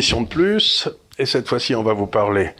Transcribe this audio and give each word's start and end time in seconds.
de 0.00 0.26
plus, 0.26 0.88
et 1.18 1.26
cette 1.26 1.46
fois-ci, 1.46 1.74
on 1.74 1.82
va 1.82 1.92
vous 1.92 2.06
parler 2.06 2.50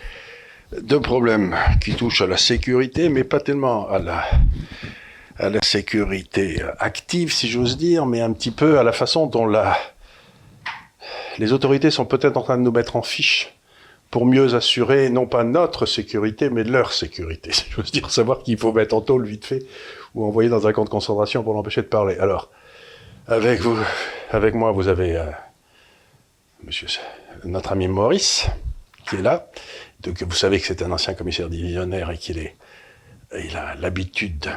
de 0.78 0.98
problèmes 0.98 1.56
qui 1.82 1.94
touchent 1.94 2.20
à 2.20 2.26
la 2.26 2.36
sécurité, 2.36 3.08
mais 3.08 3.24
pas 3.24 3.40
tellement 3.40 3.88
à 3.88 3.98
la, 3.98 5.60
sécurité 5.62 6.62
active, 6.78 7.32
si 7.32 7.48
j'ose 7.48 7.78
dire, 7.78 8.04
mais 8.04 8.20
un 8.20 8.32
petit 8.32 8.50
peu 8.50 8.78
à 8.78 8.82
la 8.82 8.92
façon 8.92 9.26
dont 9.26 9.50
les 11.38 11.52
autorités 11.52 11.90
sont 11.90 12.04
peut-être 12.04 12.36
en 12.36 12.42
train 12.42 12.58
de 12.58 12.62
nous 12.62 12.72
mettre 12.72 12.96
en 12.96 13.02
fiche 13.02 13.54
pour 14.10 14.26
mieux 14.26 14.54
assurer 14.54 15.08
non 15.08 15.26
pas 15.26 15.42
notre 15.42 15.86
sécurité, 15.86 16.50
mais 16.50 16.64
leur 16.64 16.92
sécurité. 16.92 17.52
Si 17.54 17.64
j'ose 17.70 17.90
dire, 17.90 18.10
savoir 18.10 18.42
qu'il 18.42 18.58
faut 18.58 18.72
mettre 18.72 18.94
en 18.94 19.00
tôle 19.00 19.24
vite 19.24 19.46
fait 19.46 19.64
ou 20.14 20.26
envoyer 20.26 20.50
dans 20.50 20.66
un 20.66 20.72
camp 20.72 20.84
de 20.84 20.90
concentration 20.90 21.42
pour 21.42 21.54
l'empêcher 21.54 21.80
de 21.80 21.86
parler. 21.86 22.18
Alors, 22.18 22.50
avec 23.28 23.60
vous, 23.60 23.78
avec 24.30 24.54
moi, 24.54 24.72
vous 24.72 24.88
avez 24.88 25.16
euh, 25.16 25.24
monsieur, 26.64 26.88
notre 27.44 27.72
ami 27.72 27.88
Maurice, 27.88 28.46
qui 29.08 29.16
est 29.16 29.22
là. 29.22 29.46
Donc, 30.02 30.22
vous 30.22 30.34
savez 30.34 30.58
que 30.60 30.66
c'est 30.66 30.82
un 30.82 30.90
ancien 30.92 31.14
commissaire 31.14 31.48
divisionnaire 31.48 32.10
et 32.10 32.16
qu'il 32.18 32.38
est, 32.38 32.54
il 33.38 33.56
a 33.56 33.74
l'habitude 33.74 34.50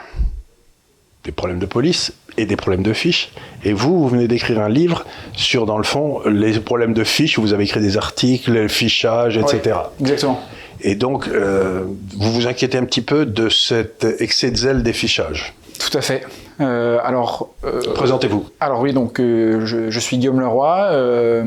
des 1.24 1.32
problèmes 1.32 1.60
de 1.60 1.66
police 1.66 2.14
et 2.38 2.46
des 2.46 2.56
problèmes 2.56 2.84
de 2.84 2.94
fiches. 2.94 3.32
Et 3.64 3.74
vous, 3.74 4.00
vous 4.00 4.08
venez 4.08 4.28
d'écrire 4.28 4.60
un 4.60 4.70
livre 4.70 5.06
sur, 5.34 5.66
dans 5.66 5.78
le 5.78 5.84
fond, 5.84 6.22
les 6.28 6.60
problèmes 6.60 6.94
de 6.94 7.04
fiches, 7.04 7.38
où 7.38 7.42
vous 7.42 7.54
avez 7.54 7.64
écrit 7.64 7.80
des 7.80 7.98
articles, 7.98 8.52
le 8.52 8.68
fichage, 8.68 9.38
etc. 9.38 9.78
exactement. 10.00 10.42
Et 10.82 10.96
donc, 10.96 11.28
euh, 11.28 11.84
vous 12.18 12.32
vous 12.32 12.48
inquiétez 12.48 12.78
un 12.78 12.84
petit 12.84 13.02
peu 13.02 13.26
de 13.26 13.48
cet 13.48 14.06
excès 14.20 14.52
de 14.52 14.58
zèle 14.58 14.84
des 14.84 14.92
fichages. 14.92 15.54
Tout 15.80 15.98
à 15.98 16.02
fait. 16.02 16.26
Euh, 16.60 17.00
alors, 17.04 17.54
euh, 17.64 17.82
présentez-vous. 17.94 18.46
Alors 18.60 18.82
oui, 18.82 18.94
donc 18.94 19.20
je, 19.20 19.90
je, 19.90 20.00
suis 20.00 20.18
Guillaume 20.18 20.42
Leroy, 20.42 21.44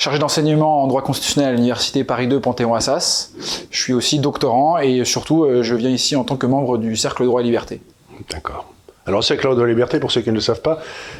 chargé 0.00 0.18
d'enseignement 0.18 0.82
en 0.82 0.86
droit 0.86 1.02
constitutionnel 1.02 1.50
à 1.50 1.56
l'université 1.56 2.04
Paris 2.04 2.26
2 2.26 2.40
Panthéon-Assas. 2.40 3.32
Je 3.70 3.78
suis 3.78 3.92
aussi 3.92 4.18
doctorant 4.18 4.78
et 4.78 5.04
surtout, 5.04 5.46
je 5.60 5.74
viens 5.74 5.90
ici 5.90 6.16
en 6.16 6.24
tant 6.24 6.36
que 6.36 6.46
membre 6.46 6.78
du 6.78 6.96
Cercle 6.96 7.24
droit 7.26 7.42
et 7.42 7.44
liberté. 7.44 7.82
D'accord. 8.30 8.72
Alors, 9.06 9.20
le 9.20 9.24
Cercle 9.24 9.54
de 9.54 9.60
la 9.60 9.68
liberté, 9.68 10.00
pour 10.00 10.10
ceux 10.10 10.22
qui 10.22 10.30
ne 10.30 10.34
le 10.34 10.40
savent 10.40 10.62
pas, 10.62 10.78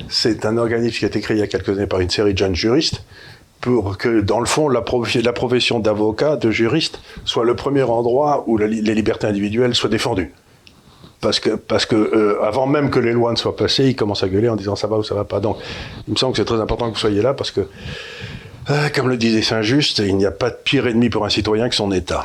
c'est 0.09 0.47
un 0.47 0.57
organisme 0.57 0.99
qui 0.99 1.05
a 1.05 1.09
été 1.09 1.21
créé 1.21 1.37
il 1.37 1.41
y 1.41 1.43
a 1.43 1.47
quelques 1.47 1.69
années 1.71 1.87
par 1.87 2.01
une 2.01 2.09
série 2.09 2.33
de 2.33 2.39
jeunes 2.39 2.55
juristes 2.55 3.05
pour 3.61 3.99
que, 3.99 4.23
dans 4.23 4.41
le 4.41 4.47
fond, 4.47 4.71
la, 4.71 4.81
profession 4.81 5.79
d'avocat, 5.79 6.37
de 6.37 6.51
juriste, 6.51 7.01
soit 7.27 7.45
le 7.45 7.55
premier 7.55 7.83
endroit 7.83 8.45
où 8.47 8.57
les 8.57 8.95
libertés 8.95 9.27
individuelles 9.27 9.75
soient 9.75 9.91
défendues. 9.91 10.33
Parce 11.21 11.39
que, 11.39 11.51
parce 11.51 11.85
que 11.85 11.97
euh, 11.97 12.43
avant 12.43 12.67
même 12.67 12.89
que 12.91 12.99
les 12.99 13.13
lois 13.13 13.31
ne 13.31 13.37
soient 13.37 13.55
passées, 13.55 13.89
ils 13.89 13.97
commencent 13.97 14.23
à 14.23 14.29
gueuler 14.29 14.49
en 14.49 14.57
disant 14.57 14.75
ça 14.75 14.87
va 14.87 14.97
ou 14.97 15.03
ça 15.03 15.15
va 15.15 15.25
pas. 15.25 15.41
Donc, 15.41 15.59
il 16.09 16.13
me 16.13 16.17
semble 16.17 16.33
que 16.33 16.39
c'est 16.39 16.47
très 16.47 16.61
important 16.61 16.89
que 16.89 16.95
vous 16.95 17.01
soyez 17.01 17.21
là 17.21 17.35
parce 17.35 17.51
que, 17.51 17.61
euh, 17.61 17.65
comme 18.95 19.09
le 19.09 19.17
disait 19.17 19.43
Saint-Just, 19.43 19.99
il 19.99 20.17
n'y 20.17 20.27
a 20.27 20.31
pas 20.31 20.51
de 20.51 20.57
pire 20.63 20.87
ennemi 20.87 21.11
pour 21.11 21.25
un 21.25 21.29
citoyen 21.29 21.69
que 21.69 21.75
son 21.75 21.93
État. 21.93 22.25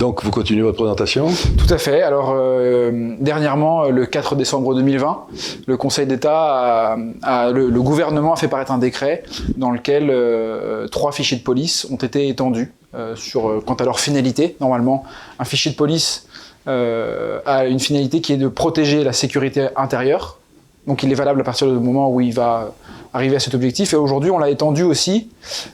Donc, 0.00 0.24
vous 0.24 0.30
continuez 0.30 0.62
votre 0.62 0.78
présentation? 0.78 1.28
Tout 1.58 1.74
à 1.74 1.76
fait. 1.76 2.00
Alors, 2.00 2.32
euh, 2.34 3.16
dernièrement, 3.20 3.90
le 3.90 4.06
4 4.06 4.34
décembre 4.34 4.74
2020, 4.74 5.26
le 5.66 5.76
Conseil 5.76 6.06
d'État, 6.06 6.96
le, 6.96 7.82
gouvernement 7.82 8.32
a 8.32 8.36
fait 8.36 8.48
paraître 8.48 8.72
un 8.72 8.78
décret 8.78 9.24
dans 9.58 9.70
lequel 9.70 10.08
euh, 10.08 10.88
trois 10.88 11.12
fichiers 11.12 11.36
de 11.36 11.42
police 11.42 11.86
ont 11.90 11.96
été 11.96 12.28
étendus 12.28 12.72
euh, 12.94 13.14
sur, 13.14 13.62
quant 13.66 13.74
à 13.74 13.84
leur 13.84 14.00
finalité. 14.00 14.56
Normalement, 14.58 15.04
un 15.38 15.44
fichier 15.44 15.70
de 15.70 15.76
police 15.76 16.26
a 16.66 17.66
une 17.66 17.80
finalité 17.80 18.22
qui 18.22 18.32
est 18.32 18.38
de 18.38 18.48
protéger 18.48 19.04
la 19.04 19.12
sécurité 19.12 19.68
intérieure. 19.76 20.39
Donc, 20.86 21.02
il 21.02 21.12
est 21.12 21.14
valable 21.14 21.40
à 21.40 21.44
partir 21.44 21.66
du 21.66 21.78
moment 21.78 22.10
où 22.10 22.20
il 22.20 22.32
va 22.32 22.72
arriver 23.12 23.36
à 23.36 23.40
cet 23.40 23.54
objectif. 23.54 23.92
Et 23.92 23.96
aujourd'hui, 23.96 24.30
on 24.30 24.38
l'a 24.38 24.50
étendu 24.50 24.82
aussi 24.82 25.30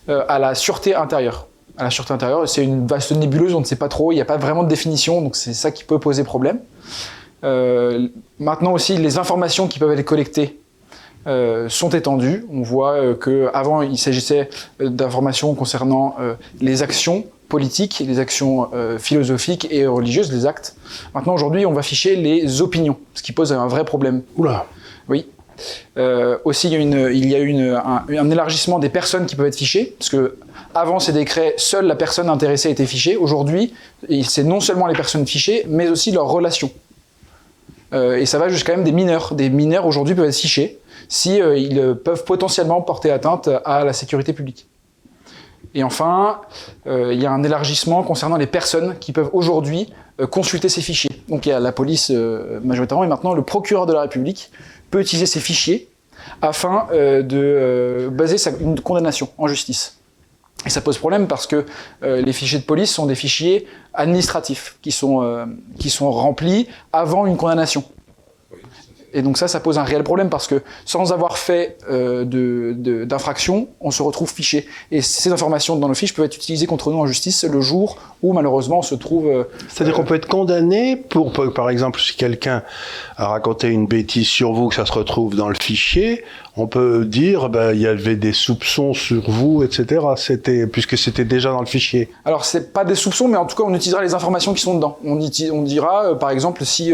à 0.09 0.39
la 0.39 0.55
sûreté 0.55 0.95
intérieure 0.95 1.47
à 1.79 1.85
la 1.85 1.91
sûreté 1.91 2.13
intérieure. 2.13 2.49
C'est 2.49 2.65
une 2.65 2.87
vaste 2.87 3.13
nébuleuse, 3.13 3.55
on 3.55 3.61
ne 3.61 3.65
sait 3.65 3.77
pas 3.77 3.89
trop, 3.89 4.13
il 4.13 4.15
n'y 4.15 4.21
a 4.21 4.25
pas 4.25 4.37
vraiment 4.37 4.63
de 4.63 4.69
définition, 4.69 5.21
donc 5.21 5.37
c'est 5.37 5.55
ça 5.55 5.71
qui 5.71 5.85
peut 5.85 5.99
poser 5.99 6.25
problème. 6.25 6.59
Euh, 7.45 8.09
maintenant 8.39 8.73
aussi, 8.73 8.97
les 8.97 9.19
informations 9.19 9.69
qui 9.69 9.79
peuvent 9.79 9.93
être 9.93 10.05
collectées 10.05 10.59
euh, 11.27 11.69
sont 11.69 11.91
étendues. 11.91 12.47
On 12.53 12.63
voit 12.63 12.93
euh, 12.93 13.15
qu'avant, 13.15 13.83
il 13.83 13.99
s'agissait 13.99 14.49
d'informations 14.81 15.55
concernant 15.55 16.17
les 16.61 16.83
actions 16.83 17.27
politiques, 17.49 18.03
les 18.05 18.19
actions 18.19 18.71
philosophiques 18.99 19.69
et 19.71 19.87
religieuses, 19.87 20.33
les 20.33 20.47
actes. 20.47 20.77
Maintenant, 21.15 21.35
aujourd'hui, 21.35 21.65
on 21.67 21.73
va 21.73 21.83
ficher 21.83 22.17
les 22.17 22.61
opinions, 22.61 22.99
ce 23.15 23.23
qui 23.23 23.33
pose 23.33 23.53
un 23.53 23.69
vrai 23.69 23.85
problème. 23.85 24.23
Oula 24.37 24.67
Oui. 25.09 25.27
aussi, 26.45 26.69
il 26.69 26.73
y 27.29 27.35
a, 27.35 27.39
une, 27.39 27.81
un, 28.09 28.31
élargissement 28.31 28.79
des 28.79 28.89
personnes 28.91 29.27
qui 29.27 29.37
peuvent 29.37 29.47
être 29.47 29.57
fichées, 29.57 29.95
parce 29.99 30.11
que 30.11 30.37
avant 30.75 30.99
ces 30.99 31.13
décrets, 31.13 31.55
seule 31.57 31.87
la 31.87 31.97
personne 31.97 32.29
intéressée 32.29 32.71
était 32.71 32.87
fichée. 32.87 33.17
Aujourd'hui, 33.17 33.73
c'est 34.25 34.45
non 34.45 34.61
seulement 34.61 34.87
les 34.87 34.95
personnes 34.95 35.27
fichées, 35.27 35.65
mais 35.69 35.89
aussi 35.89 36.11
leurs 36.11 36.29
relations. 36.29 36.71
Euh, 37.93 38.17
et 38.17 38.27
ça 38.27 38.39
va 38.39 38.49
jusqu'à 38.49 38.75
même 38.75 38.85
des 38.85 38.93
mineurs. 38.93 39.35
Des 39.35 39.49
mineurs 39.49 39.87
aujourd'hui 39.87 40.15
peuvent 40.15 40.29
être 40.29 40.37
fichés 40.37 40.79
si 41.09 41.41
euh, 41.41 41.57
ils 41.57 41.95
peuvent 41.95 42.25
potentiellement 42.25 42.83
porter 42.83 43.11
atteinte 43.11 43.49
à 43.65 43.85
la 43.85 43.93
sécurité 43.93 44.33
publique. 44.33 44.67
Et 45.75 45.85
enfin, 45.85 46.41
euh, 46.87 47.13
il 47.13 47.23
y 47.23 47.27
a 47.27 47.31
un 47.31 47.43
élargissement 47.43 48.03
concernant 48.03 48.37
les 48.37 48.47
personnes 48.47 48.97
qui 48.99 49.13
peuvent 49.13 49.31
aujourd'hui 49.33 49.93
consulter 50.31 50.71
ces 50.71 50.81
fichiers. 50.81 51.11
Donc 51.29 51.45
il 51.45 51.51
y 51.51 51.53
a 51.53 51.61
la 51.61 51.73
police 51.73 52.11
majoritairement, 52.11 53.05
et 53.05 53.09
maintenant 53.09 53.35
le 53.35 53.43
procureur 53.43 53.85
de 53.85 53.93
la 53.93 54.01
République 54.01 54.51
peut 54.91 55.01
utiliser 55.01 55.27
ces 55.27 55.41
fichiers 55.41 55.89
afin 56.43 56.89
de 56.93 58.09
baser 58.13 58.39
sa, 58.39 58.51
une 58.61 58.81
condamnation 58.81 59.29
en 59.39 59.47
justice. 59.47 59.97
Et 60.65 60.71
ça 60.71 60.81
pose 60.81 60.99
problème 60.99 61.29
parce 61.29 61.47
que 61.47 61.65
euh, 62.03 62.21
les 62.21 62.33
fichiers 62.33 62.59
de 62.59 62.65
police 62.65 62.91
sont 62.91 63.07
des 63.07 63.15
fichiers 63.15 63.67
administratifs 63.95 64.77
euh, 64.85 65.47
qui 65.79 65.91
sont 65.91 66.11
remplis 66.11 66.69
avant 66.93 67.27
une 67.27 67.37
condamnation. 67.37 67.85
Et 69.17 69.23
donc 69.23 69.39
ça, 69.39 69.49
ça 69.49 69.61
pose 69.61 69.79
un 69.79 69.83
réel 69.83 70.05
problème 70.05 70.29
parce 70.29 70.47
que 70.47 70.63
sans 70.85 71.11
avoir 71.11 71.39
fait 71.39 71.79
euh, 71.91 72.25
d'infraction, 73.07 73.69
on 73.81 73.91
se 73.91 74.03
retrouve 74.03 74.31
fiché. 74.31 74.67
Et 74.93 75.01
ces 75.01 75.33
informations 75.33 75.75
dans 75.77 75.89
nos 75.89 75.95
fiches 75.95 76.13
peuvent 76.13 76.27
être 76.27 76.37
utilisées 76.37 76.67
contre 76.67 76.93
nous 76.93 76.99
en 76.99 77.07
justice 77.07 77.43
le 77.45 77.63
jour 77.63 77.97
où 78.23 78.35
malheureusement 78.35 78.81
on 78.81 78.83
se 78.83 78.95
trouve... 78.95 79.27
Euh, 79.29 79.45
C'est-à-dire 79.69 79.95
qu'on 79.95 80.05
peut 80.05 80.17
être 80.17 80.29
condamné 80.29 80.97
pour, 80.97 81.33
par 81.33 81.71
exemple, 81.71 81.99
si 81.99 82.15
quelqu'un 82.15 82.63
a 83.17 83.29
raconté 83.29 83.69
une 83.69 83.87
bêtise 83.87 84.29
sur 84.29 84.53
vous, 84.53 84.69
que 84.69 84.75
ça 84.75 84.85
se 84.85 84.93
retrouve 84.93 85.35
dans 85.35 85.49
le 85.49 85.57
fichier, 85.59 86.23
on 86.57 86.67
peut 86.67 87.05
dire 87.05 87.49
ben, 87.49 87.73
il 87.73 87.81
y 87.81 87.87
avait 87.87 88.17
des 88.17 88.33
soupçons 88.33 88.95
sur 88.95 89.31
vous, 89.31 89.63
etc. 89.63 90.05
C'était 90.17 90.67
puisque 90.67 90.97
c'était 90.97 91.25
déjà 91.25 91.51
dans 91.51 91.61
le 91.61 91.67
fichier. 91.67 92.09
Alors 92.25 92.45
c'est 92.45 92.73
pas 92.73 92.85
des 92.85 92.95
soupçons, 92.95 93.29
mais 93.29 93.37
en 93.37 93.47
tout 93.47 93.57
cas 93.57 93.65
on 93.67 93.75
utilisera 93.75 94.03
les 94.03 94.15
informations 94.15 94.55
qui 94.55 94.63
sont 94.63 94.75
dedans. 94.75 94.99
On, 95.05 95.17
dira, 95.63 96.07
euh, 96.07 96.15
par 96.15 96.31
exemple, 96.31 96.65
si 96.65 96.93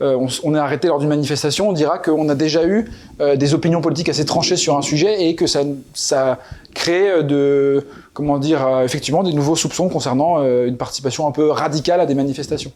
on, 0.00 0.54
est 0.54 0.58
arrêté 0.58 0.88
lors 0.88 0.98
d'une 0.98 1.08
manifestation 1.08 1.52
on 1.60 1.72
dira 1.72 1.98
qu'on 1.98 2.28
a 2.28 2.34
déjà 2.34 2.64
eu 2.64 2.90
euh, 3.20 3.36
des 3.36 3.54
opinions 3.54 3.80
politiques 3.80 4.08
assez 4.08 4.24
tranchées 4.24 4.56
sur 4.56 4.76
un 4.76 4.82
sujet 4.82 5.26
et 5.26 5.34
que 5.34 5.46
ça, 5.46 5.60
ça 5.94 6.38
crée 6.74 7.10
euh, 7.10 7.22
de, 7.22 7.86
comment 8.12 8.38
dire, 8.38 8.66
euh, 8.66 8.84
effectivement 8.84 9.22
des 9.22 9.32
nouveaux 9.32 9.56
soupçons 9.56 9.88
concernant 9.88 10.42
une 10.42 10.76
participation 10.76 11.26
un 11.26 11.32
peu 11.32 11.50
radicale 11.50 12.00
à 12.00 12.06
des 12.06 12.14
manifestations. 12.14 12.72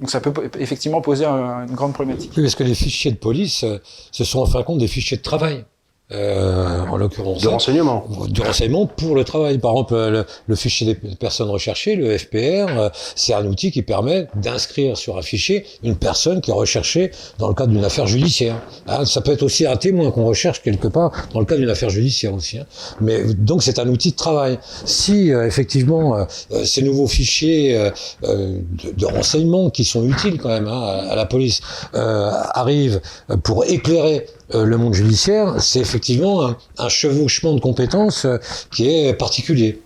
Donc 0.00 0.10
ça 0.10 0.20
peut 0.20 0.32
effectivement 0.58 1.00
poser 1.00 1.24
une 1.24 1.74
grande 1.74 1.92
problématique. 1.92 2.32
Oui, 2.36 2.42
parce 2.42 2.54
que 2.54 2.64
les 2.64 2.74
fichiers 2.74 3.10
de 3.10 3.16
police, 3.16 3.64
ce 4.12 4.24
sont 4.24 4.40
en 4.40 4.46
fin 4.46 4.60
de 4.60 4.64
compte 4.64 4.78
des 4.78 4.88
fichiers 4.88 5.16
de 5.16 5.22
travail. 5.22 5.64
Euh, 6.10 6.86
en 6.86 6.96
l'occurrence. 6.96 7.42
De 7.42 7.48
renseignement. 7.48 8.06
De 8.30 8.40
renseignement 8.40 8.86
pour 8.86 9.14
le 9.14 9.24
travail. 9.24 9.58
Par 9.58 9.72
exemple, 9.72 9.94
le, 9.94 10.24
le 10.46 10.56
fichier 10.56 10.86
des 10.86 10.94
personnes 10.94 11.50
recherchées, 11.50 11.96
le 11.96 12.16
FPR, 12.16 12.34
euh, 12.38 12.88
c'est 13.14 13.34
un 13.34 13.44
outil 13.44 13.70
qui 13.70 13.82
permet 13.82 14.26
d'inscrire 14.34 14.96
sur 14.96 15.18
un 15.18 15.22
fichier 15.22 15.66
une 15.82 15.96
personne 15.96 16.40
qui 16.40 16.50
est 16.50 16.54
recherchée 16.54 17.10
dans 17.38 17.48
le 17.48 17.54
cadre 17.54 17.72
d'une 17.72 17.84
affaire 17.84 18.06
judiciaire. 18.06 18.56
Hein, 18.86 19.04
ça 19.04 19.20
peut 19.20 19.32
être 19.32 19.42
aussi 19.42 19.66
un 19.66 19.76
témoin 19.76 20.10
qu'on 20.10 20.24
recherche 20.24 20.62
quelque 20.62 20.88
part 20.88 21.12
dans 21.34 21.40
le 21.40 21.46
cadre 21.46 21.60
d'une 21.60 21.68
affaire 21.68 21.90
judiciaire 21.90 22.32
aussi. 22.32 22.56
Hein. 22.56 22.64
Mais 23.02 23.34
donc 23.34 23.62
c'est 23.62 23.78
un 23.78 23.88
outil 23.88 24.12
de 24.12 24.16
travail. 24.16 24.58
Si 24.86 25.30
euh, 25.30 25.46
effectivement 25.46 26.16
euh, 26.16 26.24
ces 26.64 26.80
nouveaux 26.80 27.06
fichiers 27.06 27.90
de, 28.22 28.62
de, 28.96 29.06
renseignement 29.06 29.68
qui 29.68 29.84
sont 29.84 30.08
utiles 30.08 30.38
quand 30.38 30.48
même 30.48 30.68
hein, 30.68 30.80
à, 30.80 31.12
à, 31.12 31.16
la 31.16 31.26
police 31.26 31.60
arrivent 31.92 33.02
pour 33.42 33.66
éclairer 33.66 34.24
euh, 34.54 34.64
le 34.64 34.76
monde 34.78 34.94
judiciaire, 34.94 35.60
c'est 35.60 35.80
effectivement 35.80 36.54
un, 36.78 36.88
chevauchement 36.88 37.54
de 37.54 37.60
compétences 37.60 38.24
euh, 38.24 38.38
qui 38.74 38.88
est 38.88 39.12
particulier. 39.14 39.80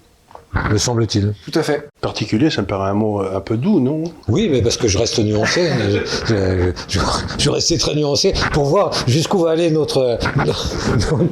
Me 0.70 0.76
semble-t-il. 0.78 1.32
Tout 1.50 1.58
à 1.58 1.62
fait. 1.62 1.88
Particulier, 2.00 2.50
ça 2.50 2.62
me 2.62 2.66
paraît 2.66 2.90
un 2.90 2.94
mot 2.94 3.20
un 3.20 3.40
peu 3.40 3.56
doux, 3.56 3.80
non? 3.80 4.04
Oui, 4.28 4.48
mais 4.50 4.60
parce 4.62 4.76
que 4.76 4.88
je 4.88 4.98
reste 4.98 5.18
nuancé. 5.18 5.70
je, 6.26 6.34
je, 6.34 6.72
je, 6.88 6.98
je 7.38 7.50
restais 7.50 7.78
très 7.78 7.94
nuancé 7.94 8.34
pour 8.52 8.64
voir 8.64 8.90
jusqu'où 9.06 9.38
va 9.38 9.50
aller 9.52 9.70
notre. 9.70 10.18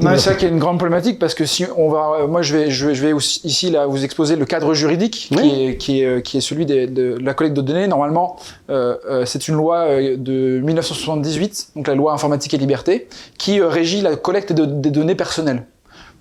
non, 0.01 0.11
c'est 0.13 0.19
ça 0.19 0.35
qui 0.35 0.47
est 0.47 0.49
une 0.49 0.59
grande 0.59 0.79
problématique 0.79 1.19
parce 1.19 1.35
que 1.35 1.45
si 1.45 1.65
on 1.77 1.89
va, 1.91 2.27
moi 2.29 2.43
je 2.43 2.57
vais, 2.57 2.71
je 2.71 2.87
vais, 2.89 2.95
je 2.95 3.03
vais 3.03 3.13
aussi, 3.13 3.41
ici 3.45 3.71
là 3.71 3.87
vous 3.87 4.05
exposer 4.05 4.37
le 4.37 4.45
cadre 4.45 4.75
juridique 4.75 5.29
Oui. 5.33 5.39
qui, 5.43 5.65
est, 5.65 5.77
qui, 5.77 6.03
est, 6.03 6.23
qui 6.23 6.39
est 6.39 6.41
celui 6.41 6.67
des- 6.67 6.87
de, 6.87 7.19
la 7.21 7.35
collecte 7.35 7.57
de 7.57 7.63
données. 7.63 7.87
Normalement, 7.89 8.37
euh, 8.71 8.97
euh, 9.09 9.25
c'est 9.27 9.49
une 9.49 9.57
loi 9.57 9.79
euh, 9.89 10.17
de 10.17 10.61
1978, 10.65 11.69
donc 11.77 11.87
la 11.89 11.95
loi 11.95 12.13
informatique 12.13 12.55
et 12.55 12.59
liberté, 12.59 13.09
qui 13.39 13.61
euh, 13.61 13.69
régit 13.69 14.01
la 14.01 14.17
collecte 14.17 14.53
de- 14.53 14.65
des 14.65 14.91
données 14.91 15.15
personnelles. 15.15 15.65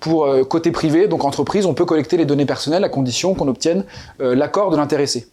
Pour 0.00 0.24
euh, 0.24 0.44
côté 0.44 0.70
privé, 0.70 1.06
donc 1.08 1.24
entreprise, 1.24 1.66
on 1.66 1.74
peut 1.74 1.84
collecter 1.84 2.16
les 2.16 2.24
données 2.24 2.46
personnelles 2.46 2.84
à 2.84 2.88
condition 2.88 3.34
qu'on 3.34 3.48
obtienne 3.48 3.84
euh, 4.20 4.34
l'accord 4.34 4.70
de 4.70 4.76
l'intéressé. 4.76 5.28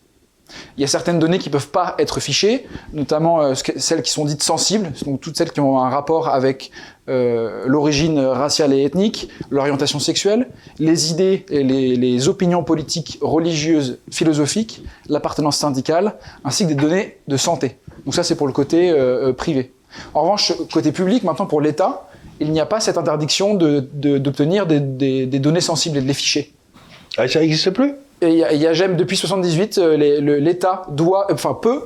Il 0.77 0.81
y 0.81 0.83
a 0.83 0.87
certaines 0.87 1.19
données 1.19 1.39
qui 1.39 1.49
peuvent 1.49 1.69
pas 1.69 1.95
être 1.99 2.19
fichées, 2.19 2.67
notamment 2.93 3.41
euh, 3.41 3.53
celles 3.55 4.01
qui 4.01 4.11
sont 4.11 4.25
dites 4.25 4.43
sensibles, 4.43 4.91
donc 5.05 5.21
toutes 5.21 5.37
celles 5.37 5.51
qui 5.51 5.59
ont 5.61 5.79
un 5.79 5.89
rapport 5.89 6.29
avec 6.29 6.71
l'origine 7.09 8.19
raciale 8.19 8.73
et 8.73 8.83
ethnique, 8.83 9.29
l'orientation 9.49 9.97
sexuelle, 9.97 10.49
les 10.77 11.09
idées 11.09 11.45
et 11.49 11.63
les, 11.63 12.27
opinions 12.27 12.65
politiques, 12.65 13.17
religieuses, 13.21 13.99
philosophiques, 14.11 14.83
l'appartenance 15.07 15.55
syndicale, 15.55 16.15
ainsi 16.43 16.63
que 16.65 16.67
des 16.67 16.75
données 16.75 17.17
de 17.29 17.37
santé. 17.37 17.77
Donc 18.03 18.13
ça, 18.13 18.23
c'est 18.23 18.35
pour 18.35 18.45
le 18.45 18.51
côté 18.51 18.93
privé. 19.37 19.71
En 20.13 20.23
revanche, 20.23 20.51
côté 20.73 20.91
public, 20.91 21.23
maintenant 21.23 21.45
pour 21.45 21.61
l'État, 21.61 22.09
il 22.39 22.51
n'y 22.51 22.59
a 22.59 22.65
pas 22.65 22.79
cette 22.79 22.97
interdiction 22.97 23.53
de- 23.55 23.87
de- 23.93 24.17
d'obtenir 24.17 24.65
des, 24.67 24.79
des- 24.79 25.25
des 25.25 25.39
données 25.39 25.61
sensibles 25.61 25.97
et 25.97 26.01
de 26.01 26.07
les 26.07 26.13
ficher. 26.13 26.53
Ah, 27.17 27.27
ça 27.27 27.39
n'existe 27.39 27.71
plus? 27.71 27.93
Il 28.21 28.29
y 28.33 28.43
a, 28.43 28.51
il 28.53 28.61
y 28.61 28.67
a 28.67 28.73
GEM 28.73 28.95
depuis 28.95 29.17
78, 29.17 29.77
euh, 29.77 30.39
l'État 30.39 30.83
doit, 30.89 31.27
enfin 31.31 31.53
peut, 31.59 31.81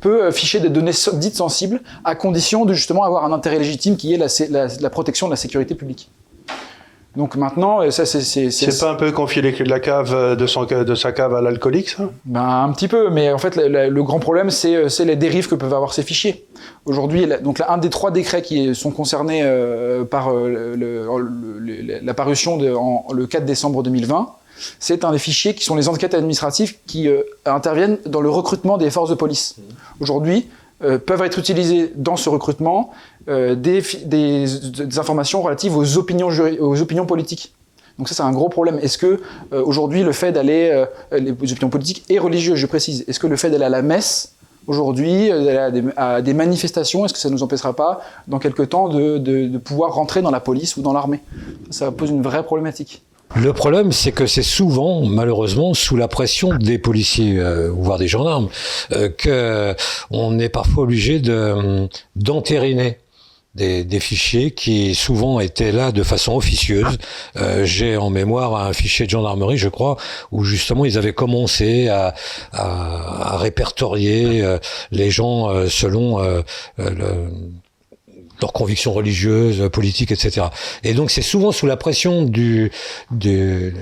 peut 0.00 0.24
euh, 0.24 0.30
ficher 0.32 0.58
des 0.60 0.68
données 0.68 0.92
dites 1.14 1.36
sensibles 1.36 1.80
à 2.04 2.14
condition 2.14 2.64
de 2.64 2.72
justement 2.74 3.04
avoir 3.04 3.24
un 3.24 3.32
intérêt 3.32 3.58
légitime 3.58 3.96
qui 3.96 4.12
est 4.12 4.16
la, 4.18 4.28
sé- 4.28 4.48
la- 4.48 4.66
la 4.80 4.90
protection 4.90 5.26
de 5.28 5.32
la 5.32 5.36
sécurité 5.36 5.74
publique. 5.74 6.10
Donc 7.16 7.36
maintenant, 7.36 7.90
ça 7.90 8.04
c'est 8.04 8.20
c'est- 8.20 8.80
pas 8.80 8.90
un 8.90 8.94
peu 8.94 9.10
confier 9.10 9.40
les 9.40 9.52
clés 9.52 9.64
de 9.64 9.70
la 9.70 9.80
cave 9.80 10.12
euh, 10.14 10.36
de, 10.36 10.46
son, 10.46 10.64
de 10.64 10.94
sa 10.94 11.12
cave 11.12 11.34
à 11.34 11.40
l'alcoolique, 11.40 11.88
ça? 11.88 12.10
Ben, 12.26 12.42
un 12.64 12.70
petit 12.72 12.88
peu, 12.88 13.08
mais 13.10 13.32
en 13.32 13.38
fait, 13.38 13.56
le, 13.56 14.02
grand 14.02 14.18
problème, 14.18 14.50
c'est 14.50 14.76
euh, 14.76 14.88
c'est 14.88 15.04
les 15.06 15.16
dérives 15.16 15.48
que 15.48 15.54
peuvent 15.54 15.72
avoir 15.74 15.94
ces 15.94 16.02
fichiers. 16.02 16.44
Aujourd'hui, 16.84 17.26
donc 17.42 17.58
là, 17.58 17.72
un 17.72 17.78
des 17.78 17.90
trois 17.90 18.10
décrets 18.10 18.42
qui 18.42 18.74
sont 18.74 18.90
concernés 18.90 19.40
euh, 19.42 20.04
par 20.04 20.28
euh, 20.30 20.74
le- 20.76 22.00
la 22.02 22.14
parution 22.14 22.56
de, 22.58 22.70
en, 22.72 23.06
le 23.12 23.26
4 23.26 23.44
décembre 23.44 23.82
2020, 23.82 24.28
c'est 24.78 25.04
un 25.04 25.12
des 25.12 25.18
fichiers 25.18 25.54
qui 25.54 25.64
sont 25.64 25.74
les 25.76 25.88
enquêtes 25.88 26.14
administratives 26.14 26.76
qui 26.86 27.08
euh, 27.08 27.22
interviennent 27.46 27.98
dans 28.06 28.20
le 28.20 28.28
recrutement 28.30 28.76
des 28.78 28.90
forces 28.90 29.10
de 29.10 29.14
police. 29.14 29.56
Aujourd'hui, 30.00 30.48
euh, 30.84 30.98
peuvent 30.98 31.22
être 31.22 31.38
utilisées 31.38 31.92
dans 31.94 32.16
ce 32.16 32.28
recrutement 32.28 32.90
des, 33.28 33.80
fi- 33.80 34.04
des, 34.04 34.98
informations 34.98 35.42
relatives 35.42 35.76
aux 35.76 35.98
opinions, 35.98 36.28
aux 36.60 36.80
opinions 36.80 37.06
politiques. 37.06 37.52
Donc 37.98 38.08
ça, 38.08 38.14
c'est 38.14 38.22
un 38.22 38.32
gros 38.32 38.48
problème. 38.48 38.78
Est-ce 38.80 38.98
que 38.98 39.20
euh, 39.52 39.62
aujourd'hui, 39.64 40.02
le 40.02 40.12
fait 40.12 40.32
d'aller, 40.32 40.70
euh, 40.70 41.18
les 41.18 41.30
opinions 41.30 41.70
politiques 41.70 42.04
et 42.08 42.18
religieuses, 42.18 42.58
je 42.58 42.66
précise, 42.66 43.04
est-ce 43.08 43.18
que 43.18 43.26
le 43.26 43.36
fait 43.36 43.50
d'aller 43.50 43.64
à 43.64 43.70
la 43.70 43.82
messe 43.82 44.34
aujourd'hui, 44.66 45.30
euh, 45.30 45.44
d'aller 45.44 45.90
à 45.96 46.22
des, 46.22 46.34
manifestations, 46.34 47.04
est-ce 47.04 47.14
que 47.14 47.20
ça 47.20 47.28
ne 47.28 47.34
nous 47.34 47.42
empêchera 47.42 47.74
pas, 47.74 48.00
dans 48.28 48.38
quelques 48.38 48.68
temps, 48.68 48.88
de, 48.88 49.58
pouvoir 49.58 49.94
rentrer 49.94 50.22
dans 50.22 50.30
la 50.30 50.40
police 50.40 50.76
ou 50.76 50.82
dans 50.82 50.92
l'armée? 50.92 51.20
Ça 51.70 51.90
pose 51.90 52.10
une 52.10 52.22
vraie 52.22 52.42
problématique. 52.42 53.02
Le 53.34 53.52
problème, 53.52 53.90
c'est 53.90 54.12
que 54.12 54.26
c'est 54.26 54.42
souvent, 54.42 55.04
malheureusement, 55.04 55.74
sous 55.74 55.96
la 55.96 56.06
pression 56.06 56.54
des 56.54 56.78
policiers, 56.78 57.38
euh, 57.38 57.70
voire 57.72 57.98
des 57.98 58.06
gendarmes, 58.06 58.48
euh, 58.92 59.08
que 59.08 59.74
on 60.10 60.38
est 60.38 60.48
parfois 60.48 60.84
obligé 60.84 61.18
de 61.18 61.88
d'entériner. 62.14 62.98
Des, 63.56 63.84
des 63.84 64.00
fichiers 64.00 64.50
qui 64.50 64.94
souvent 64.94 65.40
étaient 65.40 65.72
là 65.72 65.90
de 65.90 66.02
façon 66.02 66.36
officieuse. 66.36 66.98
Euh, 67.36 67.64
J'ai 67.64 67.96
en 67.96 68.10
mémoire 68.10 68.54
un 68.54 68.72
fichier 68.74 69.06
de 69.06 69.10
gendarmerie, 69.10 69.56
je 69.56 69.70
crois, 69.70 69.96
où 70.30 70.44
justement 70.44 70.84
ils 70.84 70.98
avaient 70.98 71.14
commencé 71.14 71.88
à, 71.88 72.14
à, 72.52 73.32
à 73.32 73.36
répertorier 73.38 74.42
euh, 74.42 74.58
les 74.90 75.10
gens 75.10 75.48
euh, 75.48 75.68
selon 75.70 76.20
euh, 76.20 76.42
euh, 76.80 76.90
le, 76.90 77.30
leurs 78.42 78.52
convictions 78.52 78.92
religieuses, 78.92 79.70
politiques, 79.72 80.12
etc. 80.12 80.48
Et 80.84 80.92
donc 80.92 81.10
c'est 81.10 81.22
souvent 81.22 81.52
sous 81.52 81.66
la 81.66 81.78
pression 81.78 82.22
du, 82.22 82.70
du 83.10 83.74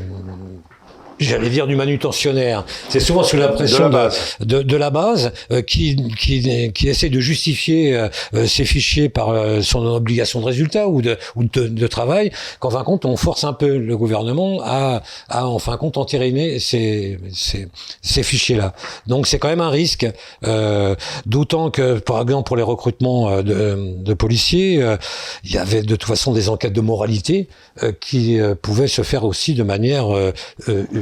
J'allais 1.21 1.49
dire 1.49 1.67
du 1.67 1.77
manutentionnaire. 1.77 2.65
C'est 2.89 3.01
souvent 3.01 3.23
sous 3.23 3.37
la 3.37 3.49
pression 3.49 3.79
De 3.79 3.83
la 3.85 3.89
base. 4.05 4.37
de, 4.41 4.63
de 4.63 4.77
la 4.77 4.91
base 4.91 5.33
euh, 5.53 5.63
qui, 5.63 5.97
qui, 6.19 6.73
qui 6.73 6.89
essaie 6.89 7.09
de 7.09 7.21
justifier 7.21 7.97
euh, 7.97 8.09
euh, 8.35 8.47
ces 8.47 8.65
fichiers 8.65 9.09
par 9.09 9.31
euh, 9.31 9.61
son 9.63 9.85
obligation 9.87 10.41
de 10.41 10.45
résultat 10.47 10.89
ou 10.89 11.03
de, 11.03 11.17
ou 11.37 11.45
de, 11.45 11.69
de 11.69 11.87
travail, 11.87 12.33
qu'en 12.59 12.71
fin 12.71 12.81
de 12.81 12.85
compte, 12.85 13.05
on 13.05 13.17
force 13.17 13.45
un 13.45 13.53
peu 13.53 13.77
le 13.79 13.97
gouvernement 13.97 14.61
à, 14.65 15.03
à 15.29 15.47
en 15.47 15.59
fin 15.59 15.73
de 15.73 15.77
compte, 15.77 15.97
entériner 15.99 16.59
ces, 16.59 17.19
ces, 17.33 17.69
ces 18.03 18.23
fichiers-là. 18.23 18.75
Donc 19.07 19.27
c'est 19.27 19.39
quand 19.39 19.49
même 19.49 19.61
un 19.61 19.71
risque, 19.71 20.07
euh, 20.45 20.95
d'autant 21.27 21.71
que, 21.71 21.99
par 21.99 22.21
exemple, 22.23 22.49
pour 22.49 22.57
les 22.57 22.63
recrutements 22.63 23.31
euh, 23.31 23.43
de, 23.43 24.03
de 24.03 24.15
policiers, 24.15 24.83
euh, 24.83 24.97
il 25.45 25.53
y 25.53 25.59
avait 25.59 25.83
de 25.83 25.97
toute 25.97 26.09
façon 26.09 26.33
des 26.33 26.49
enquêtes 26.49 26.73
de 26.73 26.81
moralité 26.81 27.49
euh, 27.83 27.93
qui 28.01 28.41
euh, 28.41 28.55
pouvaient 28.55 28.89
se 28.89 29.03
faire 29.03 29.25
aussi 29.25 29.55
de 29.55 29.63
manière 29.63 30.07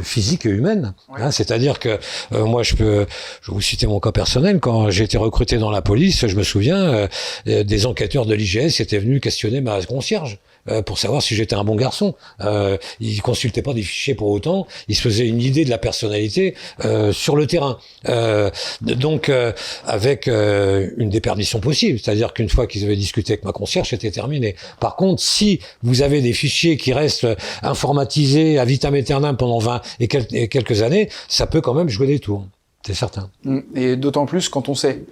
physique 0.02 0.46
et 0.46 0.50
humaine. 0.50 0.94
Hein, 1.16 1.31
C'est-à-dire 1.31 1.78
que 1.78 1.99
euh, 2.32 2.44
moi, 2.44 2.62
je 2.62 2.75
peux, 2.75 3.06
je 3.43 3.50
vais 3.50 3.54
vous 3.54 3.60
citer 3.60 3.87
mon 3.87 4.00
cas 4.00 4.12
personnel. 4.12 4.60
Quand 4.60 4.90
j'ai 4.90 5.04
été 5.04 5.16
recruté 5.19 5.58
dans 5.58 5.70
la 5.70 5.82
police, 5.82 6.26
je 6.26 6.37
me 6.37 6.43
souviens 6.43 6.82
euh, 6.82 7.08
euh, 7.49 7.64
des 7.64 7.87
enquêteurs 7.87 8.26
de 8.26 8.34
l'IGS 8.34 8.76
qui 8.76 8.82
étaient 8.82 8.99
venus 8.99 9.20
questionner 9.20 9.60
ma 9.60 9.82
concierge 9.82 10.38
euh, 10.68 10.82
pour 10.82 10.98
savoir 10.98 11.22
si 11.22 11.34
j'étais 11.34 11.54
un 11.54 11.64
bon 11.64 11.74
garçon. 11.76 12.14
Euh, 12.40 12.76
ils 13.00 13.20
consultaient 13.22 13.62
pas 13.62 13.74
des 13.74 13.82
fichiers 13.82 14.14
pour 14.14 14.28
autant. 14.28 14.66
Ils 14.88 14.96
se 14.96 15.02
faisaient 15.02 15.26
une 15.26 15.40
idée 15.40 15.64
de 15.64 15.70
la 15.70 15.78
personnalité 15.78 16.54
euh, 16.84 17.12
sur 17.12 17.36
le 17.36 17.46
terrain. 17.46 17.78
Euh, 18.08 18.50
donc 18.80 19.28
euh, 19.28 19.52
avec 19.86 20.26
une 20.26 21.08
déperdition 21.10 21.60
possible, 21.60 21.98
c'est-à-dire 21.98 22.32
qu'une 22.32 22.48
fois 22.48 22.66
qu'ils 22.66 22.84
avaient 22.84 22.96
discuté 22.96 23.32
avec 23.34 23.44
ma 23.44 23.52
concierge, 23.52 23.88
c'était 23.90 24.10
terminé. 24.10 24.56
Par 24.80 24.96
contre, 24.96 25.22
si 25.22 25.60
vous 25.82 26.02
avez 26.02 26.20
des 26.20 26.32
fichiers 26.32 26.76
qui 26.76 26.92
restent 26.92 27.26
informatisés 27.62 28.58
à 28.58 28.64
vitam 28.64 28.94
aeternam 28.94 29.36
pendant 29.36 29.58
20 29.58 29.81
et, 30.00 30.08
quel- 30.08 30.26
et 30.32 30.48
quelques 30.48 30.82
années, 30.82 31.08
ça 31.28 31.46
peut 31.46 31.60
quand 31.60 31.74
même 31.74 31.88
jouer 31.88 32.06
des 32.06 32.19
tours. 32.19 32.46
C'est 32.86 32.94
certain. 32.94 33.29
Mm. 33.44 33.58
Et 33.77 33.96
d'autant 33.96 34.27
plus 34.27 34.48
quand 34.48 34.69
on 34.69 34.74
sait 34.74 35.05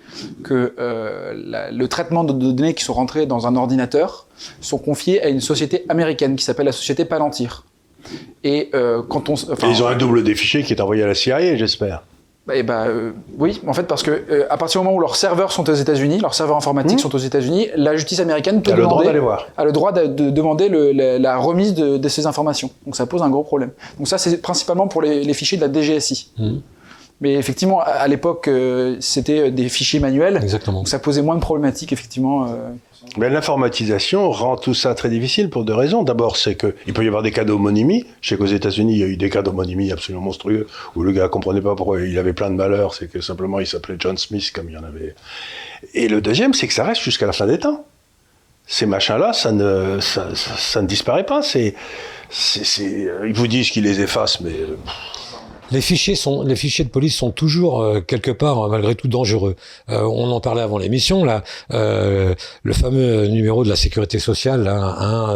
que 0.43 0.75
euh, 0.79 1.33
la- 1.37 1.71
le 1.71 1.89
traitement 1.89 2.25
de, 2.25 2.33
données 2.33 2.75
qui 2.75 2.83
sont 2.85 2.95
rentrées 2.95 3.27
dans 3.27 3.47
un 3.47 3.55
ordinateur 3.57 4.27
sont 4.61 4.79
confiés 4.79 5.23
à 5.23 5.29
une 5.29 5.41
société 5.41 5.85
américaine 5.89 6.35
qui 6.37 6.45
s'appelle 6.45 6.67
la 6.67 6.73
société 6.73 7.05
Palantir. 7.05 7.65
Et 8.45 8.71
euh, 8.75 9.03
quand 9.09 9.29
on, 9.29 9.35
s- 9.35 9.47
enfin, 9.53 9.69
Et 9.69 9.71
ils 9.71 9.83
ont 9.83 9.87
un 9.87 9.97
double 9.97 10.25
des 10.25 10.35
fichiers 10.35 10.63
qui 10.65 10.73
est 10.73 10.81
envoyé 10.81 11.03
à 11.03 11.07
la 11.07 11.15
CIA, 11.15 11.57
j'espère. 11.57 12.03
Bah, 12.47 12.55
eh 12.57 12.63
ben, 12.63 12.87
euh, 12.89 13.13
oui, 13.39 13.61
en 13.67 13.75
fait, 13.75 13.83
parce 13.83 14.03
que 14.03 14.11
euh, 14.11 14.47
à 14.49 14.57
partir 14.57 14.81
du 14.81 14.87
moment 14.87 14.97
où 14.97 15.01
leurs 15.01 15.15
serveurs 15.15 15.53
sont 15.53 15.69
aux 15.69 15.75
États-Unis, 15.75 16.19
leurs 16.21 16.33
serveurs 16.35 16.57
informatiques 16.57 16.99
sont 16.99 17.15
aux 17.15 17.19
États-Unis, 17.19 17.69
la 17.77 17.95
justice 17.95 18.19
américaine 18.19 18.63
peut 18.63 18.71
Tu 18.71 18.73
as 18.73 18.77
le 18.77 18.83
droit 18.85 18.95
demander, 18.95 19.07
d'aller 19.09 19.21
voir. 19.21 19.47
a 19.59 19.65
le 19.65 19.73
droit 19.73 19.93
de, 19.93 20.07
de 20.07 20.31
demander 20.31 20.71
le- 20.71 20.93
la, 20.93 21.19
la 21.19 21.37
remise 21.37 21.75
de, 21.75 21.99
de 21.99 22.09
ces 22.09 22.27
informations. 22.27 22.71
Donc 22.87 22.97
ça 22.97 23.05
pose 23.05 23.23
un 23.23 23.29
gros 23.29 23.45
problème. 23.45 23.71
Donc 23.99 24.09
ça, 24.09 24.17
c'est 24.17 24.39
principalement 24.41 24.89
pour 24.89 25.03
les, 25.03 25.23
les 25.23 25.35
fichiers 25.35 25.59
de 25.59 25.63
la 25.65 25.71
DGSI. 25.73 26.31
Mhm. 26.39 26.61
Mais 27.21 27.35
effectivement, 27.35 27.81
à, 27.81 28.09
l'époque, 28.09 28.49
euh, 28.49 28.97
c'était 29.01 29.51
des 29.51 29.69
fichiers 29.69 30.01
manuels. 30.01 30.39
Exactement. 30.43 30.79
Donc 30.79 30.89
ça 30.89 30.99
posait 30.99 31.21
moins 31.23 31.35
de 31.35 31.41
problématiques, 31.41 31.93
effectivement. 31.93 32.47
euh. 32.47 32.71
Mais 33.19 33.29
l'informatisation 33.29 34.31
rend 34.31 34.57
tout 34.57 34.73
ça 34.75 34.95
très 34.95 35.09
difficile 35.11 35.51
pour 35.51 35.65
deux 35.65 35.75
raisons. 35.75 36.03
D'abord, 36.03 36.37
c'est 36.37 36.55
qu'il 36.57 36.93
peut 36.95 37.05
y 37.05 37.09
avoir 37.09 37.23
des 37.23 37.31
cas 37.33 37.45
d'homonymie. 37.45 38.07
Je 38.23 38.29
sais 38.31 38.37
qu'aux 38.37 38.47
États-Unis, 38.47 38.93
il 38.95 38.99
y 38.99 39.03
a 39.03 39.07
eu 39.07 39.17
des 39.17 39.29
cas 39.31 39.43
d'homonymie 39.43 39.91
absolument 39.93 40.23
monstrueux 40.23 40.67
où 40.97 41.03
le 41.03 41.13
gars 41.13 41.29
comprenait 41.29 41.61
pas 41.61 41.75
pourquoi 41.75 42.01
il 42.01 42.19
avait 42.19 42.33
plein 42.33 42.51
de 42.51 42.57
malheurs. 42.57 42.95
C'est 42.95 43.11
que 43.11 43.21
simplement 43.21 43.59
il 43.61 43.67
s'appelait 43.67 43.97
John 43.99 44.17
Smith 44.17 44.51
comme 44.55 44.69
il 44.69 44.75
y 44.75 44.79
en 44.79 44.85
avait. 44.85 45.15
Et 45.95 46.09
le 46.09 46.21
deuxième, 46.21 46.55
c'est 46.55 46.69
que 46.69 46.75
ça 46.75 46.85
reste 46.85 47.03
jusqu'à 47.03 47.27
la 47.27 47.33
fin 47.33 47.47
des 47.47 47.59
temps. 47.59 47.85
Ces 48.67 48.87
machins-là, 48.87 49.33
ça 49.33 49.51
ne, 49.53 49.99
ça, 50.01 50.29
ça- 50.35 50.57
ça 50.57 50.81
ne 50.83 50.87
disparaît 50.87 51.27
pas. 51.27 51.43
C'est, 51.43 51.75
c'est, 52.31 52.65
c'est- 52.65 53.09
euh, 53.09 53.27
ils 53.29 53.35
vous 53.35 53.49
disent 53.49 53.71
qu'ils 53.71 53.85
les 53.85 54.01
effacent, 54.01 54.41
mais 54.43 54.53
euh, 54.53 54.77
Les 55.71 55.81
fichiers 55.81 56.15
sont, 56.15 56.43
les 56.43 56.57
fichiers 56.57 56.85
de 56.85 56.91
police 56.91 57.15
sont 57.17 57.31
toujours 57.31 57.81
euh, 57.83 58.01
quelque 58.01 58.31
part 58.31 58.63
euh, 58.63 58.69
malgré 58.69 58.95
tout 58.95 59.09
dangereux. 59.09 59.57
Euh, 59.89 60.03
on 60.03 60.31
en 60.31 60.41
parlait 60.41 60.63
avant 60.63 60.79
l'émission 60.79 61.25
là, 61.25 61.43
euh, 61.73 62.35
le 62.63 62.73
fameux 62.73 63.27
numéro 63.27 63.65
de 63.65 63.69
la 63.69 63.77
sécurité 63.77 64.19
sociale, 64.19 64.65
là, 64.65 64.77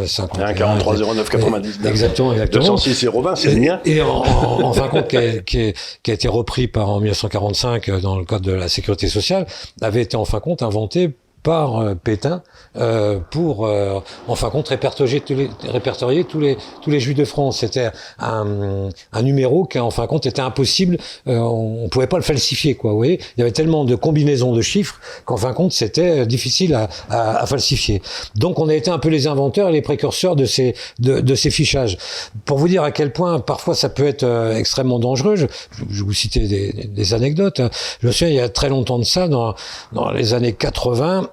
1 0.01 0.07
51 0.07 0.47
1 0.47 0.55
43 0.55 0.97
09 1.15 1.29
99. 1.31 1.79
Exactement, 1.87 2.33
exactement. 2.33 2.65
206 2.65 3.07
020, 3.07 3.37
c'est 3.37 3.51
le 3.55 3.61
mien. 3.61 3.81
Et 3.85 4.03
en, 4.03 4.09
en, 4.09 4.63
en 4.63 4.73
fin 4.73 4.87
de 4.87 4.91
compte, 4.91 5.09
qui 5.09 5.17
a, 5.17 5.39
qui 5.39 5.61
est- 5.61 5.77
qui 6.03 6.11
a 6.11 6.15
été 6.15 6.29
repris 6.29 6.67
par 6.69 6.89
en 6.91 6.99
1945 7.01 7.89
euh, 7.89 8.01
dans 8.01 8.19
le 8.19 8.25
code 8.25 8.43
de 8.43 8.53
la 8.53 8.69
sécurité 8.69 9.09
sociale, 9.09 9.47
avait 9.81 10.03
été 10.03 10.17
en 10.17 10.25
fin 10.25 10.39
de 10.39 10.43
compte 10.43 10.63
inventé 10.63 11.11
par 11.45 11.79
euh, 11.79 11.95
Pétain 11.95 12.43
euh, 12.77 13.21
pour, 13.31 13.67
euh, 13.67 14.01
en 14.27 14.35
fin 14.35 14.49
de 14.49 14.53
compte, 14.53 14.69
répertorier 14.69 15.21
tous 15.21 15.35
les, 15.35 15.49
répertorier 15.69 16.25
tous 16.25 16.41
les, 16.41 16.57
tous 16.83 16.91
les 16.91 16.99
Juifs 16.99 17.17
de 17.17 17.25
France. 17.25 17.59
C'était 17.59 17.91
un, 18.19 18.89
un 19.13 19.23
numéro 19.23 19.65
qui, 19.65 19.79
en 19.79 19.91
fin 19.93 20.03
de 20.03 20.09
compte, 20.09 20.27
était 20.27 20.41
impossible. 20.41 20.97
Euh, 21.29 21.39
on, 21.39 21.89
pouvait 21.89 22.09
pas 22.09 22.17
le 22.17 22.23
falsifier, 22.23 22.75
quoi. 22.75 22.91
Vous 22.91 22.97
voyez, 22.97 23.21
il 23.37 23.41
y 23.41 23.43
avait 23.43 23.53
tellement 23.53 23.85
de 23.85 23.95
combinaisons 23.95 24.53
de 24.53 24.63
chiffres 24.63 24.99
qu'en 25.25 25.37
fin 25.37 25.51
de 25.51 25.55
compte, 25.55 25.73
c'était 25.73 26.27
difficile 26.27 26.75
à, 26.75 26.89
à, 27.11 27.43
à, 27.43 27.47
falsifier. 27.47 28.03
Donc, 28.35 28.59
on 28.59 28.69
a 28.69 28.75
été 28.75 28.91
un 28.91 28.99
peu 28.99 29.11
les 29.11 29.29
inventeurs 29.29 29.69
et 29.69 29.73
les 29.73 29.83
précurseurs 29.83 30.35
de 30.35 30.47
ces, 30.47 30.75
de, 30.99 31.21
de 31.21 31.35
ces 31.37 31.51
fichages. 31.51 31.97
Pour 32.45 32.59
vous 32.59 32.67
dire 32.67 32.83
à 32.83 32.91
quel 32.91 33.13
point, 33.13 33.39
parfois, 33.39 33.75
ça 33.75 33.89
peut 33.89 34.07
être 34.07 34.25
extrêmement 34.57 34.99
dangereux. 34.99 35.37
Je, 35.37 35.47
je 35.91 36.03
vous 36.03 36.13
citer 36.15 36.41
des, 36.49 36.73
des 36.73 37.15
anecdotes. 37.15 37.61
Je 38.01 38.07
me 38.07 38.13
souviens, 38.13 38.29
il 38.29 38.37
y 38.37 38.41
a 38.41 38.49
très 38.49 38.71
longtemps 38.71 38.99
de 38.99 39.05
ça, 39.05 39.29
dans, 39.29 39.55
dans 39.93 40.11
les 40.11 40.35
années 40.35 40.55
80, 40.55 41.31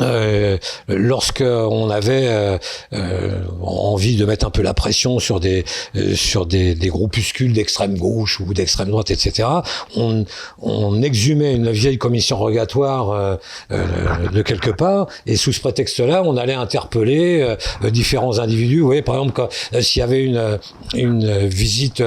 euh, 0.00 0.58
lorsque 0.88 1.42
on 1.42 1.88
avait 1.88 2.26
euh, 2.26 2.58
euh, 2.92 3.42
envie 3.62 4.16
de 4.16 4.24
mettre 4.24 4.44
un 4.44 4.50
peu 4.50 4.62
la 4.62 4.74
pression 4.74 5.20
sur 5.20 5.38
des 5.38 5.64
euh, 5.94 6.14
sur 6.16 6.46
des, 6.46 6.74
des 6.74 6.88
groupuscules 6.88 7.52
d'extrême 7.52 7.96
gauche 7.96 8.40
ou 8.40 8.54
d'extrême 8.54 8.88
droite, 8.88 9.12
etc., 9.12 9.48
on, 9.96 10.24
on 10.60 11.00
exhumait 11.00 11.54
une 11.54 11.70
vieille 11.70 11.98
commission 11.98 12.36
rogatoire 12.36 13.38
de 13.70 14.42
quelque 14.42 14.70
part, 14.70 15.06
et 15.26 15.36
sous 15.36 15.52
ce 15.52 15.60
prétexte-là, 15.60 16.22
on 16.24 16.36
allait 16.36 16.54
interpeller 16.54 17.56
différents 17.84 18.38
individus. 18.38 18.80
Vous 18.80 18.86
voyez, 18.86 19.02
par 19.02 19.16
exemple, 19.16 19.48
s'il 19.80 20.00
y 20.00 20.02
avait 20.02 20.24
une 20.24 20.58
une 20.94 21.46
visite 21.46 22.02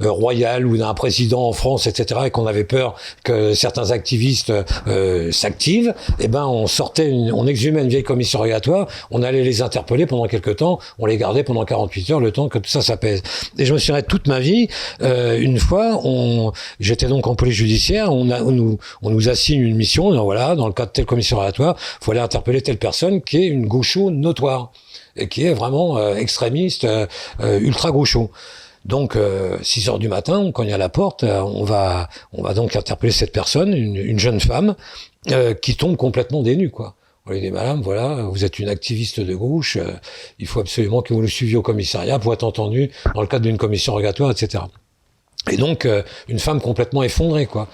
royale 0.00 0.66
ou 0.66 0.76
d'un 0.76 0.94
président 0.94 1.48
en 1.48 1.52
France, 1.52 1.86
etc., 1.86 2.20
et 2.26 2.30
qu'on 2.30 2.46
avait 2.46 2.64
peur 2.64 2.94
que 3.24 3.54
certains 3.54 3.90
activistes 3.90 4.52
s'activent, 5.30 5.94
eh 6.20 6.28
ben 6.28 6.46
on 6.46 6.66
sortait 6.66 7.08
une 7.08 7.31
on 7.32 7.46
exhumait 7.46 7.82
une 7.82 7.88
vieille 7.88 8.02
commission 8.02 8.38
rogatoire, 8.38 8.86
on 9.10 9.22
allait 9.22 9.42
les 9.42 9.62
interpeller 9.62 10.06
pendant 10.06 10.26
quelques 10.26 10.56
temps, 10.56 10.78
on 10.98 11.06
les 11.06 11.16
gardait 11.16 11.42
pendant 11.42 11.64
48 11.64 12.10
heures, 12.10 12.20
le 12.20 12.32
temps 12.32 12.48
que 12.48 12.58
tout 12.58 12.70
ça 12.70 12.82
s'apaise. 12.82 13.22
Et 13.58 13.64
je 13.64 13.72
me 13.72 13.78
souviens 13.78 14.02
toute 14.02 14.28
ma 14.28 14.40
vie, 14.40 14.68
euh, 15.02 15.38
une 15.38 15.58
fois, 15.58 16.00
on, 16.04 16.52
j'étais 16.80 17.06
donc 17.06 17.26
en 17.26 17.34
police 17.34 17.54
judiciaire, 17.54 18.12
on, 18.12 18.30
a, 18.30 18.42
on, 18.42 18.52
nous, 18.52 18.78
on 19.02 19.10
nous 19.10 19.28
assigne 19.28 19.60
une 19.60 19.76
mission, 19.76 20.22
voilà, 20.24 20.54
dans 20.54 20.66
le 20.66 20.72
cadre 20.72 20.88
de 20.88 20.92
telle 20.92 21.06
commission 21.06 21.38
rogatoire, 21.38 21.76
il 22.00 22.04
faut 22.04 22.10
aller 22.12 22.20
interpeller 22.20 22.62
telle 22.62 22.78
personne 22.78 23.22
qui 23.22 23.38
est 23.38 23.46
une 23.46 23.66
gaucho 23.66 24.10
notoire, 24.10 24.72
et 25.16 25.28
qui 25.28 25.44
est 25.44 25.54
vraiment 25.54 25.98
euh, 25.98 26.14
extrémiste, 26.14 26.84
euh, 26.84 27.06
ultra 27.40 27.90
gaucho. 27.90 28.30
Donc, 28.84 29.16
6 29.62 29.90
heures 29.90 30.00
du 30.00 30.08
matin, 30.08 30.38
on 30.38 30.50
cogne 30.50 30.72
à 30.72 30.76
la 30.76 30.88
porte, 30.88 31.22
on 31.22 31.62
va, 31.62 32.08
on 32.32 32.42
va 32.42 32.52
donc 32.52 32.74
interpeller 32.74 33.12
cette 33.12 33.30
personne, 33.30 33.72
une, 33.74 33.94
une 33.94 34.18
jeune 34.18 34.40
femme, 34.40 34.74
qui 35.60 35.76
tombe 35.76 35.96
complètement 35.96 36.42
dénue, 36.42 36.70
quoi. 36.70 36.96
On 37.26 37.30
lui 37.30 37.40
dit, 37.40 37.52
madame, 37.52 37.82
voilà, 37.82 38.22
vous 38.22 38.44
êtes 38.44 38.58
une 38.58 38.68
activiste 38.68 39.20
de 39.20 39.34
gauche, 39.34 39.76
euh, 39.76 39.92
il 40.40 40.48
faut 40.48 40.58
absolument 40.58 41.02
que 41.02 41.14
vous 41.14 41.20
le 41.20 41.28
suiviez 41.28 41.56
au 41.56 41.62
commissariat 41.62 42.18
pour 42.18 42.32
être 42.32 42.42
entendu 42.42 42.90
dans 43.14 43.20
le 43.20 43.28
cadre 43.28 43.44
d'une 43.44 43.58
commission 43.58 43.92
rogatoire, 43.92 44.32
etc. 44.32 44.64
Et 45.50 45.56
donc, 45.56 45.86
euh, 45.86 46.02
une 46.28 46.40
femme 46.40 46.60
complètement 46.60 47.04
effondrée, 47.04 47.46
quoi. 47.46 47.68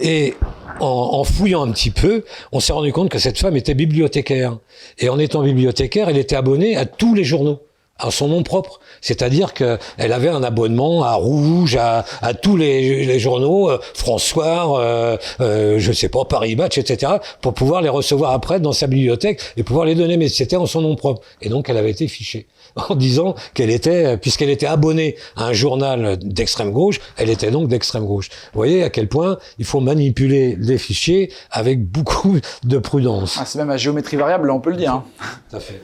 Et 0.00 0.34
en, 0.80 0.86
en 0.86 1.24
fouillant 1.24 1.66
un 1.66 1.72
petit 1.72 1.90
peu, 1.90 2.24
on 2.50 2.60
s'est 2.60 2.72
rendu 2.72 2.92
compte 2.92 3.10
que 3.10 3.18
cette 3.18 3.38
femme 3.38 3.56
était 3.56 3.74
bibliothécaire. 3.74 4.58
Et 4.98 5.10
en 5.10 5.18
étant 5.18 5.42
bibliothécaire, 5.42 6.08
elle 6.08 6.18
était 6.18 6.36
abonnée 6.36 6.76
à 6.76 6.86
tous 6.86 7.14
les 7.14 7.24
journaux 7.24 7.60
à 7.98 8.10
son 8.10 8.28
nom 8.28 8.42
propre. 8.42 8.80
C'est-à-dire 9.00 9.54
qu'elle 9.54 9.78
avait 9.98 10.28
un 10.28 10.42
abonnement 10.42 11.04
à 11.04 11.14
Rouge, 11.14 11.76
à, 11.76 12.04
à 12.22 12.34
tous 12.34 12.56
les, 12.56 13.04
les, 13.04 13.18
journaux, 13.18 13.70
euh, 13.70 13.78
François, 13.94 14.80
euh, 14.80 15.16
euh, 15.40 15.78
je 15.78 15.92
sais 15.92 16.08
pas, 16.08 16.24
Paris 16.24 16.56
Match, 16.56 16.78
etc., 16.78 17.12
pour 17.40 17.54
pouvoir 17.54 17.82
les 17.82 17.88
recevoir 17.88 18.32
après 18.32 18.60
dans 18.60 18.72
sa 18.72 18.86
bibliothèque 18.86 19.40
et 19.56 19.62
pouvoir 19.62 19.86
les 19.86 19.94
donner. 19.94 20.16
Mais 20.16 20.28
c'était 20.28 20.56
en 20.56 20.66
son 20.66 20.80
nom 20.80 20.96
propre. 20.96 21.22
Et 21.40 21.48
donc, 21.48 21.68
elle 21.68 21.76
avait 21.76 21.90
été 21.90 22.08
fichée 22.08 22.46
en 22.88 22.96
disant 22.96 23.34
qu'elle 23.54 23.70
était, 23.70 24.16
puisqu'elle 24.16 24.50
était 24.50 24.66
abonnée 24.66 25.16
à 25.36 25.46
un 25.46 25.52
journal 25.52 26.18
d'extrême 26.18 26.72
gauche, 26.72 27.00
elle 27.16 27.30
était 27.30 27.50
donc 27.50 27.68
d'extrême 27.68 28.04
gauche. 28.04 28.28
Vous 28.52 28.58
voyez 28.58 28.82
à 28.82 28.90
quel 28.90 29.08
point 29.08 29.38
il 29.58 29.64
faut 29.64 29.80
manipuler 29.80 30.56
les 30.58 30.78
fichiers 30.78 31.32
avec 31.50 31.84
beaucoup 31.84 32.38
de 32.64 32.78
prudence. 32.78 33.36
Ah, 33.40 33.44
c'est 33.46 33.58
même 33.58 33.70
à 33.70 33.76
géométrie 33.76 34.16
variable, 34.16 34.50
on 34.50 34.60
peut 34.60 34.70
le 34.70 34.76
dire. 34.76 34.92
Hein. 34.94 35.04
Tout 35.50 35.56
à 35.56 35.60
fait. 35.60 35.80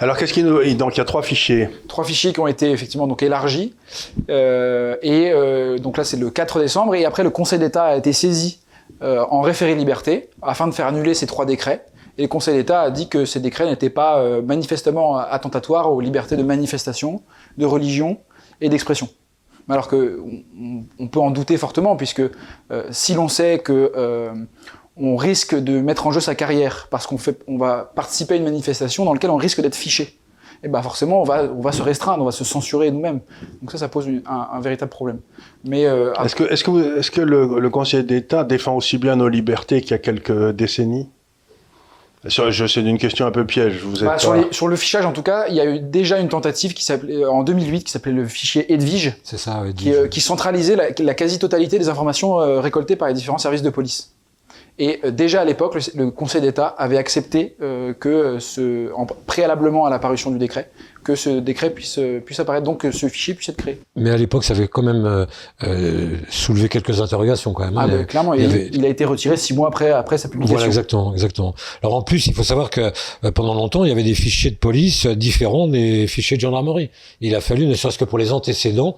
Alors 0.00 0.16
qu'est-ce 0.16 0.32
qu'il 0.32 0.46
nous 0.46 0.58
donc 0.74 0.96
il 0.96 0.98
y 0.98 1.00
a 1.00 1.04
trois 1.04 1.22
fichiers. 1.22 1.68
Trois 1.86 2.04
fichiers 2.04 2.32
qui 2.32 2.40
ont 2.40 2.46
été 2.46 2.70
effectivement 2.70 3.06
élargis 3.16 3.74
euh, 4.28 4.96
et 5.02 5.30
euh, 5.30 5.78
donc 5.78 5.96
là 5.96 6.04
c'est 6.04 6.16
le 6.16 6.30
4 6.30 6.60
décembre 6.60 6.94
et 6.94 7.04
après 7.04 7.22
le 7.22 7.30
Conseil 7.30 7.58
d'État 7.58 7.84
a 7.84 7.96
été 7.96 8.12
saisi 8.12 8.60
euh, 9.02 9.24
en 9.30 9.40
référé 9.40 9.74
liberté 9.74 10.30
afin 10.42 10.66
de 10.66 10.72
faire 10.72 10.86
annuler 10.86 11.14
ces 11.14 11.26
trois 11.26 11.46
décrets 11.46 11.84
et 12.16 12.22
le 12.22 12.28
Conseil 12.28 12.56
d'État 12.56 12.80
a 12.82 12.90
dit 12.90 13.08
que 13.08 13.24
ces 13.24 13.40
décrets 13.40 13.66
n'étaient 13.66 13.90
pas 13.90 14.20
manifestement 14.40 15.16
attentatoires 15.16 15.92
aux 15.92 16.00
libertés 16.00 16.36
de 16.36 16.42
manifestation, 16.42 17.22
de 17.58 17.64
religion 17.64 18.18
et 18.60 18.68
d'expression. 18.68 19.08
Alors 19.68 19.86
que 19.86 20.20
on, 20.98 21.06
peut 21.06 21.20
en 21.20 21.30
douter 21.30 21.56
fortement 21.58 21.94
puisque 21.94 22.22
si 22.90 23.14
l'on 23.14 23.28
sait 23.28 23.60
que 23.60 24.32
on 25.00 25.16
risque 25.16 25.54
de 25.54 25.80
mettre 25.80 26.06
en 26.06 26.12
jeu 26.12 26.20
sa 26.20 26.34
carrière 26.34 26.88
parce 26.90 27.06
qu'on 27.06 27.18
fait, 27.18 27.40
on 27.46 27.56
va 27.56 27.90
participer 27.94 28.34
à 28.34 28.36
une 28.36 28.44
manifestation 28.44 29.04
dans 29.04 29.12
laquelle 29.12 29.30
on 29.30 29.36
risque 29.36 29.60
d'être 29.60 29.76
fiché. 29.76 30.18
Et 30.64 30.68
ben 30.68 30.82
forcément, 30.82 31.20
on 31.20 31.24
va, 31.24 31.44
on 31.44 31.60
va 31.60 31.70
se 31.70 31.82
restreindre, 31.82 32.22
on 32.22 32.26
va 32.26 32.32
se 32.32 32.42
censurer 32.42 32.90
nous-mêmes. 32.90 33.20
Donc 33.60 33.70
ça, 33.70 33.78
ça 33.78 33.88
pose 33.88 34.08
un, 34.08 34.48
un, 34.52 34.60
véritable 34.60 34.90
problème. 34.90 35.20
Mais 35.64 35.86
euh, 35.86 36.12
est-ce 36.24 36.34
que, 36.34 36.42
est-ce 36.44 36.64
que, 36.64 36.98
est-ce 36.98 37.12
que 37.12 37.20
le, 37.20 37.60
le 37.60 37.70
Conseil 37.70 38.02
d'État 38.02 38.42
défend 38.42 38.74
aussi 38.74 38.98
bien 38.98 39.14
nos 39.14 39.28
libertés 39.28 39.80
qu'il 39.82 39.92
y 39.92 39.94
a 39.94 39.98
quelques 39.98 40.50
décennies? 40.50 41.08
Je 42.24 42.66
sais 42.66 42.82
d'une 42.82 42.98
question 42.98 43.26
un 43.26 43.30
peu 43.30 43.46
piège. 43.46 43.80
Vous 43.84 44.02
êtes 44.02 44.08
bah, 44.08 44.18
sur, 44.18 44.34
les, 44.34 44.46
sur, 44.50 44.66
le 44.66 44.74
fichage, 44.74 45.06
en 45.06 45.12
tout 45.12 45.22
cas, 45.22 45.46
il 45.48 45.54
y 45.54 45.60
a 45.60 45.64
eu 45.64 45.78
déjà 45.78 46.18
une 46.18 46.28
tentative 46.28 46.74
qui 46.74 46.84
s'appelait 46.84 47.24
en 47.24 47.44
2008 47.44 47.84
qui 47.84 47.92
s'appelait 47.92 48.12
le 48.12 48.26
fichier 48.26 48.72
Edwige, 48.72 49.14
c'est 49.22 49.38
ça, 49.38 49.62
Edwige. 49.64 49.74
Qui, 49.76 49.94
euh, 49.94 50.08
qui, 50.08 50.20
centralisait 50.20 50.74
la, 50.74 50.88
la 50.98 51.14
quasi-totalité 51.14 51.78
des 51.78 51.88
informations 51.88 52.40
euh, 52.40 52.60
récoltées 52.60 52.96
par 52.96 53.06
les 53.06 53.14
différents 53.14 53.38
services 53.38 53.62
de 53.62 53.70
police. 53.70 54.12
Et 54.78 55.00
euh, 55.04 55.10
déjà 55.10 55.40
à 55.40 55.44
l'époque, 55.44 55.74
le, 55.74 56.04
le, 56.04 56.10
Conseil 56.10 56.40
d'État 56.40 56.66
avait 56.66 56.98
accepté 56.98 57.56
euh, 57.60 57.92
que 57.92 58.38
ce, 58.38 58.92
en, 58.94 59.06
préalablement 59.06 59.84
à 59.84 59.90
l'apparition 59.90 60.30
du 60.30 60.38
décret, 60.38 60.70
que 61.08 61.14
ce 61.14 61.40
décret 61.40 61.70
puisse, 61.70 61.98
euh, 61.98 62.20
puisse 62.20 62.38
apparaître, 62.38 62.64
donc 62.64 62.82
que 62.82 62.90
ce 62.90 63.08
fichier 63.08 63.32
puisse 63.32 63.48
être 63.48 63.56
créé. 63.56 63.80
Mais 63.96 64.10
à 64.10 64.16
l'époque, 64.16 64.44
ça 64.44 64.52
avait 64.52 64.68
quand 64.68 64.82
même 64.82 65.06
euh, 65.06 65.24
euh 65.62 66.16
soulevé 66.28 66.68
quelques 66.68 67.00
interrogations 67.00 67.54
quand 67.54 67.64
même. 67.64 67.78
Ah, 67.78 67.86
bah, 67.86 68.04
clairement, 68.04 68.34
il, 68.34 68.42
il, 68.42 68.44
avait... 68.44 68.70
il, 68.72 68.84
a 68.84 68.88
été 68.88 69.06
retiré 69.06 69.36
six 69.38 69.54
mois 69.54 69.68
après, 69.68 69.90
après 69.90 70.18
sa 70.18 70.28
publication. 70.28 70.56
Voilà, 70.56 70.66
exactement, 70.66 71.12
exactement. 71.14 71.54
Alors 71.82 71.94
en 71.94 72.02
plus, 72.02 72.26
il 72.26 72.34
faut 72.34 72.42
savoir 72.42 72.68
que 72.68 72.92
pendant 73.30 73.54
longtemps, 73.54 73.84
il 73.84 73.88
y 73.88 73.92
avait 73.92 74.02
des 74.02 74.14
fichiers 74.14 74.50
de 74.50 74.56
police 74.56 75.06
différents 75.06 75.66
des 75.66 76.06
fichiers 76.06 76.36
de 76.36 76.42
gendarmerie. 76.42 76.90
Il 77.20 77.34
a 77.34 77.40
fallu, 77.40 77.66
ne 77.66 77.74
serait-ce 77.74 77.98
que 77.98 78.04
pour 78.04 78.18
les 78.18 78.32
antécédents, 78.32 78.96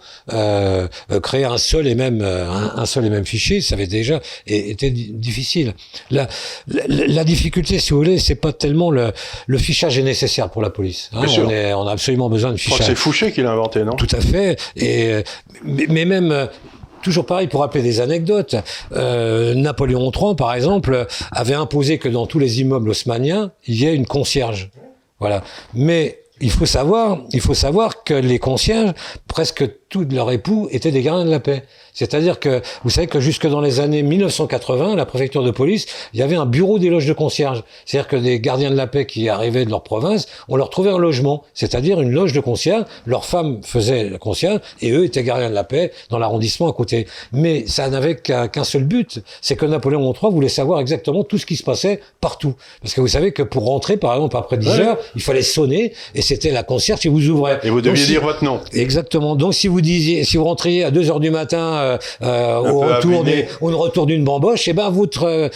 créer 1.23 1.45
un 1.45 1.59
seul 1.59 1.87
et 1.87 1.95
même 1.95 2.23
un, 2.23 2.73
un, 2.77 2.87
seul 2.87 3.05
et 3.07 3.11
même 3.11 3.25
fichier. 3.25 3.61
Ça 3.61 3.77
avait 3.77 3.87
déjà 3.87 4.21
été 4.47 4.91
difficile. 4.91 5.70
La, 6.11 6.29
la, 6.69 7.07
la 7.07 7.25
difficulté, 7.25 7.79
si 7.79 7.91
vous 7.91 7.99
voulez, 7.99 8.19
c'est 8.19 8.35
pas 8.35 8.53
tellement 8.53 8.91
le, 8.91 9.13
le 9.47 9.59
fichage 9.59 9.99
est 9.99 10.03
nécessaire 10.03 10.51
pour 10.51 10.63
la 10.63 10.71
police. 10.71 11.11
Hein, 11.13 11.23
on, 11.39 11.51
est, 11.51 11.73
on 11.75 11.87
a 11.87 11.93
absolument 11.93 12.29
besoin 12.29 12.53
de 12.53 12.57
fichage. 12.57 12.87
C'est 12.87 12.95
Fouché 12.95 13.33
qui 13.33 13.43
l'a 13.43 13.53
inventé, 13.53 13.85
non? 13.85 13.93
Tout 13.93 14.09
à 14.13 14.21
fait. 14.21 14.59
Et 14.77 15.23
mais, 15.65 16.05
même 16.05 16.49
toujours 17.03 17.27
pareil 17.27 17.47
pour 17.47 17.61
rappeler 17.61 17.83
des 17.83 18.01
anecdotes. 18.01 18.57
Euh, 18.93 19.55
Napoléon 19.55 20.11
III, 20.11 20.35
par 20.37 20.53
exemple, 20.55 21.07
avait 21.33 21.55
imposé 21.55 21.99
que 21.99 22.09
dans 22.09 22.27
tous 22.27 22.39
les 22.39 22.61
immeubles 22.61 22.91
haussmanniens, 22.91 23.53
il 23.67 23.77
y 23.77 23.87
ait 23.87 23.95
une 23.95 24.07
concierge. 24.07 24.71
Voilà. 25.19 25.43
Mais 25.75 26.19
il 26.41 26.51
faut 26.51 26.67
savoir, 26.67 27.19
il 27.33 27.41
faut 27.41 27.55
savoir 27.55 28.05
que 28.05 28.15
les 28.15 28.39
concierges, 28.39 28.93
presque 29.29 29.65
tous 29.91 30.07
leurs 30.11 30.31
époux 30.31 30.69
étaient 30.71 30.93
des 30.93 31.03
gardiens 31.03 31.25
de 31.25 31.31
la 31.31 31.41
paix. 31.41 31.65
C'est-à-dire 31.93 32.39
que 32.39 32.63
vous 32.85 32.91
savez 32.91 33.09
que 33.09 33.19
jusque 33.21 33.47
dans 33.47 33.61
les 33.61 33.81
années 33.81 34.03
1980, 34.03 34.95
la 34.95 35.05
préfecture 35.05 35.43
de 35.43 35.51
police, 35.51 35.87
il 36.15 36.21
y 36.21 36.23
avait 36.23 36.37
un 36.37 36.47
bureau 36.47 36.79
d'éloge 36.79 37.07
de 37.07 37.13
concierge. 37.13 37.63
C'est-à-dire 37.85 38.09
que 38.09 38.17
des 38.17 38.41
gardiens 38.41 38.71
de 38.71 38.77
la 38.77 38.87
paix 38.87 39.05
qui 39.05 39.29
arrivaient 39.29 39.65
de 39.65 39.71
leur 39.71 39.83
province, 39.83 40.29
on 40.49 40.57
leur 40.57 40.71
trouvait 40.71 40.91
un 40.91 40.99
logement, 40.99 41.43
c'est-à-dire 41.53 42.01
une 42.01 42.13
loge 42.13 42.33
de 42.33 42.41
concierge. 42.41 42.85
Leurs 43.05 43.25
femmes 43.25 43.61
faisaient 43.65 44.09
la 44.09 44.19
concierge 44.19 44.61
et 44.81 44.93
eux 44.93 45.05
étaient 45.05 45.25
gardiens 45.25 45.51
de 45.51 45.55
la 45.55 45.65
paix 45.65 45.93
dans 46.09 46.19
l'arrondissement 46.19 46.71
à 46.71 46.73
côté. 46.73 47.09
Mais 47.33 47.67
ça 47.67 47.89
n'avait 47.89 48.15
qu'un 48.17 48.65
seul 48.65 48.85
but, 48.85 49.21
c'est 49.41 49.57
que 49.57 49.67
Napoléon 49.67 50.15
III 50.15 50.33
voulait 50.33 50.49
savoir 50.49 50.79
exactement 50.79 51.25
tout 51.25 51.39
ce 51.39 51.47
qui 51.47 51.57
se 51.57 51.65
passait 51.65 52.01
partout. 52.21 52.55
Parce 52.81 52.95
que 52.95 53.01
vous 53.01 53.09
savez 53.09 53.33
que 53.33 53.43
pour 53.43 53.65
rentrer, 53.65 53.97
par 53.97 54.15
exemple, 54.15 54.37
après 54.37 54.57
10 54.57 54.69
ouais. 54.69 54.81
heures, 54.81 54.99
il 55.17 55.23
fallait 55.23 55.43
sonner 55.43 55.93
et 56.15 56.23
c'était 56.23 56.53
la 56.53 56.63
concierge 56.63 57.01
qui 57.01 57.09
vous 57.09 57.29
ouvrait. 57.29 57.59
Et 57.65 57.71
vous 57.71 57.81
deviez 57.81 58.01
Donc, 58.01 58.09
dire 58.09 58.21
si... 58.21 58.25
votre 58.25 58.45
nom. 58.45 58.61
Exactement. 58.73 59.35
Donc 59.35 59.55
si 59.55 59.67
vous 59.67 59.80
disiez, 59.81 60.25
si 60.25 60.37
vous 60.37 60.45
rentriez 60.45 60.85
à 60.85 60.91
2 60.91 61.11
heures 61.11 61.21
du 61.21 61.31
matin 61.31 61.59
euh, 61.59 61.99
euh, 62.23 62.59
au, 62.59 62.81
retour 62.81 63.25
des, 63.25 63.47
au 63.61 63.77
retour 63.77 64.07
d'une 64.07 64.25
bamboche, 64.25 64.69
et 64.69 64.73
eh 64.73 64.75
ben 64.75 64.91
votre 64.91 65.25
euh, 65.25 65.49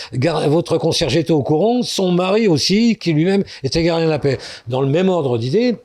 votre 0.48 0.78
concierge 0.78 1.16
était 1.16 1.32
au 1.32 1.42
courant, 1.42 1.82
son 1.82 2.12
mari 2.12 2.48
aussi, 2.48 2.96
qui 2.96 3.12
lui-même 3.12 3.44
était 3.62 3.82
gardien 3.82 4.06
de 4.06 4.10
la 4.10 4.18
paix. 4.18 4.38
Dans 4.68 4.80
le 4.80 4.88
même 4.88 5.08
ordre 5.08 5.38
d'idée, 5.38 5.76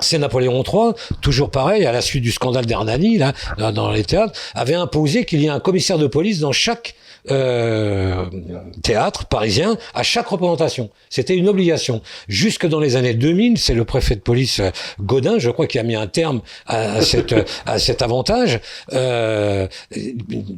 c'est 0.00 0.18
Napoléon 0.18 0.62
III, 0.62 0.92
toujours 1.20 1.50
pareil, 1.50 1.86
à 1.86 1.92
la 1.92 2.00
suite 2.00 2.22
du 2.22 2.32
scandale 2.32 2.66
d'Hernani, 2.66 3.18
là, 3.18 3.32
dans 3.72 3.90
les 3.90 4.04
théâtres, 4.04 4.38
avait 4.54 4.74
imposé 4.74 5.24
qu'il 5.24 5.40
y 5.40 5.46
ait 5.46 5.50
un 5.50 5.60
commissaire 5.60 5.98
de 5.98 6.06
police 6.06 6.40
dans 6.40 6.52
chaque 6.52 6.94
euh, 7.30 8.24
théâtre 8.82 9.26
parisien 9.26 9.76
à 9.94 10.02
chaque 10.02 10.26
représentation. 10.28 10.90
C'était 11.10 11.36
une 11.36 11.48
obligation. 11.48 12.02
Jusque 12.28 12.66
dans 12.66 12.80
les 12.80 12.96
années 12.96 13.14
2000, 13.14 13.58
c'est 13.58 13.74
le 13.74 13.84
préfet 13.84 14.14
de 14.14 14.20
police 14.20 14.60
euh, 14.60 14.70
Godin, 15.00 15.38
je 15.38 15.50
crois, 15.50 15.66
qui 15.66 15.78
a 15.78 15.82
mis 15.82 15.94
un 15.94 16.06
terme 16.06 16.40
à, 16.66 17.00
cette, 17.02 17.34
à 17.66 17.78
cet 17.78 18.02
avantage, 18.02 18.60
euh, 18.92 19.66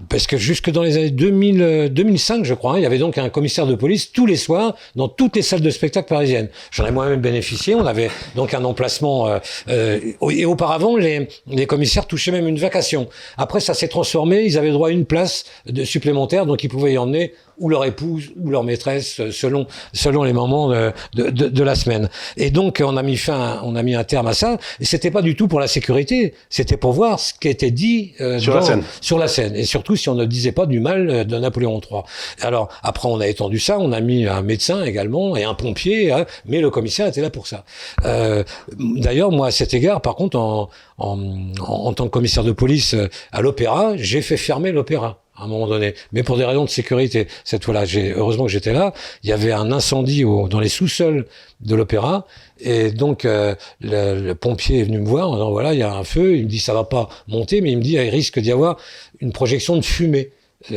parce 0.08 0.26
que 0.26 0.37
jusque 0.37 0.70
dans 0.70 0.82
les 0.82 0.96
années 0.96 1.11
2000, 1.11 1.90
2005, 1.92 2.44
je 2.44 2.54
crois, 2.54 2.73
hein, 2.73 2.78
il 2.78 2.82
y 2.82 2.87
avait 2.87 2.99
donc 2.99 3.18
un 3.18 3.28
commissaire 3.28 3.66
de 3.66 3.75
police 3.75 4.12
tous 4.12 4.26
les 4.26 4.37
soirs 4.37 4.75
dans 4.94 5.08
toutes 5.08 5.37
les 5.37 5.42
salles 5.42 5.61
de 5.61 5.70
spectacle 5.70 6.08
parisiennes. 6.08 6.49
J'en 6.70 6.87
ai 6.87 6.90
moi-même 6.90 7.20
bénéficié. 7.20 7.75
On 7.75 7.87
avait 7.87 8.11
donc 8.35 8.54
un 8.54 8.64
emplacement. 8.64 9.28
Euh, 9.28 9.38
euh, 9.68 10.00
et 10.30 10.44
auparavant, 10.44 10.96
les, 10.96 11.28
les 11.46 11.66
commissaires 11.66 12.06
touchaient 12.06 12.32
même 12.32 12.49
une 12.49 12.58
vacation. 12.58 13.08
Après, 13.37 13.61
ça 13.61 13.75
s'est 13.75 13.88
transformé. 13.88 14.44
Ils 14.44 14.58
avaient 14.58 14.70
droit 14.70 14.88
à 14.88 14.92
une 14.92 15.04
place 15.04 15.44
de 15.66 15.85
supplémentaire, 15.85 16.46
donc 16.46 16.55
ils 16.64 16.68
pouvaient 16.68 16.92
y 16.94 16.98
emmener 16.98 17.32
ou 17.58 17.68
leur 17.68 17.84
épouse 17.84 18.32
ou 18.36 18.50
leur 18.50 18.64
maîtresse 18.64 19.20
euh, 19.20 19.30
selon 19.30 19.66
selon 19.92 20.25
les 20.25 20.32
moments 20.32 20.68
de, 20.68 20.92
de, 21.14 21.30
de, 21.30 21.62
la 21.62 21.75
semaine. 21.75 22.08
Et 22.36 22.50
donc 22.50 22.82
on 22.84 22.96
a 22.96 23.02
mis 23.02 23.16
fin, 23.16 23.60
on 23.64 23.76
a 23.76 23.82
mis 23.82 23.94
un 23.94 24.04
terme 24.04 24.26
à 24.26 24.34
ça. 24.34 24.58
Et 24.80 24.84
c'était 24.84 25.10
pas 25.10 25.22
du 25.22 25.36
tout 25.36 25.48
pour 25.48 25.60
la 25.60 25.68
sécurité, 25.68 26.34
c'était 26.50 26.76
pour 26.76 26.92
voir 26.92 27.18
ce 27.18 27.32
qui 27.34 27.48
était 27.48 27.70
dit 27.70 28.12
euh, 28.20 28.38
sur 28.38 28.54
la 28.54 28.62
scène. 28.62 28.82
Sur 29.00 29.18
la 29.18 29.28
scène. 29.28 29.56
Et 29.56 29.64
surtout 29.64 29.96
si 29.96 30.08
on 30.08 30.14
ne 30.14 30.25
disait 30.25 30.52
pas 30.52 30.66
du 30.66 30.80
mal 30.80 31.10
euh, 31.10 31.25
de 31.25 31.38
Napoléon 31.38 31.80
III. 31.80 32.02
Alors 32.42 32.68
après 32.82 33.08
on 33.08 33.20
a 33.20 33.26
étendu 33.26 33.58
ça, 33.58 33.78
on 33.78 33.92
a 33.92 34.00
mis 34.00 34.26
un 34.26 34.42
médecin 34.42 34.84
également 34.84 35.36
et 35.36 35.44
un 35.44 35.54
pompier, 35.54 36.12
hein, 36.12 36.26
mais 36.44 36.60
le 36.60 36.70
commissaire 36.70 37.06
était 37.06 37.22
là 37.22 37.30
pour 37.30 37.46
ça. 37.46 37.64
Euh, 38.04 38.44
D'ailleurs 38.78 39.30
moi 39.30 39.48
à 39.48 39.50
cet 39.50 39.75
égard, 39.75 40.00
par 40.02 40.14
contre 40.14 40.38
en, 40.38 40.68
en, 40.98 41.18
en 41.60 41.92
tant 41.92 42.04
que 42.04 42.10
commissaire 42.10 42.44
de 42.44 42.52
police 42.52 42.94
à 43.32 43.40
l'opéra, 43.40 43.92
j'ai 43.96 44.22
fait 44.22 44.36
fermer 44.36 44.72
l'opéra 44.72 45.22
à 45.36 45.44
un 45.44 45.46
moment 45.48 45.66
donné, 45.66 45.94
mais 46.12 46.22
pour 46.22 46.36
des 46.36 46.44
raisons 46.44 46.64
de 46.64 46.70
sécurité. 46.70 47.28
Cette 47.44 47.64
fois-là, 47.64 47.84
j'ai 47.84 48.12
heureusement 48.12 48.44
que 48.44 48.50
j'étais 48.50 48.72
là. 48.72 48.92
Il 49.22 49.30
y 49.30 49.32
avait 49.32 49.52
un 49.52 49.70
incendie 49.72 50.24
au, 50.24 50.48
dans 50.48 50.60
les 50.60 50.68
sous-sols 50.68 51.26
de 51.60 51.74
l'opéra, 51.74 52.26
et 52.60 52.90
donc 52.90 53.24
euh, 53.24 53.54
le, 53.80 54.20
le, 54.20 54.34
pompier 54.34 54.80
est 54.80 54.84
venu 54.84 54.98
me 54.98 55.06
voir 55.06 55.30
en 55.30 55.34
disant 55.34 55.50
voilà, 55.50 55.74
il 55.74 55.80
y 55.80 55.82
a 55.82 55.92
un 55.92 56.04
feu. 56.04 56.36
Il 56.36 56.44
me 56.44 56.48
dit 56.48 56.58
ça 56.58 56.74
va 56.74 56.84
pas 56.84 57.08
monter, 57.28 57.60
mais 57.60 57.72
il 57.72 57.78
me 57.78 57.82
dit 57.82 57.92
il 57.92 58.08
risque 58.08 58.38
d'y 58.38 58.52
avoir 58.52 58.78
une 59.20 59.32
projection 59.32 59.76
de 59.76 59.84
fumée 59.84 60.30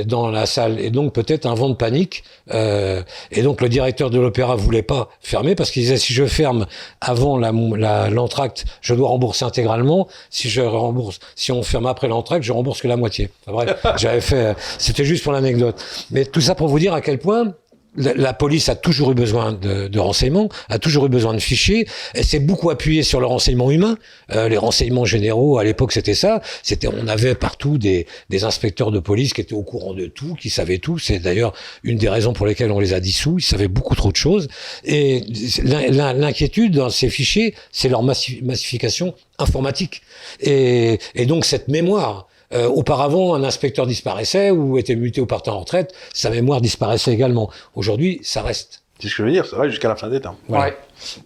dans 0.06 0.30
la 0.30 0.46
salle 0.46 0.80
et 0.80 0.90
donc 0.90 1.14
peut-être 1.14 1.46
un 1.46 1.54
vent 1.54 1.70
de 1.70 1.76
panique 1.76 2.24
euh, 2.54 3.02
et 3.32 3.42
donc 3.42 3.62
le 3.62 3.70
directeur 3.70 4.10
de 4.10 4.20
l'opéra 4.20 4.56
voulait 4.56 4.84
pas 4.84 5.10
fermer 5.22 5.56
parce 5.56 5.72
qu'il 5.72 5.82
disait 5.82 5.98
si 5.98 6.14
je 6.14 6.26
ferme 6.26 6.68
avant 7.02 7.38
la 7.38 8.10
l'entracte 8.10 8.66
je 8.82 8.94
dois 8.94 9.10
rembourser 9.10 9.46
intégralement. 9.46 10.08
Si 10.30 10.50
je 10.50 10.62
rembourse 10.62 11.20
si 11.36 11.52
on 11.52 11.64
ferme 11.64 11.86
après 11.86 12.08
l'entracte 12.08 12.44
je 12.44 12.52
rembourse 12.52 12.82
que 12.82 12.88
la 12.88 12.98
moitié. 12.98 13.30
Enfin, 13.48 13.66
bref 13.66 13.86
j'avais 13.98 14.22
fait 14.22 14.56
c'était 14.78 15.06
juste 15.06 15.24
pour 15.24 15.34
l'anecdote. 15.34 15.82
Mais 16.12 16.26
tout 16.26 16.42
ça 16.42 16.56
pour 16.56 16.68
vous 16.68 16.80
dire 16.80 16.94
à 16.94 17.02
quel 17.02 17.20
point 17.20 17.54
la, 17.96 18.34
police 18.34 18.70
a 18.70 18.76
toujours 18.76 19.12
eu 19.12 19.16
besoin 19.16 19.54
de, 19.54 20.00
renseignements, 20.00 20.50
a 20.70 20.80
toujours 20.80 21.06
eu 21.06 21.10
besoin 21.10 21.34
de 21.34 21.40
fichiers. 21.40 21.88
Elle 22.14 22.24
s'est 22.24 22.40
beaucoup 22.40 22.70
appuyée 22.70 23.04
sur 23.04 23.20
le 23.20 23.26
renseignement 23.26 23.72
humain. 23.72 23.98
Euh, 24.32 24.48
les 24.48 24.58
renseignements 24.58 25.06
généraux, 25.06 25.58
à 25.58 25.64
l'époque, 25.64 25.92
c'était 25.92 26.14
ça. 26.14 26.42
C'était, 26.64 26.88
on 26.88 27.08
avait 27.08 27.36
partout 27.36 27.78
des, 27.78 28.06
inspecteurs 28.44 28.92
de 28.92 29.00
police 29.00 29.34
qui 29.34 29.42
étaient 29.42 29.54
au 29.54 29.64
courant 29.64 29.94
de 29.94 30.06
tout, 30.06 30.36
qui 30.36 30.50
savaient 30.50 30.78
tout. 30.78 30.98
C'est 30.98 31.20
d'ailleurs 31.20 31.54
une 31.84 31.98
des 31.98 32.10
raisons 32.10 32.34
pour 32.34 32.46
lesquelles 32.46 32.72
on 32.72 32.80
les 32.80 32.94
a 32.94 33.00
dissous. 33.00 33.38
Ils 33.40 33.44
savaient 33.44 33.68
beaucoup 33.68 33.96
trop 33.96 34.12
de 34.12 34.18
choses. 34.18 34.48
Et 34.86 35.24
l'inquiétude 35.64 36.76
dans 36.76 36.90
ces 36.90 37.10
fichiers, 37.10 37.56
c'est 37.72 37.90
leur 37.90 38.04
massification 38.04 39.14
informatique. 39.40 40.02
Et 40.42 41.00
donc 41.26 41.46
cette 41.46 41.68
mémoire 41.68 42.29
euh, 42.54 42.68
auparavant, 42.68 43.36
un 43.36 43.44
inspecteur 43.44 43.86
disparaissait 43.86 44.52
ou 44.52 44.78
était 44.78 44.96
muté 44.96 45.22
ou 45.22 45.26
partait 45.26 45.52
en 45.52 45.60
retraite, 45.60 45.94
sa 46.14 46.30
mémoire 46.30 46.62
disparaissait 46.62 47.14
également. 47.14 47.50
Aujourd'hui, 47.76 48.20
ça 48.24 48.42
reste. 48.42 48.84
C'est 49.00 49.08
ce 49.08 49.16
que 49.16 49.24
je 49.24 49.28
veux 49.28 49.32
dire, 49.32 49.46
ça 49.46 49.58
reste 49.58 49.72
jusqu'à 49.72 49.88
la 49.88 49.96
fin 49.96 50.10
des 50.10 50.20
temps. 50.20 50.36
Ouais. 50.50 50.78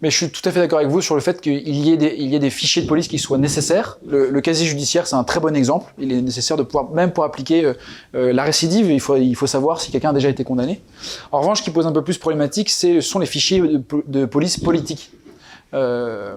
Mais 0.04 0.12
je 0.12 0.18
suis 0.18 0.30
tout 0.30 0.48
à 0.48 0.52
fait 0.52 0.60
d'accord 0.60 0.78
avec 0.78 0.92
vous 0.92 1.02
sur 1.02 1.16
le 1.16 1.22
fait 1.22 1.42
qu'il 1.42 1.68
y, 1.68 1.92
ait 1.92 1.98
des, 1.98 2.14
il 2.20 2.30
y 2.30 2.36
ait 2.36 2.40
des 2.40 2.52
fichiers 2.52 2.84
de 2.84 2.88
police 2.88 3.08
qui 3.08 3.18
soient 3.18 3.40
nécessaires. 3.40 3.98
Le, 4.06 4.30
le 4.30 4.42
casier 4.42 4.68
judiciaire, 4.68 5.08
c'est 5.08 5.16
un 5.16 5.24
très 5.24 5.40
bon 5.40 5.56
exemple. 5.56 5.92
Il 5.98 6.12
est 6.12 6.22
nécessaire 6.22 6.56
de 6.56 6.62
pouvoir, 6.62 6.92
même 6.92 7.12
pour 7.12 7.24
appliquer 7.24 7.66
euh, 7.66 7.74
euh 8.14 8.32
la 8.32 8.44
récidive, 8.44 8.92
il 8.92 9.00
faut, 9.00 9.16
il 9.16 9.36
faut 9.36 9.48
savoir 9.48 9.82
si 9.82 9.92
quelqu'un 9.92 10.12
a 10.12 10.14
déjà 10.14 10.30
été 10.30 10.44
condamné. 10.44 10.82
En 11.32 11.40
revanche, 11.40 11.60
ce 11.60 11.64
qui 11.64 11.72
pose 11.72 11.88
un 11.88 11.92
peu 11.92 12.04
plus 12.04 12.20
problématique, 12.20 12.70
ce 12.70 13.02
sont 13.02 13.18
les 13.18 13.26
fichiers 13.26 13.60
de, 13.60 13.82
de 14.06 14.26
police 14.26 14.60
politique. 14.60 15.10
Euh, 15.74 16.36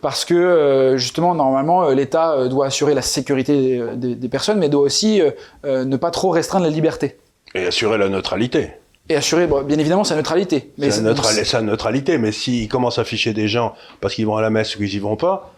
parce 0.00 0.24
que 0.24 0.34
euh, 0.34 0.96
justement, 0.96 1.34
normalement, 1.34 1.84
euh, 1.84 1.94
l'État 1.94 2.48
doit 2.48 2.66
assurer 2.66 2.94
la 2.94 3.02
sécurité 3.02 3.82
des, 3.96 4.14
des, 4.14 4.28
personnes, 4.28 4.58
mais 4.58 4.68
doit 4.68 4.82
aussi 4.82 5.20
ne 5.64 5.96
pas 5.96 6.10
trop 6.10 6.30
restreindre 6.30 6.64
la 6.64 6.70
liberté. 6.70 7.16
Et 7.54 7.66
assurer 7.66 7.98
la 7.98 8.08
neutralité. 8.08 8.70
Et 9.08 9.16
assurer, 9.16 9.46
bon, 9.46 9.62
bien 9.62 9.78
évidemment, 9.78 10.04
sa 10.04 10.16
neutralité. 10.16 10.70
Mais 10.78 10.90
sa, 10.90 11.62
neutralité, 11.62 12.18
mais 12.18 12.30
s'il 12.30 12.68
commence 12.68 12.98
à 12.98 13.02
afficher 13.02 13.32
des 13.32 13.48
gens 13.48 13.74
parce 14.00 14.14
qu'ils 14.14 14.26
vont 14.26 14.36
à 14.36 14.42
la 14.42 14.50
messe 14.50 14.76
ou 14.76 14.78
qu'ils 14.78 14.94
y 14.94 14.98
vont 14.98 15.16
pas, 15.16 15.54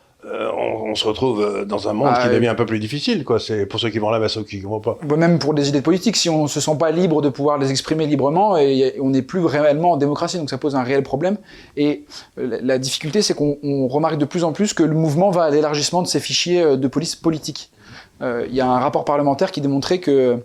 on, 0.91 0.95
se 0.95 1.07
retrouve 1.07 1.41
euh, 1.41 1.65
dans 1.65 1.89
un 1.89 1.93
monde 1.93 2.11
ah, 2.13 2.23
qui 2.23 2.35
devient 2.35 2.49
un 2.49 2.55
peu 2.55 2.67
plus 2.67 2.79
difficile, 2.79 3.25
quoi. 3.25 3.39
C'est 3.39 3.67
pour 3.67 3.81
ceux 3.81 3.91
qui 3.91 3.99
vont 3.99 4.11
là, 4.11 4.29
ceux 4.29 4.43
qui 4.43 4.59
ne 4.59 4.67
vont 4.67 4.81
pas. 4.81 4.99
Même 5.17 5.39
pour 5.39 5.55
des 5.55 5.69
idées 5.69 5.83
politiques, 5.83 6.17
si 6.17 6.29
on 6.29 6.47
se 6.47 6.61
sent 6.61 6.77
pas 6.79 6.91
libre 6.91 7.23
de 7.23 7.29
pouvoir 7.29 7.59
les 7.59 7.71
exprimer 7.71 8.07
librement, 8.07 8.57
et 8.57 8.95
on 9.01 9.11
n'est 9.11 9.23
plus 9.23 9.45
réellement 9.45 9.93
en 9.93 9.97
démocratie, 9.97 10.39
donc 10.39 10.51
ça 10.51 10.59
pose 10.59 10.77
un 10.77 10.83
réel 10.83 11.03
problème. 11.03 11.37
Et 11.77 12.05
euh, 12.39 12.59
la 12.63 12.79
difficulté, 12.79 13.23
c'est 13.23 13.35
qu'on 13.35 13.89
remarque 13.89 14.19
de 14.19 14.25
plus 14.25 14.45
en 14.45 14.53
plus 14.53 14.75
que 14.75 14.83
le 14.83 14.95
mouvement 14.95 15.31
va 15.31 15.45
à 15.45 15.51
l'élargissement 15.51 16.03
de 16.03 16.09
ces 16.09 16.21
fichiers 16.21 16.77
de 16.77 16.89
police 16.89 17.17
politique. 17.17 17.71
Il 18.23 18.55
y 18.55 18.61
a 18.61 18.67
un 18.67 18.79
rapport 18.79 19.07
parlementaire 19.07 19.51
qui 19.51 19.63
démontrait 19.63 19.99
que 19.99 20.39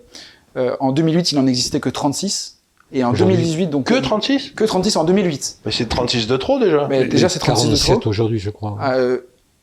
en 0.56 0.94
2008, 0.94 1.34
il 1.34 1.36
n'en 1.36 1.48
existait 1.48 1.82
que 1.82 1.90
36. 1.90 2.56
Et 2.94 3.04
en 3.04 3.14
2018, 3.14 3.68
donc. 3.68 3.88
Que 3.88 4.00
36 4.00 4.52
Que 4.52 4.64
36 4.64 4.96
en 4.98 5.04
2008. 5.04 5.58
Mais 5.66 5.72
c'est 5.72 5.88
36 5.88 6.28
de 6.28 6.38
trop 6.38 6.60
déjà. 6.60 6.88
Mais 6.88 7.06
déjà, 7.06 7.30
c'est 7.30 7.40
36 7.40 7.70
de 7.70 7.76
trop. 7.76 8.10
aujourd'hui, 8.10 8.40
je 8.40 8.50
crois. 8.50 8.78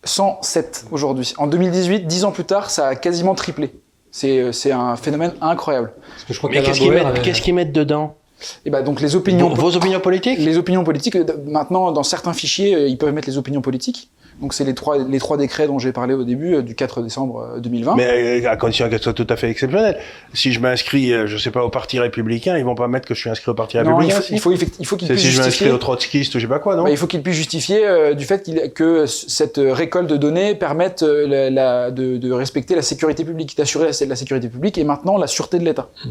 107 0.04 0.86
aujourd'hui. 0.90 1.34
En 1.38 1.46
2018, 1.46 2.06
10 2.06 2.24
ans 2.24 2.32
plus 2.32 2.44
tard, 2.44 2.70
ça 2.70 2.88
a 2.88 2.94
quasiment 2.94 3.34
triplé. 3.34 3.72
C'est, 4.10 4.38
euh, 4.38 4.52
c'est 4.52 4.72
un 4.72 4.96
phénomène 4.96 5.32
incroyable. 5.40 5.92
Parce 6.10 6.24
que 6.24 6.34
je 6.34 6.38
crois 6.38 6.50
Mais 6.50 6.62
qu'est-ce 6.62 6.80
qu'ils, 6.80 6.92
mettent, 6.92 7.22
qu'est-ce 7.22 7.40
qu'ils 7.40 7.54
mettent 7.54 7.72
dedans 7.72 8.16
et 8.64 8.70
bah 8.70 8.82
donc 8.82 9.00
les 9.00 9.14
opinions. 9.14 9.48
Vos 9.50 9.76
opinions 9.76 10.00
politiques 10.00 10.38
Les 10.38 10.58
opinions 10.58 10.84
politiques. 10.84 11.16
Euh, 11.16 11.24
maintenant, 11.46 11.92
dans 11.92 12.02
certains 12.02 12.32
fichiers, 12.32 12.74
euh, 12.74 12.88
ils 12.88 12.98
peuvent 12.98 13.12
mettre 13.12 13.28
les 13.28 13.38
opinions 13.38 13.62
politiques. 13.62 14.10
Donc 14.42 14.52
c'est 14.54 14.64
les 14.64 14.74
trois, 14.74 14.98
les 14.98 15.18
trois 15.18 15.36
décrets 15.36 15.66
dont 15.66 15.78
j'ai 15.78 15.92
parlé 15.92 16.14
au 16.14 16.24
début 16.24 16.56
euh, 16.56 16.62
du 16.62 16.74
4 16.74 17.00
décembre 17.00 17.60
2020. 17.60 17.94
Mais 17.96 18.44
à 18.44 18.56
condition 18.56 18.88
qu'elles 18.90 19.02
soient 19.02 19.14
tout 19.14 19.26
à 19.30 19.36
fait 19.36 19.48
exceptionnelles. 19.48 19.98
Si 20.34 20.52
je 20.52 20.60
m'inscris, 20.60 21.12
je 21.26 21.36
sais 21.38 21.50
pas, 21.50 21.64
au 21.64 21.70
Parti 21.70 21.98
républicain, 22.00 22.58
ils 22.58 22.64
vont 22.64 22.74
pas 22.74 22.88
mettre 22.88 23.06
que 23.06 23.14
je 23.14 23.20
suis 23.20 23.30
inscrit 23.30 23.50
au 23.50 23.54
Parti 23.54 23.78
non, 23.78 23.96
républicain. 23.96 24.20
Il 24.30 24.40
faut, 24.40 24.52
il 24.52 24.58
faut, 24.58 24.66
il 24.80 24.86
faut 24.86 24.96
qu'ils 24.96 25.08
puissent 25.08 25.20
si 25.20 25.26
justifier. 25.28 25.50
Si 25.50 25.58
je 25.58 25.64
m'inscris 25.64 25.70
au 25.70 25.78
trotskiste 25.78 26.34
ou 26.34 26.38
je 26.38 26.44
sais 26.44 26.48
pas 26.48 26.58
quoi, 26.58 26.76
non 26.76 26.84
bah, 26.84 26.90
Il 26.90 26.96
faut 26.96 27.06
qu'ils 27.06 27.22
puissent 27.22 27.36
justifier 27.36 27.86
euh, 27.86 28.14
du 28.14 28.24
fait 28.24 28.72
que 28.74 29.06
cette 29.06 29.60
récolte 29.62 30.10
de 30.10 30.16
données 30.16 30.56
permette 30.56 31.02
la, 31.02 31.48
la, 31.48 31.90
de, 31.92 32.16
de, 32.16 32.32
respecter 32.32 32.74
la 32.74 32.82
sécurité 32.82 33.24
publique, 33.24 33.56
d'assurer 33.56 33.84
la, 33.84 34.06
la, 34.06 34.16
sécurité 34.16 34.48
publique 34.48 34.76
et 34.76 34.84
maintenant 34.84 35.18
la 35.18 35.28
sûreté 35.28 35.60
de 35.60 35.64
l'État. 35.64 35.88
Mmh. 36.04 36.10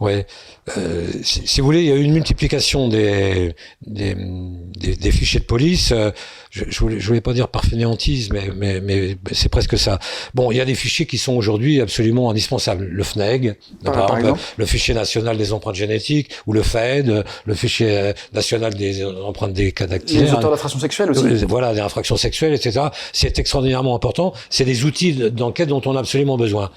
Ouais. 0.00 0.26
Euh, 0.76 1.06
si, 1.22 1.46
si, 1.46 1.60
vous 1.60 1.66
voulez, 1.66 1.80
il 1.80 1.86
y 1.86 1.92
a 1.92 1.96
eu 1.96 2.02
une 2.02 2.12
multiplication 2.12 2.88
des, 2.88 3.54
des, 3.86 4.14
des, 4.14 4.96
des 4.96 5.10
fichiers 5.10 5.40
de 5.40 5.44
police. 5.44 5.92
Euh, 5.92 6.10
je, 6.50 6.64
je, 6.68 6.78
voulais, 6.80 6.98
je 6.98 7.06
voulais 7.06 7.20
pas 7.20 7.32
dire 7.32 7.48
par 7.48 7.64
fainéantise, 7.64 8.30
mais, 8.32 8.50
mais, 8.54 8.80
mais 8.80 9.16
c'est 9.32 9.48
presque 9.48 9.78
ça. 9.78 9.98
Bon, 10.34 10.50
il 10.50 10.56
y 10.56 10.60
a 10.60 10.64
des 10.64 10.74
fichiers 10.74 11.06
qui 11.06 11.18
sont 11.18 11.34
aujourd'hui 11.34 11.80
absolument 11.80 12.30
indispensables. 12.30 12.86
Le 12.86 13.02
FNEG, 13.04 13.56
par, 13.84 14.18
exemple, 14.18 14.40
le 14.56 14.66
fichier 14.66 14.94
national 14.94 15.36
des 15.36 15.52
empreintes 15.52 15.76
génétiques, 15.76 16.30
ou 16.46 16.52
le 16.52 16.62
FED, 16.62 17.24
le 17.44 17.54
fichier 17.54 18.12
national 18.32 18.74
des 18.74 19.04
empreintes 19.04 19.52
des 19.52 19.72
cas 19.72 19.86
Les 19.86 20.32
auteurs 20.32 20.50
d'infractions 20.50 20.80
sexuelles 20.80 21.10
aussi. 21.10 21.24
Euh, 21.24 21.46
voilà, 21.48 21.74
des 21.74 21.80
infractions 21.80 22.16
sexuelles, 22.16 22.54
etc. 22.54 22.86
C'est 23.12 23.38
extraordinairement 23.38 23.94
important. 23.94 24.32
C'est 24.50 24.64
des 24.64 24.84
outils 24.84 25.12
d'enquête 25.12 25.68
dont 25.68 25.82
on 25.84 25.96
a 25.96 26.00
absolument 26.00 26.36
besoin. 26.36 26.70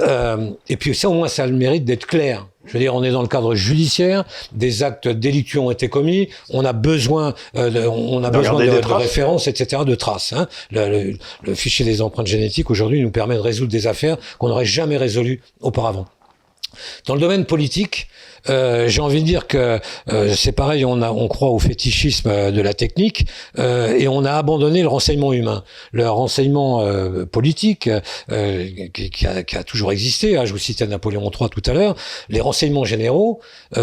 Euh, 0.00 0.50
et 0.68 0.76
puis 0.76 0.94
ça, 0.94 1.08
au 1.08 1.14
moins, 1.14 1.28
ça 1.28 1.44
a 1.44 1.46
le 1.46 1.56
mérite 1.56 1.84
d'être 1.84 2.06
clair. 2.06 2.46
Je 2.66 2.72
veux 2.72 2.78
dire, 2.80 2.94
on 2.94 3.04
est 3.04 3.12
dans 3.12 3.22
le 3.22 3.28
cadre 3.36 3.54
judiciaire, 3.54 4.24
des 4.52 4.82
actes 4.82 5.08
délictueux 5.08 5.60
ont 5.60 5.70
été 5.70 5.88
commis, 5.88 6.28
on 6.50 6.64
a 6.64 6.72
besoin, 6.72 7.34
euh, 7.56 7.70
de, 7.70 7.86
on 7.86 8.24
a 8.24 8.30
besoin 8.30 8.64
de, 8.64 8.80
de 8.80 8.94
références, 8.94 9.46
etc., 9.46 9.82
de 9.84 9.94
traces. 9.94 10.32
Hein. 10.32 10.48
Le, 10.70 10.88
le, 10.88 11.18
le, 11.42 11.54
fichier 11.54 11.84
des 11.84 12.00
empreintes 12.00 12.26
génétiques 12.26 12.70
aujourd'hui 12.70 13.02
nous 13.02 13.10
permet 13.10 13.34
de 13.34 13.40
résoudre 13.40 13.70
des 13.70 13.86
affaires 13.86 14.16
qu'on 14.38 14.48
n'aurait 14.48 14.64
jamais 14.64 14.96
résolues 14.96 15.42
auparavant. 15.60 16.06
Dans 17.06 17.14
le 17.14 17.20
domaine 17.20 17.44
politique, 17.44 18.08
euh, 18.48 18.88
j'ai 18.88 19.00
envie 19.00 19.20
de 19.20 19.26
dire 19.26 19.46
que 19.46 19.80
euh, 20.12 20.34
c'est 20.34 20.52
pareil, 20.52 20.84
on, 20.84 21.28
croit 21.28 21.50
au 21.50 21.58
fétichisme 21.58 22.28
euh, 22.28 22.50
de 22.50 22.60
la 22.60 22.74
technique 22.74 23.26
euh, 23.58 23.96
et 23.96 24.08
on 24.08 24.24
a 24.24 24.32
abandonné 24.32 24.82
le 24.82 24.88
renseignement 24.88 25.32
humain. 25.32 25.64
Le 25.92 26.08
renseignement 26.08 26.86
politique, 27.30 27.88
qui, 28.28 29.10
qui, 29.10 29.26
a, 29.26 29.42
qui, 29.42 29.56
a, 29.56 29.64
toujours 29.64 29.92
existé, 29.92 30.36
hein, 30.36 30.44
je 30.44 30.52
vous 30.52 30.58
citais 30.58 30.86
Napoléon 30.86 31.30
III 31.30 31.48
tout 31.50 31.62
à 31.66 31.72
l'heure, 31.72 31.96
les 32.28 32.40
renseignements 32.40 32.84
généraux, 32.84 33.40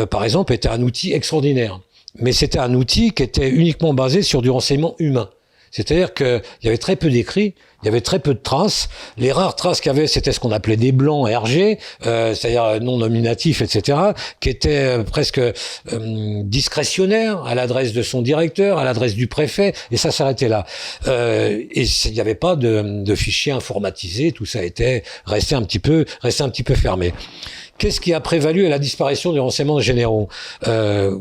par 0.09 0.23
exemple, 0.23 0.53
étaient 0.53 0.69
un 0.69 0.81
outil 0.81 1.13
extraordinaire. 1.13 1.79
Mais 2.15 2.31
c'était 2.31 2.59
un 2.59 2.73
outil 2.73 3.11
qui 3.11 3.23
était 3.23 3.49
uniquement 3.49 3.93
basé 3.93 4.21
sur 4.21 4.41
du 4.41 4.49
renseignement 4.49 4.95
humain. 4.99 5.29
C'est-à-dire 5.73 6.13
qu'il 6.13 6.41
y 6.63 6.67
avait 6.67 6.77
très 6.77 6.95
peu 6.95 7.09
d'écrits 7.09 7.55
Il 7.81 7.85
y 7.85 7.89
avait 7.89 7.99
très 7.99 8.19
peu 8.19 8.35
de 8.35 8.39
traces. 8.39 8.89
Les 9.17 9.31
rares 9.31 9.55
traces 9.55 9.81
qu'il 9.81 9.91
y 9.91 9.95
avait, 9.95 10.05
c'était 10.05 10.31
ce 10.31 10.39
qu'on 10.39 10.51
appelait 10.51 10.77
des 10.77 10.91
blancs 10.91 11.27
RG, 11.27 11.79
euh, 12.05 12.35
c'est-à-dire 12.35 12.79
non 12.79 12.97
nominatifs, 12.97 13.61
etc., 13.61 13.97
qui 14.39 14.49
étaient 14.49 14.99
euh, 14.99 15.03
presque 15.03 15.39
euh, 15.39 15.51
discrétionnaires 16.43 17.43
à 17.43 17.55
l'adresse 17.55 17.91
de 17.91 18.03
son 18.03 18.21
directeur, 18.21 18.77
à 18.77 18.85
l'adresse 18.85 19.15
du 19.15 19.27
préfet, 19.27 19.73
et 19.89 19.97
ça 19.97 20.11
s'arrêtait 20.11 20.47
là. 20.47 20.65
Euh, 21.07 21.63
et 21.71 21.83
il 22.05 22.11
n'y 22.11 22.21
avait 22.21 22.35
pas 22.35 22.55
de, 22.55 23.03
de 23.03 23.15
fichiers 23.15 23.51
informatisés, 23.51 24.31
tout 24.31 24.45
ça 24.45 24.63
était 24.63 25.03
resté 25.25 25.55
un 25.55 25.63
petit 25.63 25.79
peu, 25.79 26.05
resté 26.21 26.43
un 26.43 26.49
petit 26.49 26.63
peu 26.63 26.75
fermé. 26.75 27.13
Qu'est-ce 27.77 27.99
qui 27.99 28.13
a 28.13 28.19
prévalu 28.19 28.65
à 28.65 28.69
la 28.69 28.79
disparition 28.79 29.33
des 29.33 29.39
renseignements 29.39 29.79
généraux 29.79 30.29
euh, 30.67 31.17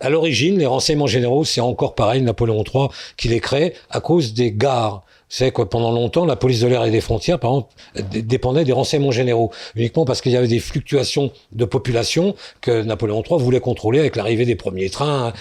À 0.00 0.08
l'origine, 0.08 0.58
les 0.58 0.66
renseignements 0.66 1.06
généraux, 1.06 1.44
c'est 1.44 1.60
encore 1.60 1.94
pareil, 1.94 2.22
Napoléon 2.22 2.62
III 2.62 2.88
qui 3.16 3.28
les 3.28 3.40
crée 3.40 3.74
à 3.90 4.00
cause 4.00 4.32
des 4.32 4.52
gares 4.52 5.02
c'est 5.28 5.52
que 5.52 5.62
pendant 5.62 5.90
longtemps, 5.90 6.24
la 6.24 6.36
police 6.36 6.60
de 6.60 6.68
l'air 6.68 6.84
et 6.84 6.90
des 6.90 7.00
frontières, 7.00 7.38
par 7.38 7.50
exemple, 7.50 8.22
dépendait 8.22 8.64
des 8.64 8.72
renseignements 8.72 9.10
généraux, 9.10 9.50
uniquement 9.74 10.04
parce 10.04 10.20
qu'il 10.20 10.32
y 10.32 10.36
avait 10.36 10.48
des 10.48 10.60
fluctuations 10.60 11.32
de 11.52 11.64
population 11.64 12.34
que 12.60 12.82
Napoléon 12.82 13.22
III 13.28 13.40
voulait 13.40 13.60
contrôler 13.60 13.98
avec 13.98 14.16
l'arrivée 14.16 14.44
des 14.44 14.56
premiers 14.56 14.90
trains, 14.90 15.32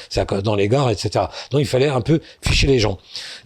dans 0.43 0.55
les 0.55 0.67
gares, 0.67 0.89
etc. 0.89 1.25
Donc 1.51 1.61
il 1.61 1.67
fallait 1.67 1.87
un 1.87 2.01
peu 2.01 2.21
ficher 2.41 2.67
les 2.67 2.79
gens. 2.79 2.97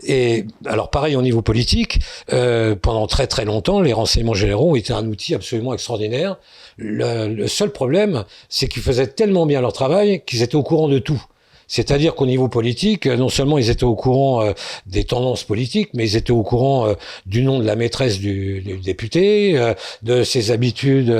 Et 0.06 0.45
alors 0.65 0.89
pareil 0.89 1.15
au 1.15 1.21
niveau 1.21 1.41
politique, 1.41 1.99
euh, 2.32 2.75
pendant 2.75 3.08
très 3.08 3.28
très 3.28 3.45
longtemps, 3.45 3.82
les 3.82 3.93
renseignements 3.93 4.34
généraux 4.34 4.75
étaient 4.75 4.93
un 4.93 5.06
outil 5.08 5.36
absolument 5.36 5.73
extraordinaire. 5.73 6.38
Le, 6.78 7.28
le 7.28 7.47
seul 7.47 7.71
problème, 7.71 8.23
c'est 8.47 8.67
qu'ils 8.67 8.84
faisaient 8.84 9.08
tellement 9.08 9.45
bien 9.45 9.62
leur 9.62 9.73
travail 9.73 10.23
qu'ils 10.25 10.41
étaient 10.41 10.56
au 10.56 10.63
courant 10.63 10.88
de 10.88 10.99
tout. 10.99 11.21
C'est-à-dire 11.70 12.16
qu'au 12.16 12.26
niveau 12.26 12.50
politique, 12.50 13.06
euh, 13.06 13.16
non 13.16 13.30
seulement 13.30 13.60
ils 13.60 13.70
étaient 13.70 13.86
au 13.86 13.96
courant 13.96 14.42
euh, 14.42 14.52
des 14.88 15.04
tendances 15.06 15.44
politiques, 15.44 15.92
mais 15.94 16.04
ils 16.06 16.16
étaient 16.18 16.32
au 16.32 16.42
courant 16.42 16.88
euh, 16.88 16.96
du 17.28 17.44
nom 17.44 17.60
de 17.60 17.64
la 17.64 17.76
maîtresse 17.76 18.18
du, 18.20 18.62
du 18.62 18.78
député, 18.78 19.58
de 20.02 20.24
ses 20.24 20.50
habitudes 20.50 21.16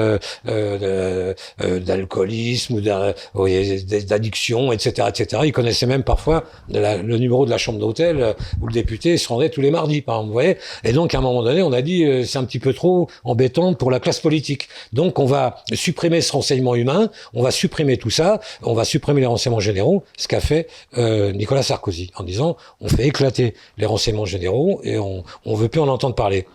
d'alcoolisme 1.60 2.74
ou 2.74 2.82
d'addiction, 2.82 4.72
etc., 4.72 5.08
etc. 5.10 5.44
Ils 5.46 5.52
connaissaient 5.52 5.86
même 5.86 6.04
parfois 6.04 6.46
le 6.70 7.18
numéro 7.18 7.46
de 7.46 7.52
la 7.52 7.60
chambre 7.60 7.78
d'hôtel 7.78 8.34
où 8.62 8.68
le 8.68 8.74
député 8.74 9.18
se 9.18 9.28
rendait 9.28 9.50
tous 9.50 9.62
les 9.62 9.70
mardis, 9.70 10.02
par 10.02 10.16
exemple. 10.16 10.28
Vous 10.28 10.34
voyez 10.34 10.58
Et 10.84 10.94
donc, 10.94 11.14
à 11.14 11.20
un 11.20 11.22
moment 11.22 11.44
donné, 11.44 11.62
on 11.62 11.72
a 11.74 11.84
dit 11.84 12.04
c'est 12.26 12.40
un 12.40 12.44
petit 12.46 12.58
peu 12.60 12.74
trop 12.74 13.08
embêtant 13.24 13.76
pour 13.76 13.92
la 13.92 14.00
classe 14.00 14.20
politique. 14.20 14.68
Donc, 14.94 15.20
on 15.20 15.26
va 15.26 15.64
supprimer 15.74 16.22
ce 16.22 16.32
renseignement 16.32 16.74
humain, 16.74 17.12
on 17.34 17.44
va 17.44 17.52
supprimer 17.52 17.98
tout 17.98 18.10
ça, 18.10 18.40
on 18.64 18.74
va 18.74 18.86
supprimer 18.86 19.22
les 19.22 19.28
renseignements 19.28 19.60
généraux, 19.60 20.04
fait 20.39 20.67
euh, 20.97 21.32
Nicolas 21.32 21.63
Sarkozy 21.63 22.12
en 22.15 22.23
disant 22.23 22.58
on 22.82 22.89
fait 22.89 23.08
éclater 23.08 23.54
les 23.78 23.86
renseignements 23.86 24.25
généraux 24.25 24.82
et 24.84 24.97
on 24.97 25.23
on 25.45 25.56
veut 25.56 25.69
plus 25.69 25.82
en 25.82 25.88
entendre 25.88 26.15
parler. 26.15 26.47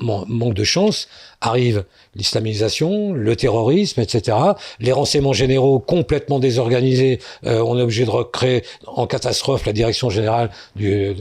manque 0.00 0.54
de 0.54 0.64
chance, 0.64 1.08
arrive 1.40 1.84
l'islamisation, 2.16 3.12
le 3.12 3.36
terrorisme, 3.36 4.00
etc. 4.00 4.36
Les 4.80 4.92
renseignements 4.92 5.32
généraux 5.32 5.78
complètement 5.78 6.40
désorganisés, 6.40 7.20
euh, 7.46 7.62
on 7.62 7.78
est 7.78 7.82
obligé 7.82 8.04
de 8.04 8.10
recréer 8.10 8.64
en 8.86 9.06
catastrophe 9.06 9.66
la 9.66 9.72
direction 9.72 10.10
générale 10.10 10.50
du, 10.74 11.14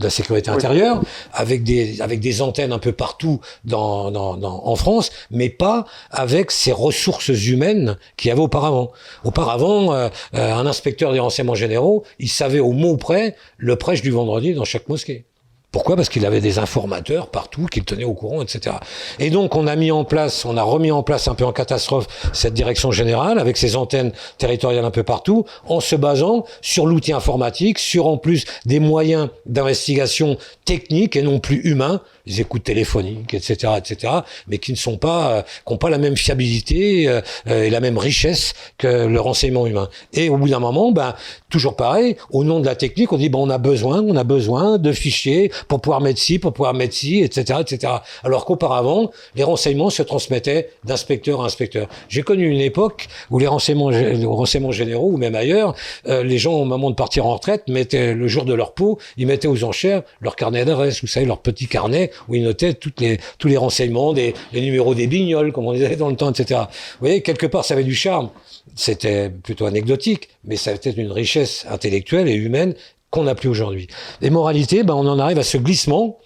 la 0.00 0.10
sécurité 0.10 0.50
intérieure, 0.50 1.02
avec 1.32 1.62
des 1.64 2.00
avec 2.00 2.20
des 2.20 2.42
antennes 2.42 2.72
un 2.72 2.78
peu 2.78 2.92
partout 2.92 3.40
dans, 3.64 4.10
dans, 4.10 4.36
dans, 4.36 4.66
en 4.66 4.76
France, 4.76 5.10
mais 5.30 5.48
pas 5.48 5.86
avec 6.10 6.50
ces 6.50 6.72
ressources 6.72 7.28
humaines 7.28 7.96
qu'il 8.16 8.28
y 8.28 8.32
avait 8.32 8.40
auparavant. 8.40 8.90
Auparavant, 9.24 9.92
euh, 9.92 10.08
euh, 10.34 10.54
un 10.54 10.66
inspecteur 10.66 11.12
des 11.12 11.18
renseignements 11.18 11.54
généraux, 11.54 12.04
il 12.18 12.28
savait 12.28 12.60
au 12.60 12.72
mot 12.72 12.96
près 12.96 13.36
le 13.56 13.76
prêche 13.76 14.02
du 14.02 14.10
vendredi 14.10 14.54
dans 14.54 14.64
chaque 14.64 14.88
mosquée. 14.88 15.24
Pourquoi? 15.78 15.94
Parce 15.94 16.08
qu'il 16.08 16.26
avait 16.26 16.40
des 16.40 16.58
informateurs 16.58 17.28
partout 17.28 17.66
qui 17.66 17.78
le 17.78 17.84
tenaient 17.84 18.02
au 18.02 18.12
courant, 18.12 18.42
etc. 18.42 18.74
Et 19.20 19.30
donc 19.30 19.54
on 19.54 19.68
a 19.68 19.76
mis 19.76 19.92
en 19.92 20.02
place, 20.02 20.44
on 20.44 20.56
a 20.56 20.62
remis 20.64 20.90
en 20.90 21.04
place 21.04 21.28
un 21.28 21.36
peu 21.36 21.44
en 21.44 21.52
catastrophe 21.52 22.08
cette 22.32 22.52
direction 22.52 22.90
générale 22.90 23.38
avec 23.38 23.56
ses 23.56 23.76
antennes 23.76 24.10
territoriales 24.38 24.84
un 24.84 24.90
peu 24.90 25.04
partout, 25.04 25.44
en 25.68 25.78
se 25.78 25.94
basant 25.94 26.44
sur 26.62 26.84
l'outil 26.84 27.12
informatique, 27.12 27.78
sur 27.78 28.08
en 28.08 28.16
plus 28.16 28.44
des 28.66 28.80
moyens 28.80 29.28
d'investigation 29.46 30.36
techniques 30.64 31.14
et 31.14 31.22
non 31.22 31.38
plus 31.38 31.60
humains, 31.60 32.00
les 32.26 32.40
écoutes 32.40 32.64
téléphoniques, 32.64 33.32
etc., 33.34 33.74
etc., 33.78 34.12
mais 34.48 34.58
qui 34.58 34.72
ne 34.72 34.76
sont 34.76 34.98
pas, 34.98 35.30
euh, 35.30 35.42
qui 35.42 35.72
n'ont 35.72 35.78
pas 35.78 35.90
la 35.90 35.98
même 35.98 36.16
fiabilité 36.16 37.08
euh, 37.08 37.20
euh, 37.48 37.62
et 37.62 37.70
la 37.70 37.80
même 37.80 37.98
richesse 37.98 38.52
que 38.76 39.06
le 39.06 39.20
renseignement 39.20 39.66
humain. 39.66 39.88
Et 40.12 40.28
au 40.28 40.36
bout 40.36 40.48
d'un 40.48 40.58
moment, 40.58 40.92
ben 40.92 41.14
toujours 41.48 41.76
pareil, 41.76 42.16
au 42.30 42.44
nom 42.44 42.60
de 42.60 42.66
la 42.66 42.74
technique, 42.74 43.12
on 43.12 43.16
dit 43.16 43.28
ben 43.28 43.38
on 43.38 43.50
a 43.50 43.58
besoin, 43.58 44.02
on 44.02 44.16
a 44.16 44.24
besoin 44.24 44.78
de 44.78 44.92
fichiers 44.92 45.50
pour 45.68 45.80
pouvoir 45.80 46.00
mettre 46.00 46.20
ci, 46.20 46.38
pour 46.38 46.52
pouvoir 46.52 46.74
mettre 46.74 46.94
ci, 46.94 47.20
etc., 47.20 47.60
etc. 47.60 47.92
Alors 48.24 48.44
qu'auparavant, 48.44 49.10
les 49.34 49.44
renseignements 49.44 49.90
se 49.90 50.02
transmettaient 50.02 50.70
d'inspecteur 50.84 51.42
à 51.42 51.44
inspecteur. 51.46 51.88
J'ai 52.08 52.22
connu 52.22 52.48
une 52.48 52.60
époque 52.60 53.08
où 53.30 53.38
les 53.38 53.46
renseignements, 53.46 53.90
renseignements 54.34 54.72
généraux 54.72 55.10
ou 55.12 55.16
même 55.16 55.34
ailleurs, 55.34 55.74
les 56.06 56.38
gens 56.38 56.54
au 56.54 56.64
moment 56.64 56.90
de 56.90 56.94
partir 56.94 57.26
en 57.26 57.34
retraite 57.34 57.68
mettaient 57.68 58.14
le 58.14 58.28
jour 58.28 58.44
de 58.44 58.54
leur 58.54 58.72
peau, 58.72 58.98
ils 59.16 59.26
mettaient 59.26 59.48
aux 59.48 59.64
enchères 59.64 60.02
leur 60.20 60.36
carnet 60.36 60.64
d'adresse, 60.64 61.00
vous 61.00 61.06
savez, 61.06 61.26
leur 61.26 61.40
petit 61.40 61.66
carnet 61.66 62.10
où 62.28 62.34
il 62.34 62.42
notait 62.42 62.74
toutes 62.74 63.00
les, 63.00 63.18
tous 63.38 63.48
les 63.48 63.56
renseignements, 63.56 64.12
des, 64.12 64.34
les 64.52 64.60
numéros 64.60 64.94
des 64.94 65.06
bignoles, 65.06 65.52
comme 65.52 65.66
on 65.66 65.72
disait 65.72 65.96
dans 65.96 66.08
le 66.08 66.16
temps, 66.16 66.30
etc. 66.30 66.60
Vous 66.68 67.06
voyez, 67.06 67.22
quelque 67.22 67.46
part, 67.46 67.64
ça 67.64 67.74
avait 67.74 67.84
du 67.84 67.94
charme. 67.94 68.30
C'était 68.74 69.30
plutôt 69.30 69.66
anecdotique, 69.66 70.28
mais 70.44 70.56
ça 70.56 70.70
avait 70.70 70.90
une 70.90 71.12
richesse 71.12 71.66
intellectuelle 71.68 72.28
et 72.28 72.34
humaine 72.34 72.74
qu'on 73.10 73.24
n'a 73.24 73.34
plus 73.34 73.48
aujourd'hui. 73.48 73.88
Les 74.20 74.30
moralités, 74.30 74.82
ben, 74.82 74.94
on 74.94 75.06
en 75.06 75.18
arrive 75.18 75.38
à 75.38 75.44
ce 75.44 75.56
glissement 75.56 76.18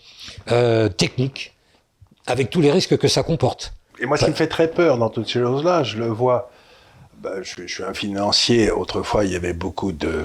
euh, 0.51 0.89
technique, 0.89 1.55
avec 2.27 2.51
tous 2.51 2.61
les 2.61 2.71
risques 2.71 2.97
que 2.99 3.09
ça 3.09 3.23
comporte. 3.23 3.75
Et 4.01 4.07
moi, 4.07 4.17
ce 4.17 4.25
qui 4.25 4.31
me 4.31 4.37
fait 4.37 4.49
très 4.49 4.69
peur 4.69 4.99
dans 4.99 5.11
toutes 5.11 5.27
ces 5.27 5.41
choses-là, 5.41 5.83
je 5.85 5.99
le 5.99 6.07
vois. 6.07 6.51
Ben, 7.21 7.43
je, 7.43 7.67
je, 7.67 7.73
suis 7.73 7.85
un 7.85 7.95
financier. 7.95 8.71
Autrefois, 8.71 9.25
il 9.25 9.33
y 9.33 9.37
avait 9.37 9.53
beaucoup 9.53 9.93
de. 9.93 10.25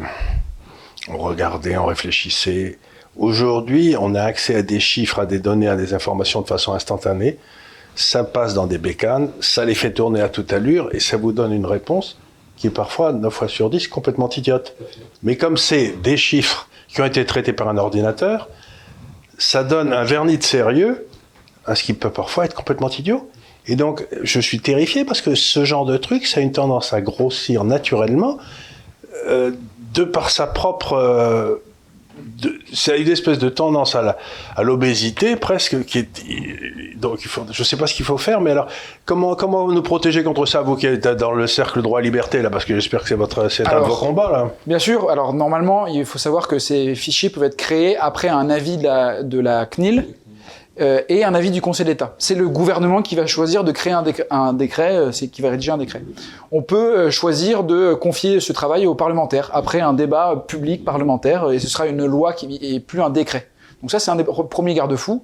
On 1.10 1.18
regardait, 1.18 1.78
on 1.78 1.86
réfléchissait. 1.86 2.80
Aujourd'hui, 3.18 3.96
on 4.00 4.16
a 4.16 4.22
accès 4.22 4.56
à 4.56 4.62
des 4.62 4.80
chiffres, 4.80 5.20
à 5.20 5.26
des 5.26 5.40
données, 5.40 5.68
à 5.68 5.76
des 5.76 5.94
informations 5.94 6.42
de 6.42 6.48
façon 6.48 6.74
instantanée. 6.74 7.38
Ça 7.96 8.24
passe 8.24 8.54
dans 8.54 8.68
des 8.68 8.78
bécanes, 8.78 9.32
ça 9.40 9.66
les 9.66 9.74
fait 9.74 9.92
tourner 9.92 10.22
à 10.22 10.30
toute 10.30 10.54
allure 10.54 10.90
et 10.94 11.00
ça 11.00 11.18
vous 11.18 11.32
donne 11.32 11.52
une 11.52 11.66
réponse 11.66 12.20
qui 12.58 12.68
est 12.68 12.72
parfois 12.72 13.14
9 13.14 13.34
fois 13.34 13.48
sur 13.48 13.70
10 13.70 13.88
complètement 13.88 14.30
idiote. 14.30 14.76
Mais 15.24 15.38
comme 15.38 15.58
c'est 15.58 16.02
des 16.02 16.18
chiffres 16.18 16.68
qui 16.88 17.02
ont 17.02 17.06
été 17.06 17.26
traités 17.26 17.54
par 17.54 17.70
un 17.70 17.78
ordinateur, 17.78 18.50
ça 19.38 19.64
donne 19.64 19.94
un 19.94 20.04
vernis 20.04 20.38
de 20.38 20.44
sérieux 20.44 21.08
à 21.66 21.76
ce 21.76 21.84
qui 21.84 21.94
peut 21.94 22.10
parfois 22.10 22.46
être 22.46 22.56
complètement 22.56 22.90
idiot. 22.90 23.30
Et 23.68 23.76
donc, 23.76 24.08
je 24.24 24.40
suis 24.40 24.60
terrifié 24.60 25.06
parce 25.06 25.22
que 25.22 25.36
ce 25.36 25.66
genre 25.66 25.86
de 25.86 25.98
truc, 25.98 26.26
ça 26.26 26.40
a 26.40 26.44
une 26.44 26.54
tendance 26.54 26.94
à 26.94 27.02
grossir 27.02 27.64
naturellement 27.64 28.38
euh, 29.28 29.52
de 29.94 30.04
par 30.04 30.30
sa 30.30 30.48
propre 30.48 30.94
euh, 30.94 31.56
c'est 32.74 33.00
une 33.00 33.10
espèce 33.10 33.40
de 33.40 33.50
tendance 33.50 33.96
à 33.96 34.64
l'obésité 34.64 35.36
presque 35.36 35.84
qui 35.86 36.00
est 36.00 36.08
donc 36.96 37.24
il 37.24 37.28
faut, 37.28 37.44
je 37.52 37.64
sais 37.64 37.78
pas 37.78 37.88
ce 37.88 37.94
qu'il 37.94 38.06
faut 38.06 38.18
faire 38.18 38.42
mais 38.42 38.52
alors 38.52 38.68
comment 39.06 39.36
comment 39.36 39.72
nous 39.72 39.82
protéger 39.82 40.24
contre 40.24 40.46
ça 40.46 40.62
vous 40.62 40.76
qui 40.76 40.88
êtes 40.88 41.08
dans 41.08 41.32
le 41.32 41.48
cercle 41.48 41.82
droit 41.82 42.02
liberté 42.02 42.42
là 42.42 42.50
parce 42.50 42.66
que 42.66 42.76
j'espère 42.76 43.02
que 43.02 43.10
c'est 43.10 43.16
votre 43.16 43.50
c'est 43.50 43.68
un 43.68 43.82
de 43.82 43.86
vos 43.86 43.96
combats 43.96 44.32
là. 44.32 44.52
bien 44.66 44.80
sûr 44.80 45.10
alors 45.10 45.34
normalement 45.34 45.88
il 45.88 46.06
faut 46.06 46.18
savoir 46.18 46.48
que 46.48 46.60
ces 46.60 46.96
fichiers 46.96 47.30
peuvent 47.30 47.44
être 47.44 47.58
créés 47.58 47.98
après 47.98 48.30
un 48.30 48.50
avis 48.50 48.78
de 48.78 48.84
la, 48.84 49.24
de 49.24 49.40
la 49.40 49.66
CNIL 49.66 50.06
euh, 50.80 51.02
et 51.10 51.24
un 51.24 51.34
avis 51.34 51.52
du 51.52 51.62
Conseil 51.62 51.86
d'État. 51.86 52.16
C'est 52.18 52.36
le 52.36 52.48
gouvernement 52.48 53.02
qui 53.02 53.16
va 53.16 53.26
choisir 53.26 53.64
de 53.64 53.72
créer 53.72 53.94
un, 53.94 54.54
décret, 54.54 54.96
euh, 54.96 55.12
c'est 55.12 55.28
qui 55.28 55.42
va 55.42 55.50
rédiger 55.50 55.72
un 55.72 55.78
décret. 55.78 56.04
On 56.52 56.62
peut 56.62 56.98
euh, 56.98 57.12
choisir 57.12 57.64
de 57.64 57.94
confier 57.94 58.40
ce 58.40 58.54
travail 58.54 58.86
aux 58.86 58.96
parlementaires 58.96 59.50
après 59.54 59.82
un 59.82 59.94
débat 59.94 60.46
public 60.48 60.86
parlementaire 60.86 61.52
et 61.52 61.60
ce 61.60 61.68
sera 61.68 61.88
une 61.88 62.06
loi 62.06 62.34
qui 62.34 62.58
et 62.62 62.80
plus 62.80 63.02
un 63.02 63.10
décret. 63.10 63.48
Donc 63.82 63.92
ça 63.92 64.00
c'est 64.00 64.12
un 64.12 64.16
des 64.16 64.24
premiers 64.24 64.74
garde-fous. 64.74 65.24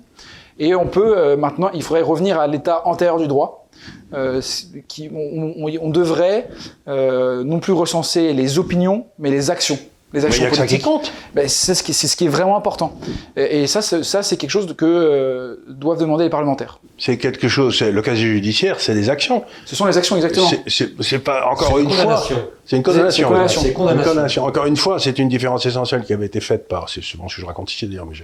Et 0.60 0.76
on 0.76 0.86
peut 0.86 1.36
maintenant, 1.36 1.72
il 1.74 1.82
faudrait 1.82 2.04
revenir 2.04 2.40
à 2.40 2.46
l'état 2.46 2.84
antérieur 2.86 3.18
du 3.18 3.28
droit. 3.28 3.64
Euh, 4.14 4.42
qui, 4.88 5.10
on, 5.12 5.54
on, 5.58 5.72
on 5.82 5.90
devrait 5.90 6.48
euh, 6.88 7.44
non 7.44 7.60
plus 7.60 7.74
recenser 7.74 8.34
les 8.34 8.60
opinions, 8.60 9.08
mais 9.18 9.32
les 9.32 9.50
actions 9.50 9.80
les 10.14 10.26
actions 10.26 10.46
politiques. 10.50 10.82
Ça 10.82 10.88
compte. 10.88 11.12
Ben, 11.34 11.48
c'est 11.50 11.74
ce 11.74 11.84
qui, 11.84 11.94
c'est 11.94 12.08
ce 12.08 12.16
qui 12.16 12.26
est 12.26 12.30
vraiment 12.30 12.56
important. 12.56 12.96
Et, 13.36 13.64
et 13.64 13.68
ça, 13.68 13.82
ça, 13.82 14.24
c'est 14.24 14.38
quelque 14.38 14.50
chose 14.52 14.74
que 14.78 14.86
euh, 14.86 15.56
doivent 15.68 16.00
demander 16.00 16.26
les 16.26 16.30
parlementaires. 16.30 16.80
C'est 16.98 17.18
quelque 17.18 17.48
chose. 17.48 17.78
C'est 17.78 17.92
le 17.92 18.02
casier 18.02 18.28
judiciaire, 18.28 18.80
c'est 18.80 18.94
des 18.94 19.10
actions. 19.10 19.44
Ce 19.66 19.76
sont 19.76 19.86
les 19.86 19.98
actions 19.98 20.16
exactement. 20.16 20.50
C'est 20.68 21.20
pas 21.20 21.48
encore 21.48 21.80
une, 21.80 21.90
fois. 21.90 22.24
C'est 22.66 22.78
une 22.78 22.84
condamnation. 22.84 23.30
C'est 23.48 23.68
une 23.70 23.74
condamnation. 23.74 24.46
Encore 24.46 24.66
une 24.66 24.78
fois, 24.78 25.00
c'est 25.00 25.18
une 25.18 25.30
différence 25.30 25.66
essentielle 25.66 26.04
qui 26.04 26.14
avait 26.14 26.28
été 26.28 26.40
faite 26.40 26.68
par. 26.68 26.90
C'est 26.90 27.04
souvent 27.04 27.28
ce 27.28 27.36
que 27.36 27.42
je 27.42 27.48
raconte 27.48 27.74
ici 27.74 27.88
d'ailleurs, 27.88 28.06
mais 28.06 28.16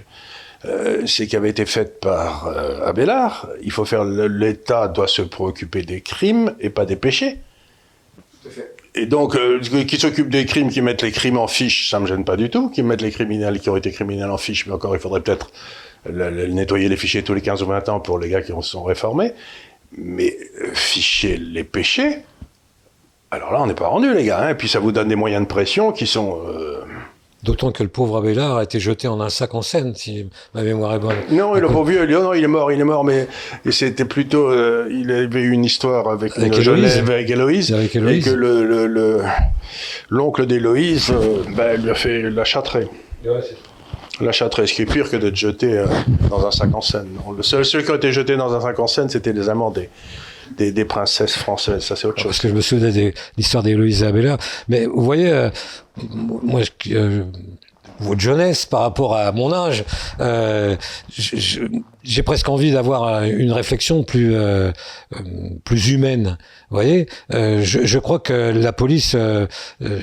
euh, 0.66 1.06
c'est 1.06 1.26
qui 1.26 1.36
avait 1.36 1.48
été 1.48 1.66
faite 1.66 2.00
par 2.00 2.46
euh, 2.46 2.86
Abélard. 2.86 3.48
Il 3.62 3.72
faut 3.72 3.84
faire 3.84 4.04
l'État 4.04 4.88
doit 4.88 5.08
se 5.08 5.22
préoccuper 5.22 5.82
des 5.82 6.02
crimes 6.02 6.54
et 6.60 6.70
pas 6.70 6.84
des 6.84 6.96
péchés. 6.96 7.38
Et 8.94 9.06
donc, 9.06 9.36
euh, 9.36 9.60
qui 9.60 9.98
s'occupent 9.98 10.30
des 10.30 10.46
crimes, 10.46 10.68
qui 10.68 10.82
mettent 10.82 11.02
les 11.02 11.12
crimes 11.12 11.38
en 11.38 11.46
fiche, 11.46 11.90
ça 11.90 12.00
me 12.00 12.06
gêne 12.06 12.24
pas 12.24 12.36
du 12.36 12.50
tout. 12.50 12.70
Qui 12.70 12.82
mettent 12.82 13.02
les 13.02 13.12
criminels 13.12 13.60
qui 13.60 13.70
ont 13.70 13.76
été 13.76 13.92
criminels 13.92 14.30
en 14.30 14.38
fiche, 14.38 14.66
mais 14.66 14.72
encore, 14.72 14.94
il 14.96 15.00
faudrait 15.00 15.20
peut-être 15.20 15.50
nettoyer 16.08 16.88
les 16.88 16.96
fichiers 16.96 17.22
tous 17.22 17.34
les 17.34 17.42
15 17.42 17.62
ou 17.62 17.66
20 17.66 17.88
ans 17.88 18.00
pour 18.00 18.18
les 18.18 18.28
gars 18.28 18.42
qui 18.42 18.52
sont 18.62 18.82
réformés. 18.82 19.32
Mais 19.96 20.36
euh, 20.60 20.70
ficher 20.74 21.36
les 21.36 21.64
péchés, 21.64 22.18
alors 23.30 23.52
là, 23.52 23.62
on 23.62 23.66
n'est 23.66 23.74
pas 23.74 23.86
rendu, 23.86 24.12
les 24.12 24.24
gars. 24.24 24.40
Hein. 24.40 24.50
Et 24.50 24.54
puis, 24.54 24.68
ça 24.68 24.80
vous 24.80 24.92
donne 24.92 25.08
des 25.08 25.16
moyens 25.16 25.42
de 25.42 25.48
pression 25.48 25.92
qui 25.92 26.06
sont... 26.06 26.40
Euh, 26.48 26.84
D'autant 27.42 27.72
que 27.72 27.82
le 27.82 27.88
pauvre 27.88 28.18
Abélard 28.18 28.58
a 28.58 28.64
été 28.64 28.78
jeté 28.80 29.08
en 29.08 29.20
un 29.20 29.30
sac 29.30 29.54
en 29.54 29.62
scène, 29.62 29.94
si 29.94 30.28
ma 30.54 30.62
mémoire 30.62 30.94
est 30.94 30.98
bonne. 30.98 31.16
Non, 31.30 31.56
il 31.56 31.64
a 31.64 31.68
pas 31.68 31.82
vu, 31.82 31.98
non, 32.12 32.34
il 32.34 32.44
est 32.44 32.46
mort, 32.46 32.70
il 32.70 32.80
est 32.80 32.84
mort, 32.84 33.02
mais 33.02 33.28
c'était 33.70 34.04
plutôt, 34.04 34.50
euh, 34.50 34.88
il 34.90 35.10
avait 35.10 35.40
eu 35.40 35.50
une 35.52 35.64
histoire 35.64 36.08
avec, 36.10 36.36
avec 36.36 36.58
Héloïse, 36.58 36.98
avec 36.98 37.30
Héloïse, 37.30 37.72
avec 37.72 37.96
Héloïse. 37.96 38.26
et 38.26 38.30
que 38.30 38.36
le, 38.36 39.22
l'oncle 40.10 40.44
d'Héloïse, 40.44 41.10
euh, 41.10 41.42
ben, 41.56 41.80
lui 41.80 41.90
a 41.90 41.94
fait 41.94 42.28
la 42.28 42.44
châtrée. 42.44 42.88
Ouais, 43.24 43.40
la 44.20 44.32
châtrée, 44.32 44.66
ce 44.66 44.74
qui 44.74 44.82
est 44.82 44.86
pire 44.86 45.08
que 45.08 45.16
d'être 45.16 45.36
jeté 45.36 45.78
euh, 45.78 45.86
dans 46.28 46.46
un 46.46 46.50
sac 46.50 46.74
en 46.74 46.80
scène. 46.80 47.08
le 47.34 47.42
seul, 47.42 47.64
ceux 47.64 47.82
qui 47.82 47.90
ont 47.90 47.96
été 47.96 48.12
jetés 48.12 48.36
dans 48.36 48.54
un 48.54 48.60
sac 48.60 48.78
en 48.78 48.86
scène, 48.86 49.08
c'était 49.08 49.32
les 49.32 49.48
amants 49.48 49.72
des, 50.56 50.72
des, 50.72 50.84
princesses 50.84 51.36
françaises. 51.36 51.84
Ça, 51.84 51.96
c'est 51.96 52.06
autre 52.06 52.18
chose. 52.18 52.30
Parce 52.30 52.40
que 52.40 52.48
je 52.48 52.54
me 52.54 52.60
souviens 52.60 52.90
de 52.90 53.12
l'histoire 53.36 53.62
d'Héloïse 53.62 54.04
Abélard. 54.04 54.38
Mais 54.68 54.86
vous 54.86 55.02
voyez, 55.02 55.48
moi, 56.10 56.60
je, 56.84 57.24
votre 58.00 58.20
jeunesse 58.20 58.66
par 58.66 58.80
rapport 58.80 59.14
à 59.14 59.30
mon 59.32 59.52
âge, 59.52 59.84
euh, 60.20 60.76
j'ai 62.02 62.22
presque 62.22 62.48
envie 62.48 62.72
d'avoir 62.72 63.24
une 63.24 63.52
réflexion 63.52 64.02
plus 64.02 64.34
euh, 64.34 64.72
plus 65.64 65.90
humaine. 65.90 66.38
Vous 66.70 66.76
voyez, 66.76 67.08
euh, 67.34 67.60
je, 67.62 67.84
je, 67.84 67.98
crois 67.98 68.18
que 68.18 68.32
la 68.32 68.72
police, 68.72 69.16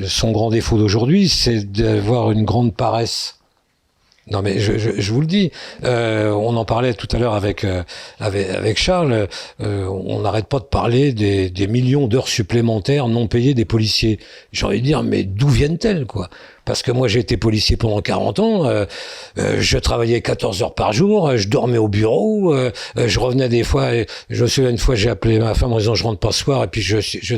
son 0.06 0.32
grand 0.32 0.52
défaut 0.52 0.78
d'aujourd'hui, 0.78 1.28
c'est 1.28 1.72
d'avoir 1.72 2.32
une 2.32 2.46
grande 2.46 2.76
paresse. 2.76 3.37
Non 4.30 4.42
mais 4.42 4.60
je, 4.60 5.12
vous 5.12 5.22
le 5.22 5.28
dis, 5.28 5.52
euh, 5.84 6.32
on 6.32 6.58
en 6.58 6.66
parlait 6.66 6.94
tout 6.94 7.08
à 7.14 7.18
l'heure 7.20 7.34
avec, 7.34 7.66
avec, 8.20 8.50
avec 8.50 8.78
Charles, 8.78 9.28
euh, 9.62 9.86
on 9.88 10.22
n'arrête 10.22 10.48
pas 10.48 10.60
de 10.60 10.66
parler 10.66 11.14
des, 11.14 11.50
des 11.50 11.68
millions 11.68 12.08
d'heures 12.08 12.28
supplémentaires 12.28 13.08
non 13.08 13.28
payées 13.28 13.54
des 13.54 13.66
policiers. 13.66 14.20
J'ai 14.52 14.66
envie 14.66 14.82
de 14.82 14.86
dire 14.86 15.04
mais 15.04 15.24
d'où 15.24 15.48
viennent-elles 15.48 16.06
quoi? 16.06 16.30
Parce 16.68 16.84
que 16.84 16.92
moi 16.92 17.08
j'ai 17.08 17.20
été 17.20 17.38
policier 17.38 17.78
pendant 17.78 18.02
40 18.02 18.40
ans, 18.40 18.66
euh, 18.66 18.86
euh, 19.40 19.56
je 19.60 19.78
travaillais 19.78 20.22
14 20.22 20.62
heures 20.62 20.76
par 20.76 20.92
jour, 20.92 21.30
euh, 21.30 21.38
je 21.38 21.48
dormais 21.48 21.78
au 21.78 21.88
bureau, 21.88 22.54
je 22.98 23.20
revenais 23.20 23.48
des 23.48 23.64
fois, 23.64 23.96
et 23.96 24.06
je 24.30 24.44
me 24.44 24.48
souviens 24.48 24.70
une 24.70 24.78
fois 24.78 24.96
j'ai 24.96 25.10
appelé 25.10 25.40
ma 25.40 25.54
femme 25.54 25.72
en 25.72 25.78
disant 25.78 25.96
je 25.96 26.04
rentre 26.04 26.20
pas 26.20 26.32
ce 26.32 26.44
soir 26.44 26.64
et 26.66 26.68
puis 26.68 26.82
je, 26.82 27.00
je 27.00 27.36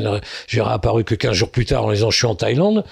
j'ai 0.48 0.60
réapparu 0.60 1.04
que 1.04 1.14
15 1.14 1.32
jours 1.32 1.50
plus 1.50 1.64
tard 1.64 1.84
en 1.84 1.92
disant 1.92 2.10
je 2.10 2.16
suis 2.18 2.26
en 2.26 2.34
Thaïlande 2.34 2.84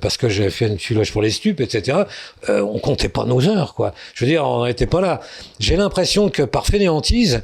parce 0.00 0.16
que 0.16 0.28
j'avais 0.28 0.50
fait 0.50 0.68
une 0.68 0.78
filoche 0.78 1.10
pour 1.12 1.22
les 1.22 1.30
stupes, 1.30 1.60
etc. 1.60 1.98
on 2.48 2.78
comptait 2.78 3.08
pas 3.08 3.24
nos 3.24 3.46
heures 3.48 3.74
quoi. 3.74 3.92
Je 4.14 4.24
veux 4.24 4.30
dire 4.30 4.46
on 4.46 4.66
n'était 4.66 4.86
pas 4.86 5.00
là. 5.00 5.20
J'ai 5.58 5.76
l'impression 5.76 6.28
que 6.28 6.44
par 6.44 6.66
fainéantise 6.66 7.42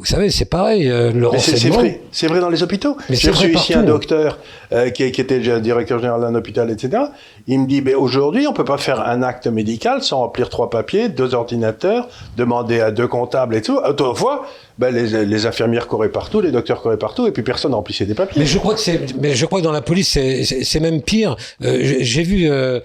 vous 0.00 0.06
savez, 0.06 0.30
c'est 0.30 0.46
pareil. 0.46 0.90
Euh, 0.90 1.12
le 1.12 1.28
c'est 1.38 1.68
vrai, 1.68 2.00
c'est 2.10 2.26
vrai 2.26 2.40
dans 2.40 2.48
les 2.48 2.62
hôpitaux. 2.62 2.96
J'ai 3.10 3.30
reçu 3.30 3.52
ici 3.54 3.74
un 3.74 3.82
docteur 3.82 4.38
euh, 4.72 4.88
qui, 4.88 5.12
qui, 5.12 5.20
était 5.20 5.38
déjà 5.38 5.60
directeur 5.60 5.98
général 5.98 6.22
d'un 6.22 6.34
hôpital, 6.34 6.70
etc. 6.70 7.02
Il 7.46 7.60
me 7.60 7.66
dit, 7.66 7.82
aujourd'hui, 7.94 8.46
on 8.46 8.54
peut 8.54 8.64
pas 8.64 8.78
faire 8.78 9.06
un 9.06 9.22
acte 9.22 9.46
médical 9.46 10.02
sans 10.02 10.20
remplir 10.20 10.48
trois 10.48 10.70
papiers, 10.70 11.10
deux 11.10 11.34
ordinateurs, 11.34 12.08
demander 12.38 12.80
à 12.80 12.90
deux 12.90 13.08
comptables 13.08 13.54
et 13.54 13.60
tout. 13.60 13.76
Autrefois, 13.76 14.46
ben, 14.78 14.94
les, 14.94 15.26
les, 15.26 15.46
infirmières 15.46 15.86
couraient 15.86 16.08
partout, 16.08 16.40
les 16.40 16.52
docteurs 16.52 16.80
couraient 16.80 16.96
partout, 16.96 17.26
et 17.26 17.32
puis 17.32 17.42
personne 17.42 17.74
remplissait 17.74 18.06
des 18.06 18.14
papiers. 18.14 18.40
Mais 18.40 18.46
je 18.46 18.58
crois 18.58 18.74
que 18.74 18.80
c'est, 18.80 19.14
mais 19.20 19.34
je 19.34 19.44
crois 19.44 19.60
que 19.60 19.64
dans 19.64 19.72
la 19.72 19.82
police, 19.82 20.18
c'est 20.18 20.80
même 20.80 21.02
pire. 21.02 21.36
Euh, 21.62 21.98
j'ai 22.00 22.22
vu. 22.22 22.50
Euh, 22.50 22.80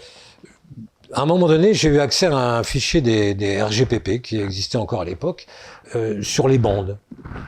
à 1.14 1.22
un 1.22 1.26
moment 1.26 1.48
donné, 1.48 1.74
j'ai 1.74 1.88
eu 1.88 2.00
accès 2.00 2.26
à 2.26 2.58
un 2.58 2.64
fichier 2.64 3.00
des, 3.00 3.34
des 3.34 3.62
RGPP 3.62 4.22
qui 4.22 4.42
existait 4.42 4.78
encore 4.78 5.02
à 5.02 5.06
l'époque, 5.06 5.48
euh, 5.96 6.22
sur 6.22 6.48
les 6.48 6.58
bandes. 6.58 6.98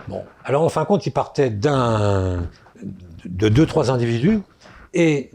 Bon, 0.08 0.24
alors 0.44 0.64
en 0.64 0.70
fin 0.70 0.82
de 0.82 0.88
compte, 0.88 1.06
il 1.06 1.12
partait 1.12 1.50
d'un, 1.50 2.48
de 3.26 3.50
deux, 3.50 3.66
trois 3.66 3.90
individus, 3.90 4.40
et 4.94 5.32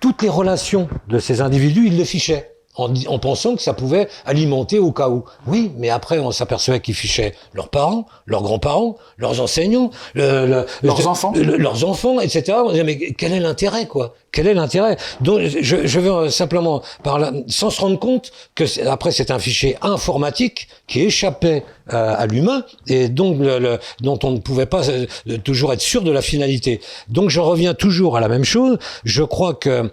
toutes 0.00 0.22
les 0.22 0.28
relations 0.28 0.88
de 1.08 1.18
ces 1.18 1.40
individus, 1.40 1.86
il 1.86 1.96
les 1.96 2.04
fichait. 2.04 2.48
En, 2.74 2.92
en, 3.06 3.18
pensant 3.18 3.54
que 3.54 3.60
ça 3.60 3.74
pouvait 3.74 4.08
alimenter 4.24 4.78
au 4.78 4.92
cas 4.92 5.10
où. 5.10 5.24
Oui, 5.46 5.72
mais 5.76 5.90
après 5.90 6.18
on 6.18 6.30
s'apercevait 6.30 6.80
qu'ils 6.80 6.94
fichaient 6.94 7.34
leurs 7.52 7.68
parents, 7.68 8.06
leurs 8.24 8.42
grands-parents, 8.42 8.96
leurs 9.18 9.42
enseignants, 9.42 9.90
le, 10.14 10.64
leurs 10.82 11.06
enfants, 11.06 11.34
leurs 11.36 11.84
enfants, 11.84 12.18
etc. 12.18 12.58
On 12.64 12.70
disait 12.70 12.84
mais 12.84 12.96
quel 12.96 13.34
est 13.34 13.40
l'intérêt 13.40 13.86
quoi? 13.86 14.14
Quel 14.32 14.46
est 14.46 14.54
l'intérêt? 14.54 14.96
Donc, 15.20 15.40
je, 15.42 15.86
je, 15.86 16.00
veux 16.00 16.30
simplement, 16.30 16.82
par 17.02 17.18
là, 17.18 17.32
sans 17.48 17.70
se 17.70 17.80
rendre 17.80 17.98
compte 17.98 18.32
que 18.54 18.64
après 18.88 19.12
c'est 19.12 19.30
un 19.30 19.38
fichier 19.38 19.76
informatique 19.82 20.68
qui 20.86 21.02
échappait 21.02 21.64
euh, 21.92 22.14
à 22.16 22.26
l'humain 22.26 22.64
et 22.86 23.08
donc 23.08 23.38
le, 23.40 23.78
dont 24.00 24.18
on 24.22 24.30
ne 24.30 24.38
pouvait 24.38 24.66
pas 24.66 24.88
euh, 24.88 25.06
toujours 25.44 25.72
être 25.72 25.80
sûr 25.80 26.02
de 26.02 26.10
la 26.10 26.22
finalité. 26.22 26.80
Donc, 27.08 27.28
je 27.28 27.40
reviens 27.40 27.74
toujours 27.74 28.16
à 28.16 28.20
la 28.20 28.28
même 28.28 28.44
chose. 28.44 28.78
Je 29.04 29.22
crois 29.22 29.54
que 29.54 29.90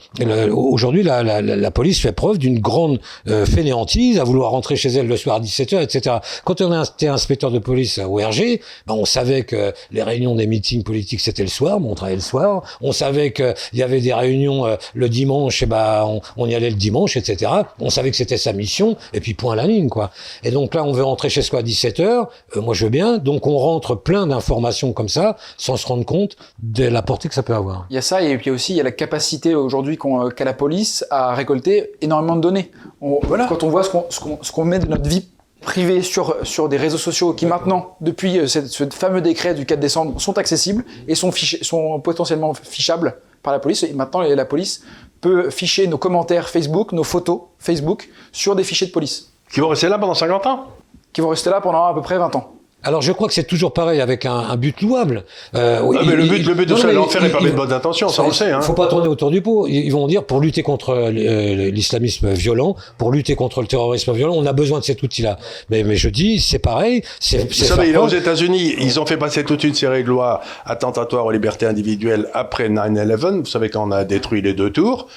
aujourd'hui 0.51 1.03
la, 1.03 1.23
la, 1.23 1.41
la, 1.41 1.71
police 1.71 1.99
fait 1.99 2.11
preuve 2.11 2.37
d'une 2.37 2.59
grande 2.59 2.99
euh, 3.27 3.45
fainéantise 3.45 4.19
à 4.19 4.23
vouloir 4.23 4.51
rentrer 4.51 4.75
chez 4.75 4.89
elle 4.89 5.07
le 5.07 5.17
soir 5.17 5.37
à 5.37 5.39
17h, 5.39 5.81
etc. 5.81 6.17
Quand 6.45 6.61
on 6.61 6.83
était 6.83 7.07
inspecteur 7.07 7.51
de 7.51 7.59
police 7.59 7.97
au 7.97 8.15
RG, 8.15 8.61
ben, 8.87 8.93
on 8.93 9.05
savait 9.05 9.43
que 9.43 9.73
les 9.91 10.03
réunions 10.03 10.35
des 10.35 10.47
meetings 10.47 10.83
politiques 10.83 11.21
c'était 11.21 11.43
le 11.43 11.49
soir, 11.49 11.79
on 11.83 11.95
travaillait 11.95 12.17
le 12.17 12.21
soir. 12.21 12.63
On 12.81 12.91
savait 12.91 13.33
qu'il 13.33 13.53
y 13.73 13.83
avait 13.83 14.01
des 14.01 14.13
réunions 14.13 14.28
réunion 14.29 14.65
euh, 14.65 14.75
le 14.93 15.09
dimanche, 15.09 15.63
et 15.63 15.65
bah 15.65 16.07
on, 16.37 16.47
y 16.47 16.55
allait 16.55 16.69
le 16.69 16.75
dimanche, 16.75 17.17
etc. 17.17 17.51
On 17.79 17.89
savait 17.89 18.11
que 18.11 18.17
c'était 18.17 18.37
sa 18.37 18.53
mission, 18.53 18.97
et 19.13 19.19
puis 19.19 19.33
point 19.33 19.53
à 19.53 19.55
la 19.55 19.65
ligne, 19.65 19.89
quoi. 19.89 20.11
Et 20.43 20.51
donc 20.51 20.73
là, 20.75 20.83
on 20.83 20.91
veut 20.91 21.03
rentrer 21.03 21.29
chez 21.29 21.41
soi 21.41 21.59
à 21.59 21.63
17 21.63 21.99
h 21.99 22.27
euh, 22.55 22.61
moi 22.61 22.73
je 22.73 22.85
veux 22.85 22.89
bien. 22.89 23.17
Donc 23.17 23.47
on 23.47 23.57
rentre 23.57 23.95
plein 23.95 24.27
d'informations 24.27 24.93
comme 24.93 25.09
ça, 25.09 25.37
sans 25.57 25.77
se 25.77 25.87
rendre 25.87 26.05
compte 26.05 26.35
de 26.61 26.85
la 26.85 27.01
portée 27.01 27.29
que 27.29 27.35
ça 27.35 27.43
peut 27.43 27.55
avoir. 27.55 27.85
Il 27.89 27.95
y 27.95 27.99
a 27.99 28.01
ça, 28.01 28.21
et 28.21 28.37
puis 28.37 28.51
aussi 28.51 28.73
il 28.73 28.77
y 28.77 28.81
a 28.81 28.83
la 28.83 28.91
capacité 28.91 29.55
aujourd'hui 29.55 29.97
euh, 30.05 30.29
qu'a 30.29 30.45
la 30.45 30.53
police 30.53 31.05
à 31.09 31.33
récolter 31.33 31.91
énormément 32.01 32.35
de 32.35 32.41
données. 32.41 32.71
voilà. 33.01 33.45
Quand 33.47 33.63
on 33.63 33.69
voit 33.69 33.83
ce 33.83 34.51
qu'on 34.51 34.65
met 34.65 34.79
de 34.79 34.87
notre 34.87 35.07
vie 35.09 35.27
privée 35.61 36.01
sur, 36.01 36.35
sur 36.43 36.69
des 36.69 36.77
réseaux 36.77 36.97
sociaux 36.97 37.33
qui 37.33 37.45
maintenant, 37.45 37.97
depuis 38.01 38.39
ce 38.47 38.87
fameux 38.91 39.21
décret 39.21 39.53
du 39.53 39.65
4 39.65 39.79
décembre, 39.79 40.19
sont 40.21 40.37
accessibles 40.37 40.85
et 41.07 41.15
sont, 41.15 41.31
fichés, 41.31 41.63
sont 41.63 41.99
potentiellement 41.99 42.53
fichables 42.53 43.17
par 43.41 43.53
la 43.53 43.59
police. 43.59 43.83
Et 43.83 43.93
maintenant, 43.93 44.21
la 44.21 44.45
police 44.45 44.83
peut 45.21 45.49
ficher 45.49 45.87
nos 45.87 45.97
commentaires 45.97 46.49
Facebook, 46.49 46.91
nos 46.91 47.03
photos 47.03 47.41
Facebook 47.57 48.09
sur 48.31 48.55
des 48.55 48.63
fichiers 48.63 48.87
de 48.87 48.91
police. 48.91 49.31
Qui 49.51 49.59
vont 49.59 49.69
rester 49.69 49.89
là 49.89 49.97
pendant 49.97 50.13
50 50.13 50.45
ans 50.45 50.67
Qui 51.11 51.21
vont 51.21 51.29
rester 51.29 51.49
là 51.49 51.59
pendant 51.59 51.85
à 51.85 51.93
peu 51.93 52.01
près 52.01 52.17
20 52.17 52.35
ans. 52.35 52.53
Alors 52.81 53.01
je 53.01 53.11
crois 53.11 53.27
que 53.27 53.33
c'est 53.33 53.43
toujours 53.43 53.73
pareis 53.73 53.99
avec 53.99 54.25
un, 54.25 54.37
un 54.37 54.55
but 54.55 54.81
louable. 54.81 55.25
Euh, 55.55 55.81
ah, 55.81 56.01
mais 56.05 56.15
le 56.15 56.23
but, 56.23 56.45
le 56.45 56.53
but 56.53 56.69
de 56.69 56.75
ça, 56.75 56.91
l'enfer 56.93 57.23
est 57.25 57.29
pas 57.29 57.41
de 57.41 57.49
bonnes 57.49 57.73
intentions, 57.73 58.07
ça, 58.07 58.23
on 58.23 58.27
le 58.27 58.33
sait. 58.33 58.51
Hein. 58.51 58.61
faut 58.61 58.73
pas 58.73 58.87
tourner 58.87 59.07
autour 59.09 59.31
du 59.31 59.41
pot. 59.41 59.67
Ils 59.67 59.89
vont 59.89 60.07
dire 60.07 60.23
pour 60.23 60.39
lutter 60.39 60.63
contre 60.63 60.91
euh, 60.91 61.71
l'islamisme 61.71 62.31
violent, 62.31 62.77
pour 62.97 63.11
lutter 63.11 63.35
contre 63.35 63.61
le 63.61 63.67
terrorisme 63.67 64.13
violent, 64.13 64.35
on 64.35 64.45
a 64.45 64.53
besoin 64.53 64.79
de 64.79 64.85
cet 64.85 65.03
outil-là. 65.03 65.37
Mais, 65.69 65.83
mais 65.83 65.97
je 65.97 66.07
dis, 66.07 66.39
c'est 66.39 66.59
pareil. 66.59 67.03
C'est, 67.19 67.47
Vous 67.47 67.53
savez, 67.53 67.95
aux 67.97 68.07
États-Unis, 68.07 68.75
ils 68.79 68.99
ont 68.99 69.05
fait 69.05 69.17
passer 69.17 69.43
toute 69.43 69.65
une 69.65 69.73
série 69.73 70.03
de 70.03 70.09
lois 70.09 70.41
attentatoires 70.65 71.25
aux 71.25 71.31
libertés 71.31 71.65
individuelles 71.65 72.27
après 72.33 72.69
9/11. 72.69 73.39
Vous 73.39 73.45
savez 73.45 73.69
quand 73.69 73.85
on 73.87 73.91
a 73.91 74.05
détruit 74.05 74.41
les 74.41 74.53
deux 74.53 74.71
tours 74.71 75.07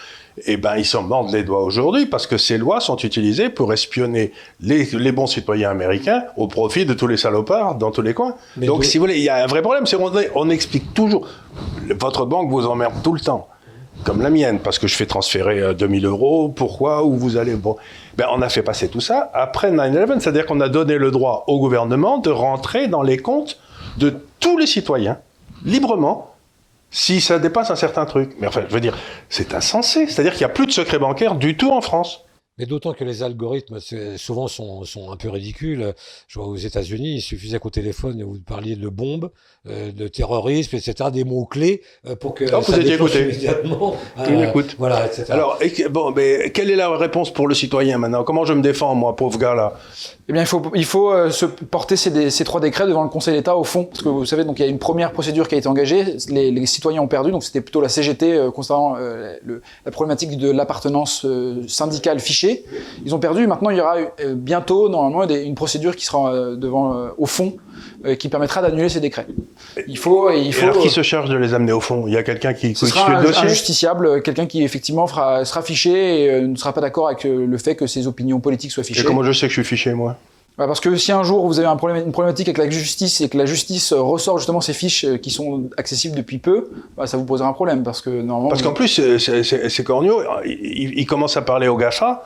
eh 0.47 0.57
ben, 0.57 0.77
ils 0.77 0.85
s'en 0.85 1.03
mordent 1.03 1.33
les 1.33 1.43
doigts 1.43 1.63
aujourd'hui 1.63 2.07
parce 2.07 2.27
que 2.27 2.39
ces 2.39 2.59
lois 2.59 2.81
sont 2.81 2.97
utilisées 2.97 3.51
pour 3.51 3.73
espionner 3.73 4.33
les, 4.61 4.85
les, 4.85 5.13
bons 5.13 5.27
citoyens 5.27 5.71
américains 5.71 6.25
au 6.37 6.47
profit 6.47 6.87
de 6.87 6.95
tous 6.95 7.07
les 7.07 7.17
salopards 7.17 7.77
dans 7.77 7.91
tous 7.91 8.03
les 8.03 8.15
coins. 8.15 8.35
Donc, 8.57 8.85
si 8.85 8.99
vous 8.99 9.05
voulez, 9.05 9.19
il 9.19 9.25
y 9.25 9.29
a 9.29 9.43
un 9.43 9.47
vrai 9.47 9.63
problème, 9.63 9.87
c'est 9.87 9.97
qu'on 9.97 10.13
on 10.35 10.51
explique 10.51 10.95
toujours. 10.95 11.29
Votre 11.99 12.25
banque 12.25 12.51
vous 12.51 12.67
emmerde 12.67 12.95
tout 13.03 13.13
le 13.13 13.21
temps, 13.21 13.49
comme 14.05 14.23
la 14.23 14.31
mienne, 14.31 14.59
parce 14.59 14.79
que 14.79 14.87
je 14.87 14.97
fais 14.97 15.07
transférer 15.07 15.75
2000 15.75 16.07
euh, 16.07 16.09
euros, 16.09 16.49
pourquoi, 16.49 17.05
où 17.05 17.15
vous 17.15 17.37
allez. 17.37 17.55
Bon, 17.55 17.77
ben, 18.17 18.27
on 18.33 18.41
a 18.41 18.49
fait 18.49 18.63
passer 18.63 18.89
tout 18.89 19.01
ça 19.01 19.31
après 19.35 19.71
9-11, 19.71 20.21
c'est-à-dire 20.21 20.47
qu'on 20.47 20.61
a 20.61 20.69
donné 20.69 20.97
le 20.97 21.11
droit 21.11 21.45
au 21.47 21.59
gouvernement 21.59 22.19
de 22.19 22.31
rentrer 22.31 22.89
dans 22.89 23.03
les 23.03 23.19
comptes 23.19 23.59
de 23.99 24.15
tous 24.41 24.57
les 24.57 24.67
citoyens, 24.67 25.19
librement, 25.65 26.32
si 26.93 27.21
ça 27.21 27.39
dépasse 27.41 27.71
un 27.71 27.77
certain 27.77 28.05
truc. 28.05 28.33
Mais 28.39 28.47
enfin, 28.47 28.63
je 28.69 28.73
veux 28.73 28.81
dire, 28.81 28.97
c'est 29.29 29.55
insensé. 29.55 30.07
C'est-à-dire 30.07 30.33
qu'il 30.33 30.47
n'y 30.47 30.51
a 30.51 30.55
plus 30.55 30.67
de 30.67 30.71
secret 30.71 30.99
bancaire 30.99 31.35
du 31.35 31.57
tout 31.57 31.73
en 31.73 31.81
France. 31.81 32.25
Mais 32.63 32.67
d'autant 32.67 32.93
que 32.93 33.03
les 33.03 33.25
algorithmes 33.25 33.81
souvent 34.17 34.47
sont, 34.47 34.85
sont 34.85 35.11
un 35.11 35.17
peu 35.17 35.29
ridicules. 35.29 35.95
Je 36.29 36.39
vois 36.39 36.47
aux 36.47 36.55
États-Unis, 36.55 37.17
il 37.17 37.21
suffisait 37.21 37.59
qu'au 37.59 37.71
téléphone 37.71 38.23
vous 38.23 38.39
parliez 38.39 38.77
de 38.77 38.89
bombes, 38.89 39.33
euh, 39.67 39.91
de 39.91 40.07
terrorisme, 40.07 40.77
etc., 40.77 41.11
des 41.13 41.25
mots 41.25 41.45
clés 41.45 41.83
euh, 42.07 42.15
pour 42.15 42.35
que 42.35 42.45
oh, 42.45 42.63
ça 42.63 42.73
vous 42.73 42.79
étiez 42.79 42.95
écouté. 42.95 43.23
immédiatement. 43.23 43.97
Euh, 44.19 44.49
écoute. 44.49 44.77
Voilà, 44.79 45.07
etc. 45.07 45.25
Alors, 45.31 45.59
bon, 45.91 46.13
mais 46.13 46.51
quelle 46.51 46.71
est 46.71 46.77
la 46.77 46.95
réponse 46.97 47.33
pour 47.33 47.49
le 47.49 47.55
citoyen 47.55 47.99
maintenant? 47.99 48.23
Comment 48.23 48.45
je 48.45 48.53
me 48.53 48.63
défends, 48.63 48.95
moi, 48.95 49.17
pauvre 49.17 49.39
gars 49.39 49.55
là? 49.55 49.73
Eh 50.29 50.33
bien, 50.33 50.43
il 50.43 50.47
faut, 50.47 50.63
il 50.75 50.85
faut 50.85 51.13
euh, 51.13 51.31
se 51.31 51.47
porter 51.47 51.97
ces, 51.97 52.31
ces, 52.31 52.45
trois 52.45 52.61
décrets 52.61 52.87
devant 52.87 53.03
le 53.03 53.09
Conseil 53.09 53.35
d'État 53.35 53.57
au 53.57 53.65
fond, 53.65 53.85
parce 53.85 54.03
que 54.03 54.09
vous 54.09 54.25
savez, 54.25 54.45
donc 54.45 54.59
il 54.59 54.63
y 54.63 54.65
a 54.65 54.69
une 54.69 54.79
première 54.79 55.13
procédure 55.13 55.49
qui 55.49 55.57
a 55.57 55.59
été 55.59 55.67
engagée. 55.67 56.05
Les, 56.29 56.51
les 56.51 56.67
citoyens 56.67 57.03
ont 57.03 57.09
perdu, 57.09 57.33
donc 57.33 57.43
c'était 57.43 57.61
plutôt 57.61 57.81
la 57.81 57.89
CGT 57.89 58.33
euh, 58.33 58.51
concernant 58.51 58.97
le, 58.97 59.63
la 59.85 59.91
problématique 59.91 60.37
de 60.37 60.51
l'appartenance 60.51 61.27
syndicale 61.67 62.21
fichée. 62.21 62.52
Ils 63.05 63.15
ont 63.15 63.19
perdu. 63.19 63.47
Maintenant, 63.47 63.71
il 63.71 63.79
y 63.79 63.81
aura 63.81 63.97
bientôt, 64.35 64.89
normalement, 64.89 65.29
une 65.29 65.55
procédure 65.55 65.97
qui 65.97 66.05
sera 66.05 66.33
devant 66.57 67.11
au 67.19 67.27
fond 67.27 67.57
euh, 68.05 68.17
qui 68.17 68.29
permettra 68.29 68.63
d'annuler 68.63 68.89
ces 68.89 68.99
décrets. 68.99 69.29
Il 69.87 69.97
faut, 69.97 70.29
il 70.31 70.53
faut. 70.53 70.65
alors 70.67 70.83
qui 70.83 70.91
se 70.91 71.03
charge 71.03 71.31
de 71.31 71.37
les 71.37 71.55
amener 71.55 71.71
au 71.71 71.81
fond? 71.81 72.05
Il 72.09 72.13
y 72.13 72.17
a 72.17 72.25
quelqu'un 72.25 72.53
qui 72.53 72.75
ce 72.75 72.87
sera 72.87 73.21
le 73.21 73.27
dossier? 73.27 73.45
Un 73.45 73.49
justiciable, 73.49 74.23
quelqu'un 74.23 74.47
qui 74.47 74.65
effectivement 74.65 75.07
fera, 75.07 75.45
sera 75.45 75.63
fiché 75.63 76.25
et 76.25 76.31
euh, 76.31 76.47
ne 76.49 76.57
sera 76.57 76.73
pas 76.73 76.81
d'accord 76.81 77.07
avec 77.07 77.25
euh, 77.25 77.47
le 77.47 77.59
fait 77.59 77.77
que 77.77 77.87
ses 77.87 78.09
opinions 78.09 78.41
politiques 78.41 78.73
soient 78.73 78.83
fichées. 78.83 79.03
Et 79.03 79.05
comment 79.05 79.23
je 79.23 79.31
sais 79.31 79.47
que 79.47 79.55
je 79.55 79.61
suis 79.61 79.77
fiché 79.77 79.95
moi? 79.95 80.17
Bah 80.59 80.67
parce 80.67 80.81
que 80.81 80.97
si 80.97 81.13
un 81.13 81.23
jour 81.23 81.47
vous 81.47 81.61
avez 81.61 81.69
un 81.69 81.77
problème, 81.77 82.05
une 82.05 82.13
problématique 82.13 82.49
avec 82.49 82.59
la 82.59 82.69
justice 82.69 83.21
et 83.21 83.29
que 83.29 83.39
la 83.39 83.47
justice 83.47 83.93
ressort 83.93 84.37
justement 84.39 84.61
ces 84.61 84.75
fiches 84.75 85.07
qui 85.23 85.31
sont 85.31 85.71
accessibles 85.79 86.17
depuis 86.17 86.39
peu, 86.39 86.71
bah 86.97 87.07
ça 87.07 87.17
vous 87.17 87.25
posera 87.25 87.49
un 87.49 87.55
problème 87.55 87.85
parce 87.85 88.03
que 88.03 88.11
normalement. 88.11 88.49
Parce 88.49 88.63
qu'en 88.63 88.73
plus, 88.73 89.01
c'est 89.19 89.85
corneaux, 89.85 90.23
ils, 90.45 90.99
ils 90.99 91.07
commencent 91.07 91.37
à 91.37 91.43
parler 91.43 91.69
au 91.69 91.77
GAFA. 91.77 92.25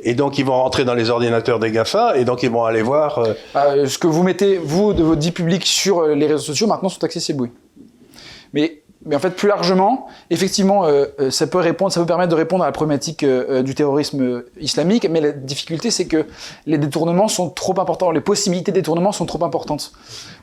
Et 0.00 0.14
donc, 0.14 0.38
ils 0.38 0.44
vont 0.44 0.60
rentrer 0.62 0.84
dans 0.84 0.94
les 0.94 1.10
ordinateurs 1.10 1.58
des 1.58 1.70
GAFA, 1.70 2.16
et 2.18 2.24
donc 2.24 2.42
ils 2.42 2.50
vont 2.50 2.64
aller 2.64 2.82
voir... 2.82 3.18
Euh... 3.18 3.32
Euh, 3.56 3.86
ce 3.86 3.98
que 3.98 4.06
vous 4.06 4.22
mettez, 4.22 4.58
vous, 4.58 4.92
de 4.92 5.02
votre 5.02 5.20
vie 5.20 5.32
publique 5.32 5.64
sur 5.64 6.00
euh, 6.00 6.14
les 6.14 6.26
réseaux 6.26 6.38
sociaux, 6.38 6.66
maintenant 6.66 6.88
sont 6.88 7.02
accessibles, 7.04 7.44
oui. 7.44 7.50
Mais 8.52 8.82
en 9.14 9.18
fait, 9.18 9.30
plus 9.30 9.48
largement, 9.48 10.06
effectivement, 10.30 10.84
ça 11.30 11.46
peut 11.46 11.58
répondre, 11.58 11.92
ça 11.92 12.00
peut 12.00 12.06
permettre 12.06 12.30
de 12.30 12.34
répondre 12.34 12.64
à 12.64 12.66
la 12.66 12.72
problématique 12.72 13.24
du 13.24 13.74
terrorisme 13.74 14.42
islamique. 14.58 15.06
Mais 15.08 15.20
la 15.20 15.30
difficulté, 15.30 15.92
c'est 15.92 16.06
que 16.06 16.26
les 16.64 16.78
détournements 16.78 17.28
sont 17.28 17.50
trop 17.50 17.78
importants, 17.78 18.10
les 18.10 18.20
possibilités 18.20 18.72
de 18.72 18.76
détournement 18.76 19.12
sont 19.12 19.26
trop 19.26 19.44
importantes. 19.44 19.92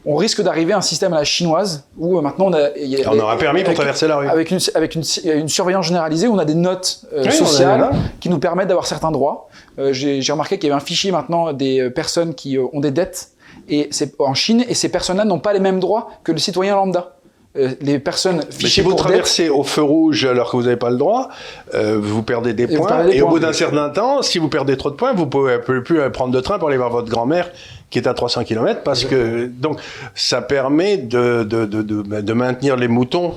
On 0.06 0.16
risque 0.16 0.42
d'arriver 0.42 0.74
à 0.74 0.78
un 0.78 0.82
système 0.82 1.14
à 1.14 1.18
la 1.18 1.24
chinoise 1.24 1.86
où 1.98 2.20
maintenant 2.20 2.48
on 2.48 2.54
a, 2.54 2.70
on 3.08 3.20
aura 3.20 3.38
permis 3.38 3.64
pour 3.64 3.74
traverser 3.74 4.08
la 4.08 4.18
rue 4.18 4.28
avec 4.28 4.52
une 4.52 4.60
avec 4.76 4.96
une, 4.96 5.04
une, 5.24 5.48
surveillance 5.48 5.88
généralisée 5.88 6.28
où 6.28 6.34
on 6.34 6.40
a 6.40 6.46
des 6.46 6.56
notes 6.56 7.06
sociales 7.32 7.90
qui 8.20 8.30
nous 8.30 8.40
permettent 8.40 8.68
d'avoir 8.68 8.86
certains 8.86 9.12
droits. 9.12 9.48
J'ai 9.92 10.32
remarqué 10.32 10.58
qu'il 10.58 10.68
y 10.68 10.72
avait 10.72 10.82
un 10.82 10.86
fichier 10.86 11.12
maintenant 11.12 11.54
des 11.54 11.90
personnes 11.90 12.36
qui 12.36 12.58
ont 12.58 12.80
des 12.82 12.92
dettes 12.92 13.30
et 13.70 13.88
c'est 13.92 14.20
en 14.20 14.34
Chine 14.34 14.66
et 14.68 14.74
ces 14.74 14.90
personnes-là 14.90 15.26
n'ont 15.26 15.40
pas 15.40 15.54
les 15.54 15.60
mêmes 15.60 15.80
droits 15.80 16.10
que 16.24 16.32
le 16.32 16.38
citoyen 16.38 16.76
lambda. 16.76 17.16
Euh, 17.56 17.70
les 17.82 18.00
personnes 18.00 18.42
fichées 18.50 18.64
Mais 18.64 18.70
si 18.70 18.82
vous 18.82 18.94
traversez 18.94 19.50
au 19.50 19.62
feu 19.64 19.84
rouge 19.84 20.26
alors 20.26 20.50
que 20.50 20.58
vous 20.58 20.64
n'avez 20.64 20.76
pas 20.76 20.90
le 20.90 20.98
droit, 20.98 21.30
euh, 21.76 22.00
vous 22.02 22.24
perdez 22.24 22.54
des 22.54 22.68
points. 22.68 23.08
et 23.10 23.22
au 23.22 23.28
bout 23.28 23.38
d'un 23.38 23.54
certain 23.54 23.90
temps, 23.90 24.24
si 24.24 24.40
vous 24.40 24.50
perdez 24.50 24.76
trop 24.76 24.90
de 24.90 24.96
points, 24.96 25.14
vous 25.14 25.28
pouvez 25.28 25.60
plus 25.60 26.00
prendre 26.12 26.34
de 26.34 26.40
train 26.40 26.58
pour 26.58 26.70
aller 26.70 26.78
voir 26.78 26.90
votre 26.90 27.10
grand-mère 27.10 27.52
qui 27.92 28.00
est 28.00 28.08
à 28.08 28.16
300 28.16 28.44
km 28.46 28.82
parce 28.82 29.06
que 29.06 29.46
donc 29.46 29.80
ça 30.16 30.42
permet 30.42 30.98
de, 30.98 31.44
de, 31.44 31.66
de, 31.66 31.84
de, 31.84 32.34
maintenir 32.34 32.76
les 32.76 32.88
moutons 32.88 33.36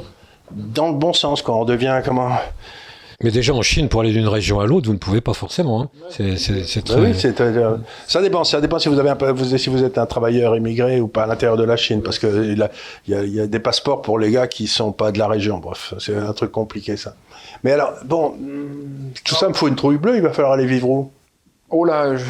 dans 0.51 0.89
le 0.89 0.95
bon 0.95 1.13
sens 1.13 1.43
quand 1.43 1.61
on 1.61 1.67
devient 1.67 2.01
comment? 2.03 2.31
Mais 3.23 3.31
déjà 3.31 3.55
en 3.55 3.63
Chine, 3.63 3.89
pour 3.89 4.01
aller 4.01 4.13
d'une 4.13 4.29
région 4.29 4.61
à 4.61 4.67
l'autre, 4.67 4.87
vous 4.87 4.93
ne 4.93 4.99
pouvez 4.99 5.21
pas 5.21 5.33
forcément. 5.33 5.83
Hein. 5.83 5.89
C'est 6.11 6.85
très. 6.85 7.01
Oui, 7.01 7.13
euh, 7.25 7.77
ça 8.07 8.21
dépend. 8.21 8.45
Ça 8.45 8.61
dépend 8.61 8.79
si 8.79 8.89
vous 8.89 8.99
avez 8.99 9.11
un, 9.11 9.33
vous, 9.33 9.57
si 9.57 9.71
vous 9.71 9.83
êtes 9.83 9.99
un 9.99 10.07
travailleur 10.07 10.57
immigré 10.57 11.01
ou 11.01 11.09
pas 11.09 11.25
à 11.25 11.27
l'intérieur 11.27 11.57
de 11.57 11.65
la 11.65 11.77
Chine, 11.77 12.03
parce 12.03 12.19
que 12.19 12.27
il 12.45 12.59
y, 12.59 13.15
a, 13.15 13.25
y, 13.25 13.41
a, 13.41 13.47
des 13.47 13.59
passeports 13.59 14.03
pour 14.03 14.19
les 14.19 14.31
gars 14.31 14.47
qui 14.47 14.67
sont 14.67 14.93
pas 14.93 15.13
de 15.13 15.19
la 15.19 15.29
région. 15.29 15.59
Bref, 15.59 15.95
c'est 15.99 16.17
un 16.17 16.33
truc 16.33 16.53
compliqué 16.53 16.97
ça. 16.97 17.15
Mais 17.65 17.73
alors, 17.73 17.93
bon, 18.05 18.35
tout 19.25 19.35
ça 19.35 19.49
me 19.49 19.55
faut 19.55 19.69
une 19.69 19.77
trouille 19.77 19.99
bleue. 19.99 20.17
Il 20.17 20.23
va 20.23 20.33
falloir 20.33 20.53
aller 20.53 20.67
vivre 20.67 20.89
où? 20.89 21.11
Oh 21.71 21.85
là, 21.85 22.17
je, 22.17 22.25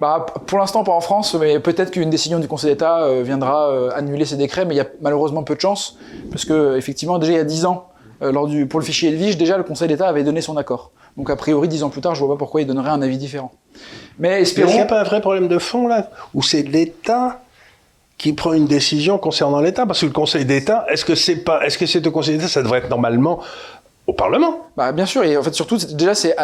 bah, 0.00 0.26
pour 0.46 0.58
l'instant 0.58 0.84
pas 0.84 0.92
en 0.92 1.00
France, 1.00 1.34
mais 1.34 1.58
peut-être 1.58 1.90
qu'une 1.90 2.10
décision 2.10 2.38
du 2.38 2.46
Conseil 2.46 2.70
d'État 2.70 3.02
euh, 3.02 3.22
viendra 3.24 3.70
euh, 3.70 3.90
annuler 3.94 4.24
ces 4.24 4.36
décrets, 4.36 4.64
mais 4.64 4.74
il 4.74 4.78
y 4.78 4.80
a 4.80 4.86
malheureusement 5.00 5.42
peu 5.42 5.56
de 5.56 5.60
chance, 5.60 5.98
parce 6.30 6.44
que 6.44 6.76
effectivement 6.76 7.18
déjà 7.18 7.32
il 7.32 7.36
y 7.36 7.40
a 7.40 7.44
10 7.44 7.64
ans, 7.64 7.88
euh, 7.96 7.97
lors 8.20 8.46
du, 8.46 8.66
pour 8.66 8.80
le 8.80 8.84
fichier 8.84 9.10
Edwige, 9.10 9.36
déjà 9.36 9.56
le 9.56 9.62
Conseil 9.62 9.88
d'État 9.88 10.08
avait 10.08 10.24
donné 10.24 10.40
son 10.40 10.56
accord. 10.56 10.90
Donc 11.16 11.30
a 11.30 11.36
priori, 11.36 11.68
dix 11.68 11.82
ans 11.82 11.90
plus 11.90 12.00
tard, 12.00 12.14
je 12.14 12.24
vois 12.24 12.34
pas 12.34 12.38
pourquoi 12.38 12.60
il 12.60 12.66
donnerait 12.66 12.90
un 12.90 13.02
avis 13.02 13.18
différent. 13.18 13.52
Mais 14.18 14.40
espérons. 14.40 14.68
Qu'il 14.68 14.76
n'y 14.76 14.82
a 14.82 14.86
pas 14.86 15.00
un 15.00 15.04
vrai 15.04 15.20
problème 15.20 15.48
de 15.48 15.58
fond 15.58 15.88
là, 15.88 16.10
où 16.34 16.42
c'est 16.42 16.62
l'État 16.62 17.40
qui 18.16 18.32
prend 18.32 18.52
une 18.52 18.66
décision 18.66 19.18
concernant 19.18 19.60
l'État? 19.60 19.86
Parce 19.86 20.00
que 20.00 20.06
le 20.06 20.12
Conseil 20.12 20.44
d'État, 20.44 20.84
est-ce 20.90 21.04
que 21.04 21.14
c'est 21.14 21.36
pas, 21.36 21.64
est-ce 21.64 21.78
que 21.78 21.86
c'est 21.86 22.04
au 22.06 22.10
Conseil 22.10 22.36
d'État, 22.36 22.48
ça 22.48 22.62
devrait 22.62 22.78
être 22.78 22.90
normalement 22.90 23.40
au 24.08 24.14
Parlement. 24.14 24.70
Bah, 24.76 24.90
bien 24.92 25.04
sûr, 25.04 25.22
et 25.22 25.36
en 25.36 25.42
fait 25.42 25.54
surtout 25.54 25.76
déjà 25.76 26.14
c'est 26.14 26.34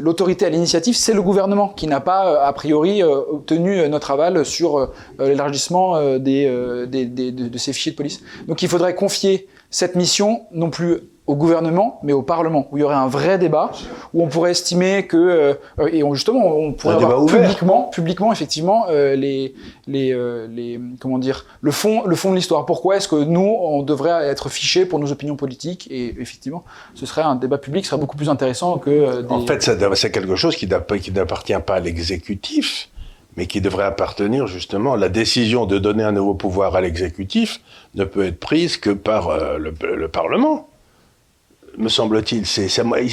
l'autorité 0.00 0.46
à 0.46 0.50
l'initiative, 0.50 0.96
c'est 0.96 1.12
le 1.12 1.20
gouvernement 1.20 1.68
qui 1.68 1.88
n'a 1.88 2.00
pas 2.00 2.32
euh, 2.32 2.46
a 2.46 2.52
priori 2.52 3.02
euh, 3.02 3.20
obtenu 3.28 3.88
notre 3.88 4.12
aval 4.12 4.44
sur 4.46 4.92
l'élargissement 5.18 6.00
de, 6.00 6.86
de, 6.86 7.58
ces 7.58 7.72
fichiers 7.72 7.92
de 7.92 7.96
police. 7.96 8.22
Donc 8.46 8.62
il 8.62 8.68
faudrait 8.68 8.94
confier 8.94 9.48
cette 9.68 9.96
mission 9.96 10.42
non 10.52 10.70
plus 10.70 11.09
au 11.30 11.36
gouvernement, 11.36 12.00
mais 12.02 12.12
au 12.12 12.22
Parlement, 12.22 12.66
où 12.72 12.76
il 12.76 12.80
y 12.80 12.82
aurait 12.82 12.96
un 12.96 13.06
vrai 13.06 13.38
débat, 13.38 13.70
où 14.12 14.24
on 14.24 14.26
pourrait 14.26 14.50
estimer 14.50 15.06
que, 15.06 15.16
euh, 15.16 15.88
et 15.92 16.02
on, 16.02 16.12
justement, 16.12 16.44
on 16.44 16.72
pourrait 16.72 16.96
avoir 16.96 17.24
publiquement, 17.26 17.84
publiquement, 17.84 18.32
effectivement, 18.32 18.86
euh, 18.90 19.14
les, 19.14 19.54
les, 19.86 20.12
euh, 20.12 20.48
les, 20.50 20.80
comment 21.00 21.18
dire, 21.18 21.46
le 21.60 21.70
fond, 21.70 22.02
le 22.04 22.16
fond 22.16 22.30
de 22.32 22.34
l'histoire. 22.34 22.66
Pourquoi 22.66 22.96
est-ce 22.96 23.06
que 23.06 23.22
nous, 23.22 23.56
on 23.60 23.84
devrait 23.84 24.26
être 24.26 24.48
fichés 24.48 24.86
pour 24.86 24.98
nos 24.98 25.12
opinions 25.12 25.36
politiques? 25.36 25.86
Et 25.88 26.20
effectivement, 26.20 26.64
ce 26.94 27.06
serait 27.06 27.22
un 27.22 27.36
débat 27.36 27.58
public, 27.58 27.84
ce 27.84 27.90
serait 27.90 28.00
beaucoup 28.00 28.16
plus 28.16 28.28
intéressant 28.28 28.78
que. 28.78 29.22
Des... 29.22 29.32
En 29.32 29.46
fait, 29.46 29.62
c'est 29.94 30.10
quelque 30.10 30.34
chose 30.34 30.56
qui 30.56 30.66
n'appartient 30.66 31.52
pas 31.64 31.76
à 31.76 31.80
l'exécutif 31.80 32.90
mais 33.36 33.46
qui 33.46 33.60
devrait 33.60 33.84
appartenir 33.84 34.46
justement, 34.46 34.96
la 34.96 35.08
décision 35.08 35.66
de 35.66 35.78
donner 35.78 36.02
un 36.02 36.12
nouveau 36.12 36.34
pouvoir 36.34 36.74
à 36.74 36.80
l'exécutif 36.80 37.60
ne 37.94 38.04
peut 38.04 38.26
être 38.26 38.40
prise 38.40 38.76
que 38.76 38.90
par 38.90 39.28
euh, 39.28 39.58
le, 39.58 40.08
Parlement 40.08 40.68
me 41.78 41.88
semble-t-il. 41.88 42.44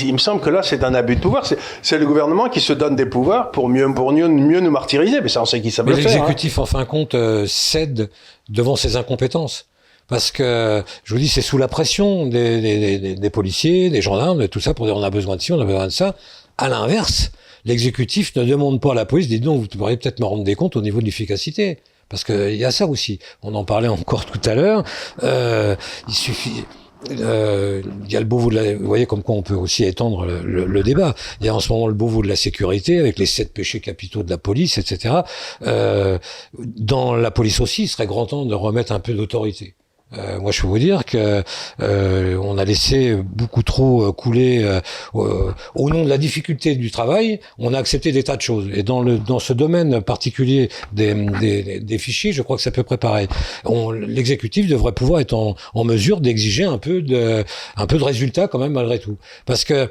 Il 0.03 0.13
me 0.13 0.17
semble 0.17 0.41
que 0.41 0.49
là, 0.49 0.63
c'est 0.63 0.83
un 0.83 0.93
abus 0.93 1.15
de 1.15 1.21
pouvoir. 1.21 1.45
C'est 1.81 1.97
le 1.97 2.05
gouvernement 2.05 2.49
qui 2.49 2.59
se 2.59 2.73
donne 2.73 2.95
des 2.95 3.05
pouvoirs 3.05 3.51
pour 3.51 3.69
mieux, 3.69 3.91
pour 3.93 4.11
mieux, 4.11 4.27
mieux 4.27 4.59
nous 4.59 4.71
martyriser. 4.71 5.21
Mais 5.21 5.29
ça, 5.29 5.41
on 5.41 5.45
sait 5.45 5.61
qui 5.61 5.71
ça 5.71 5.83
veut 5.83 5.93
faire. 5.93 6.03
L'exécutif, 6.03 6.57
en 6.57 6.65
fin 6.65 6.79
de 6.79 6.85
compte, 6.85 7.15
euh, 7.15 7.45
cède 7.47 8.09
devant 8.49 8.75
ses 8.75 8.95
incompétences. 8.95 9.65
Parce 10.07 10.31
que, 10.31 10.83
je 11.03 11.13
vous 11.13 11.19
dis, 11.19 11.27
c'est 11.27 11.41
sous 11.41 11.57
la 11.57 11.67
pression 11.67 12.27
des, 12.27 12.61
des, 12.61 13.15
des, 13.15 13.29
policiers, 13.29 13.89
des 13.89 14.01
gendarmes, 14.01 14.39
de 14.39 14.47
tout 14.47 14.61
ça, 14.61 14.73
pour 14.73 14.85
dire 14.85 14.95
on 14.95 15.03
a 15.03 15.09
besoin 15.09 15.35
de 15.35 15.41
ci, 15.41 15.51
on 15.51 15.59
a 15.59 15.65
besoin 15.65 15.85
de 15.85 15.91
ça. 15.91 16.15
À 16.57 16.69
l'inverse, 16.69 17.31
l'exécutif 17.65 18.33
ne 18.37 18.45
demande 18.45 18.79
pas 18.79 18.93
à 18.93 18.95
la 18.95 19.05
police, 19.05 19.27
dites 19.27 19.43
donc, 19.43 19.61
vous 19.61 19.67
pourriez 19.67 19.97
peut-être 19.97 20.21
me 20.21 20.25
rendre 20.25 20.45
des 20.45 20.55
comptes 20.55 20.77
au 20.77 20.81
niveau 20.81 21.01
de 21.01 21.05
l'efficacité. 21.05 21.79
Parce 22.09 22.23
qu'il 22.23 22.55
y 22.55 22.63
a 22.63 22.71
ça 22.71 22.87
aussi. 22.87 23.19
On 23.43 23.53
en 23.55 23.65
parlait 23.65 23.89
encore 23.89 24.25
tout 24.31 24.39
à 24.49 24.55
l'heure. 24.55 24.83
Euh, 25.23 25.75
il 26.07 26.13
suffit. 26.13 26.63
Euh, 27.11 27.81
il 28.05 28.11
y 28.11 28.15
a 28.15 28.19
le 28.19 28.25
beau 28.25 28.49
de 28.49 28.55
la, 28.55 28.75
vous 28.75 28.85
voyez 28.85 29.05
comme 29.05 29.23
quoi 29.23 29.35
on 29.35 29.41
peut 29.41 29.55
aussi 29.55 29.83
étendre 29.83 30.25
le, 30.25 30.65
le, 30.65 30.83
débat. 30.83 31.15
Il 31.39 31.45
y 31.45 31.49
a 31.49 31.55
en 31.55 31.59
ce 31.59 31.71
moment 31.71 31.87
le 31.87 31.93
beau 31.93 32.21
de 32.21 32.27
la 32.27 32.35
sécurité 32.35 32.99
avec 32.99 33.19
les 33.19 33.25
sept 33.25 33.53
péchés 33.53 33.79
capitaux 33.79 34.23
de 34.23 34.29
la 34.29 34.37
police, 34.37 34.77
etc. 34.77 35.15
Euh, 35.63 36.17
dans 36.57 37.15
la 37.15 37.31
police 37.31 37.59
aussi, 37.59 37.83
il 37.83 37.87
serait 37.87 38.07
grand 38.07 38.25
temps 38.25 38.45
de 38.45 38.55
remettre 38.55 38.91
un 38.91 38.99
peu 38.99 39.13
d'autorité. 39.13 39.75
Euh, 40.13 40.39
moi, 40.39 40.51
je 40.51 40.61
peux 40.61 40.67
vous 40.67 40.79
dire 40.79 41.03
que 41.03 41.43
euh, 41.81 42.37
on 42.41 42.57
a 42.57 42.63
laissé 42.63 43.15
beaucoup 43.15 43.61
trop 43.61 44.05
euh, 44.05 44.11
couler 44.13 44.63
euh, 44.63 44.79
au 45.75 45.89
nom 45.89 46.03
de 46.05 46.09
la 46.09 46.17
difficulté 46.17 46.75
du 46.75 46.91
travail. 46.91 47.41
On 47.57 47.73
a 47.73 47.77
accepté 47.77 48.13
des 48.13 48.23
tas 48.23 48.37
de 48.37 48.41
choses. 48.41 48.69
Et 48.73 48.83
dans 48.83 49.01
le 49.01 49.17
dans 49.17 49.39
ce 49.39 49.51
domaine 49.51 50.01
particulier 50.01 50.69
des, 50.93 51.13
des, 51.13 51.79
des 51.81 51.97
fichiers, 51.97 52.31
je 52.31 52.41
crois 52.41 52.55
que 52.55 52.61
c'est 52.61 52.69
à 52.69 52.71
peu 52.71 52.83
près 52.83 52.97
pareil. 52.97 53.27
L'exécutif 54.07 54.67
devrait 54.67 54.93
pouvoir 54.93 55.19
être 55.19 55.33
en, 55.33 55.55
en 55.73 55.83
mesure 55.83 56.21
d'exiger 56.21 56.63
un 56.63 56.77
peu 56.77 57.01
de 57.01 57.43
un 57.75 57.85
peu 57.85 57.97
de 57.97 58.03
résultats 58.03 58.47
quand 58.47 58.59
même 58.59 58.73
malgré 58.73 58.99
tout, 58.99 59.17
parce 59.45 59.65
que 59.65 59.89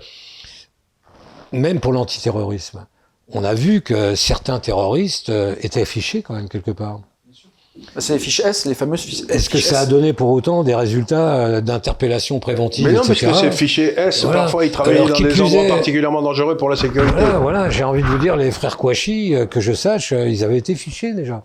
même 1.52 1.78
pour 1.80 1.92
l'antiterrorisme, 1.92 2.86
on 3.32 3.44
a 3.44 3.54
vu 3.54 3.82
que 3.82 4.14
certains 4.14 4.60
terroristes 4.60 5.30
étaient 5.60 5.84
fichés 5.84 6.22
quand 6.22 6.34
même 6.34 6.48
quelque 6.48 6.70
part. 6.70 7.00
C'est 7.98 8.14
les 8.14 8.18
fiches 8.18 8.40
S, 8.40 8.66
les 8.66 8.74
fameuses 8.74 9.02
fiches 9.02 9.22
S. 9.28 9.30
Est-ce 9.30 9.50
que 9.50 9.58
ça 9.58 9.80
a 9.80 9.86
donné 9.86 10.12
pour 10.12 10.30
autant 10.30 10.64
des 10.64 10.74
résultats 10.74 11.36
euh, 11.36 11.60
d'interpellation 11.60 12.38
préventive 12.40 12.86
Mais 12.86 12.92
non, 12.92 13.02
parce 13.06 13.20
que 13.20 13.32
ces 13.32 13.50
fichiers 13.50 13.98
S, 13.98 14.24
parfois 14.24 14.64
ils 14.64 14.70
travaillent 14.70 14.98
dans 14.98 15.18
des 15.18 15.40
endroits 15.40 15.66
particulièrement 15.66 16.22
dangereux 16.22 16.56
pour 16.56 16.68
la 16.68 16.76
sécurité. 16.76 17.12
Voilà, 17.16 17.38
voilà 17.38 17.70
j'ai 17.70 17.84
envie 17.84 18.02
de 18.02 18.06
vous 18.06 18.18
dire, 18.18 18.36
les 18.36 18.50
frères 18.50 18.76
Kouachi, 18.76 19.34
euh, 19.34 19.46
que 19.46 19.60
je 19.60 19.72
sache, 19.72 20.12
euh, 20.12 20.28
ils 20.28 20.44
avaient 20.44 20.58
été 20.58 20.74
fichés 20.74 21.12
déjà. 21.12 21.42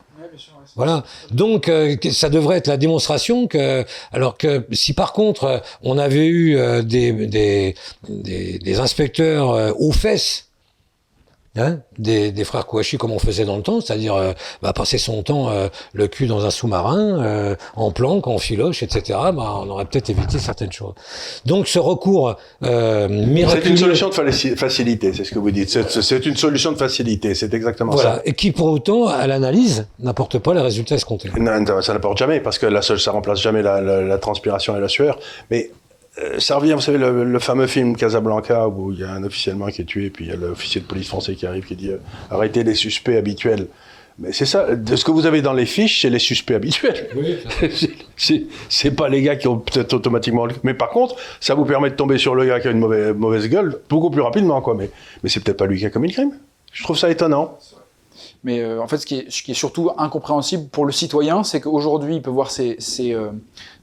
Voilà. 0.78 1.04
Donc, 1.32 1.70
ça 2.12 2.30
devrait 2.30 2.58
être 2.58 2.68
la 2.68 2.78
démonstration 2.78 3.48
que, 3.48 3.84
alors 4.14 4.38
que 4.38 4.66
si 4.72 4.94
par 4.94 5.12
contre 5.12 5.62
on 5.84 5.98
avait 5.98 6.28
eu 6.28 6.56
des, 6.84 7.12
des, 7.12 7.76
des, 8.08 8.58
des 8.60 8.80
inspecteurs 8.80 9.76
aux 9.78 9.92
fesses 9.92 10.51
Hein, 11.58 11.80
des, 12.00 12.32
des, 12.32 12.46
frères 12.46 12.66
Kouachi 12.66 12.98
comme 12.98 13.12
on 13.12 13.20
faisait 13.20 13.44
dans 13.44 13.58
le 13.58 13.62
temps, 13.62 13.82
c'est-à-dire 13.82 14.16
euh, 14.16 14.32
bah, 14.62 14.72
passer 14.72 14.98
son 14.98 15.22
temps 15.22 15.50
euh, 15.50 15.68
le 15.92 16.08
cul 16.08 16.26
dans 16.26 16.46
un 16.46 16.50
sous-marin, 16.50 17.22
euh, 17.22 17.56
en 17.76 17.92
planque, 17.92 18.28
en 18.28 18.38
filoche, 18.38 18.84
etc. 18.84 19.20
Bah, 19.34 19.58
on 19.60 19.70
aurait 19.70 19.84
peut-être 19.84 20.10
évité 20.10 20.40
certaines 20.40 20.72
choses. 20.72 20.94
Donc 21.46 21.68
ce 21.68 21.78
recours 21.78 22.38
miraculeux... 22.62 23.62
C'est 23.64 23.70
une 23.70 23.76
solution 23.76 24.08
de 24.08 24.14
facilité, 24.56 25.12
c'est 25.12 25.26
ce 25.26 25.32
que 25.32 25.40
vous 25.40 25.52
dites. 25.52 25.70
C'est 25.70 26.26
une 26.26 26.38
solution 26.38 26.72
de 26.72 26.78
facilité, 26.78 27.36
c'est 27.36 27.54
exactement 27.54 27.92
voilà. 27.92 28.16
ça. 28.16 28.22
Et 28.24 28.32
qui 28.32 28.54
pour 28.54 28.68
autant, 28.68 29.08
à 29.08 29.28
l'analyse, 29.28 29.88
n'apporte 30.00 30.40
pas 30.40 30.54
les 30.54 30.62
résultats 30.62 30.96
escomptés. 30.96 31.32
Non, 31.38 31.82
ça 31.82 31.92
n'apporte 31.92 32.18
jamais, 32.18 32.40
parce 32.40 32.60
que 32.60 32.66
la 32.66 32.82
seule, 32.82 33.02
ça 33.02 33.12
remplace 33.12 33.42
jamais 33.42 33.62
la, 33.62 33.82
la, 33.82 34.02
la 34.02 34.18
transpiration 34.20 34.78
et 34.78 34.80
la 34.80 34.88
sueur. 34.88 35.20
Mais 35.50 35.70
ça 36.40 36.58
revient, 36.58 36.74
vous 36.74 36.82
savez, 36.82 36.98
le, 36.98 37.40
fameux 37.40 37.68
film 37.68 37.96
Casablanca 37.96 38.68
où 38.68 38.92
il 38.92 39.00
y 39.00 39.04
a 39.04 39.12
un 39.12 39.24
officiellement 39.24 39.68
qui 39.68 39.82
est 39.82 39.86
tué, 39.86 40.10
puis 40.10 40.26
il 40.26 40.32
y 40.32 40.34
a 40.34 40.36
l'officier 40.36 40.82
de 40.82 40.86
police 40.86 41.08
français 41.08 41.36
qui 41.36 41.46
arrive 41.46 41.66
qui 41.66 41.76
dit 41.76 41.90
euh, 41.90 41.98
arrêtez 42.30 42.64
les 42.64 42.76
suspects 42.76 43.16
habituels. 43.16 43.68
Mais 44.20 44.34
c'est 44.34 44.46
ça, 44.46 44.76
de 44.76 44.96
ce 44.96 45.06
que 45.06 45.12
vous 45.12 45.26
avez 45.26 45.42
dans 45.42 45.54
les 45.54 45.66
fiches, 45.66 46.02
c'est 46.02 46.10
les 46.10 46.20
suspects 46.20 46.54
habituels. 46.54 47.08
Oui. 47.16 47.38
c'est 48.70 48.92
pas 48.92 49.08
les 49.08 49.22
gars 49.22 49.38
qui 49.38 49.48
ont 49.48 49.58
peut-être 49.58 49.94
automatiquement. 49.94 50.48
Mais 50.64 50.74
par 50.74 50.90
contre, 50.90 51.16
ça 51.40 51.56
vous 51.56 51.64
permet 51.64 51.90
de 51.90 51.96
tomber 51.96 52.18
sur 52.18 52.36
le 52.36 52.46
gars 52.46 52.60
qui 52.60 52.68
a 52.68 52.72
une 52.72 52.80
mauvaise, 52.80 53.16
mauvaise 53.16 53.48
gueule 53.48 53.80
beaucoup 53.90 54.10
plus 54.10 54.22
rapidement, 54.22 54.62
quoi. 54.62 54.76
Mais, 54.76 54.90
mais 55.24 55.30
c'est 55.30 55.40
peut-être 55.42 55.58
pas 55.58 55.66
lui 55.66 55.80
qui 55.80 55.86
a 55.86 55.90
commis 55.90 56.10
le 56.10 56.14
crime. 56.14 56.34
Je 56.74 56.84
trouve 56.84 56.98
ça 56.98 57.10
étonnant. 57.10 57.58
Mais 58.44 58.60
euh, 58.60 58.82
en 58.82 58.88
fait, 58.88 58.98
ce 58.98 59.06
qui, 59.06 59.20
est, 59.20 59.26
ce 59.30 59.44
qui, 59.44 59.52
est, 59.52 59.56
surtout 59.56 59.92
incompréhensible 60.00 60.68
pour 60.70 60.86
le 60.86 60.92
citoyen, 60.92 61.44
c'est 61.44 61.62
qu'aujourd'hui, 61.62 62.16
il 62.16 62.22
peut 62.24 62.32
voir 62.32 62.50
ses, 62.50 62.76
ses, 62.80 63.14
euh, 63.14 63.28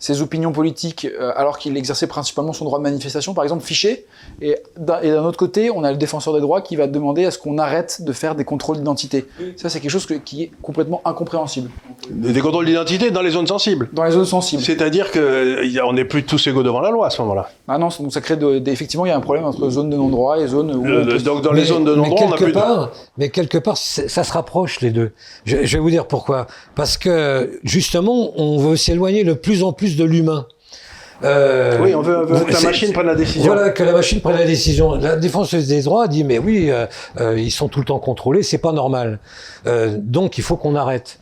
ses 0.00 0.20
opinions 0.20 0.50
politiques 0.50 1.06
euh, 1.06 1.30
alors 1.36 1.58
qu'il 1.58 1.76
exerçait 1.76 2.08
principalement 2.08 2.52
son 2.52 2.64
droit 2.64 2.78
de 2.78 2.82
manifestation, 2.82 3.34
par 3.34 3.44
exemple, 3.44 3.64
fiché. 3.64 4.06
Et 4.42 4.56
d'un 4.76 5.24
autre 5.24 5.38
côté, 5.38 5.70
on 5.70 5.84
a 5.84 5.92
le 5.92 5.96
défenseur 5.96 6.34
des 6.34 6.40
droits 6.40 6.60
qui 6.60 6.74
va 6.74 6.88
demander 6.88 7.24
à 7.24 7.30
ce 7.30 7.38
qu'on 7.38 7.56
arrête 7.58 8.02
de 8.02 8.12
faire 8.12 8.34
des 8.34 8.44
contrôles 8.44 8.78
d'identité. 8.78 9.26
Ça, 9.56 9.68
c'est 9.68 9.78
quelque 9.78 9.92
chose 9.92 10.08
qui 10.24 10.42
est 10.42 10.50
complètement 10.60 11.02
incompréhensible. 11.04 11.70
Des 12.10 12.40
contrôles 12.40 12.66
d'identité 12.66 13.12
dans 13.12 13.22
les 13.22 13.30
zones 13.30 13.46
sensibles 13.46 13.88
Dans 13.92 14.04
les 14.04 14.10
zones 14.10 14.24
sensibles. 14.24 14.62
C'est-à-dire 14.62 15.12
qu'on 15.12 15.92
n'est 15.92 16.04
plus 16.04 16.24
tous 16.24 16.44
égaux 16.48 16.64
devant 16.64 16.80
la 16.80 16.90
loi 16.90 17.06
à 17.06 17.10
ce 17.10 17.22
moment-là. 17.22 17.50
Ah 17.68 17.78
non, 17.78 17.90
donc 18.00 18.12
ça 18.12 18.20
crée 18.20 18.36
de, 18.36 18.60
effectivement, 18.68 19.06
il 19.06 19.10
y 19.10 19.12
a 19.12 19.16
un 19.16 19.20
problème 19.20 19.44
entre 19.44 19.70
zones 19.70 19.90
de 19.90 19.96
non-droit 19.96 20.40
et 20.40 20.48
zones 20.48 20.74
où. 20.74 21.18
donc 21.20 21.42
dans 21.42 21.52
les 21.52 21.64
zones 21.64 21.84
de 21.84 21.94
non-droit, 21.94 22.26
on 22.26 22.32
a 22.32 22.36
plus 22.36 22.52
part, 22.52 22.90
Mais 23.16 23.28
quelque 23.28 23.58
part, 23.58 23.76
ça 23.76 24.24
sera 24.24 24.42
les 24.80 24.90
deux. 24.90 25.12
Je, 25.44 25.56
vais 25.56 25.78
vous 25.78 25.90
dire 25.90 26.06
pourquoi. 26.06 26.46
Parce 26.74 26.96
que 26.96 27.60
justement, 27.64 28.32
on 28.36 28.58
veut 28.58 28.76
s'éloigner 28.76 29.24
de 29.24 29.32
plus 29.32 29.62
en 29.62 29.72
plus 29.72 29.96
de 29.96 30.04
l'humain. 30.04 30.46
Euh, 31.24 31.78
oui, 31.82 31.94
on 31.94 32.00
veut, 32.00 32.26
que 32.26 32.52
la 32.52 32.60
machine 32.60 32.92
prenne 32.92 33.06
la 33.06 33.14
décision. 33.14 33.52
Voilà, 33.52 33.70
que 33.70 33.82
la 33.82 33.92
machine 33.92 34.20
prenne 34.20 34.36
la 34.36 34.44
décision. 34.44 34.94
La 34.94 35.16
défense 35.16 35.52
des 35.54 35.82
droits 35.82 36.06
dit 36.06 36.22
mais 36.22 36.38
oui, 36.38 36.70
euh, 36.70 36.86
euh, 37.20 37.38
ils 37.38 37.50
sont 37.50 37.68
tout 37.68 37.80
le 37.80 37.86
temps 37.86 37.98
contrôlés, 37.98 38.42
c'est 38.42 38.58
pas 38.58 38.72
normal. 38.72 39.18
donc 39.96 40.38
il 40.38 40.44
faut 40.44 40.56
qu'on 40.56 40.76
arrête. 40.76 41.18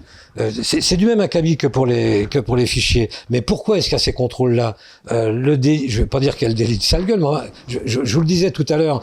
c'est 0.63 0.97
du 0.99 1.07
même 1.07 1.21
acabit 1.21 1.57
que 1.57 1.67
pour 1.67 1.87
les 1.87 2.27
que 2.27 2.39
pour 2.39 2.57
les 2.57 2.67
fichiers. 2.67 3.09
Mais 3.31 3.41
pourquoi 3.41 3.79
est-ce 3.79 3.87
qu'il 3.87 3.95
y 3.95 3.97
a 3.97 4.05
ces 4.05 4.13
contrôles-là? 4.13 4.77
Le 5.11 5.57
dé, 5.57 5.87
je 5.89 6.03
vais 6.03 6.07
pas 6.07 6.21
dire 6.21 6.37
qu'il 6.37 6.43
y 6.43 6.51
a 6.51 6.51
le 6.51 6.55
délit 6.55 6.77
de 6.77 6.83
sale 6.83 7.07
gueule. 7.07 7.25
Je, 7.67 7.79
je, 7.87 8.01
je 8.05 8.15
vous 8.15 8.21
le 8.21 8.27
disais 8.27 8.51
tout 8.51 8.67
à 8.69 8.77
l'heure. 8.77 9.03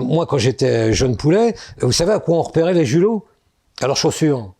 moi, 0.00 0.24
quand 0.24 0.38
j'étais 0.38 0.94
jeune 0.94 1.16
poulet, 1.16 1.54
vous 1.80 1.92
savez 1.92 2.12
à 2.12 2.18
quoi 2.18 2.38
on 2.38 2.42
repérait 2.42 2.74
les 2.74 2.86
julots? 2.86 3.26
Alors 3.80 3.96
chaussures. 3.96 4.54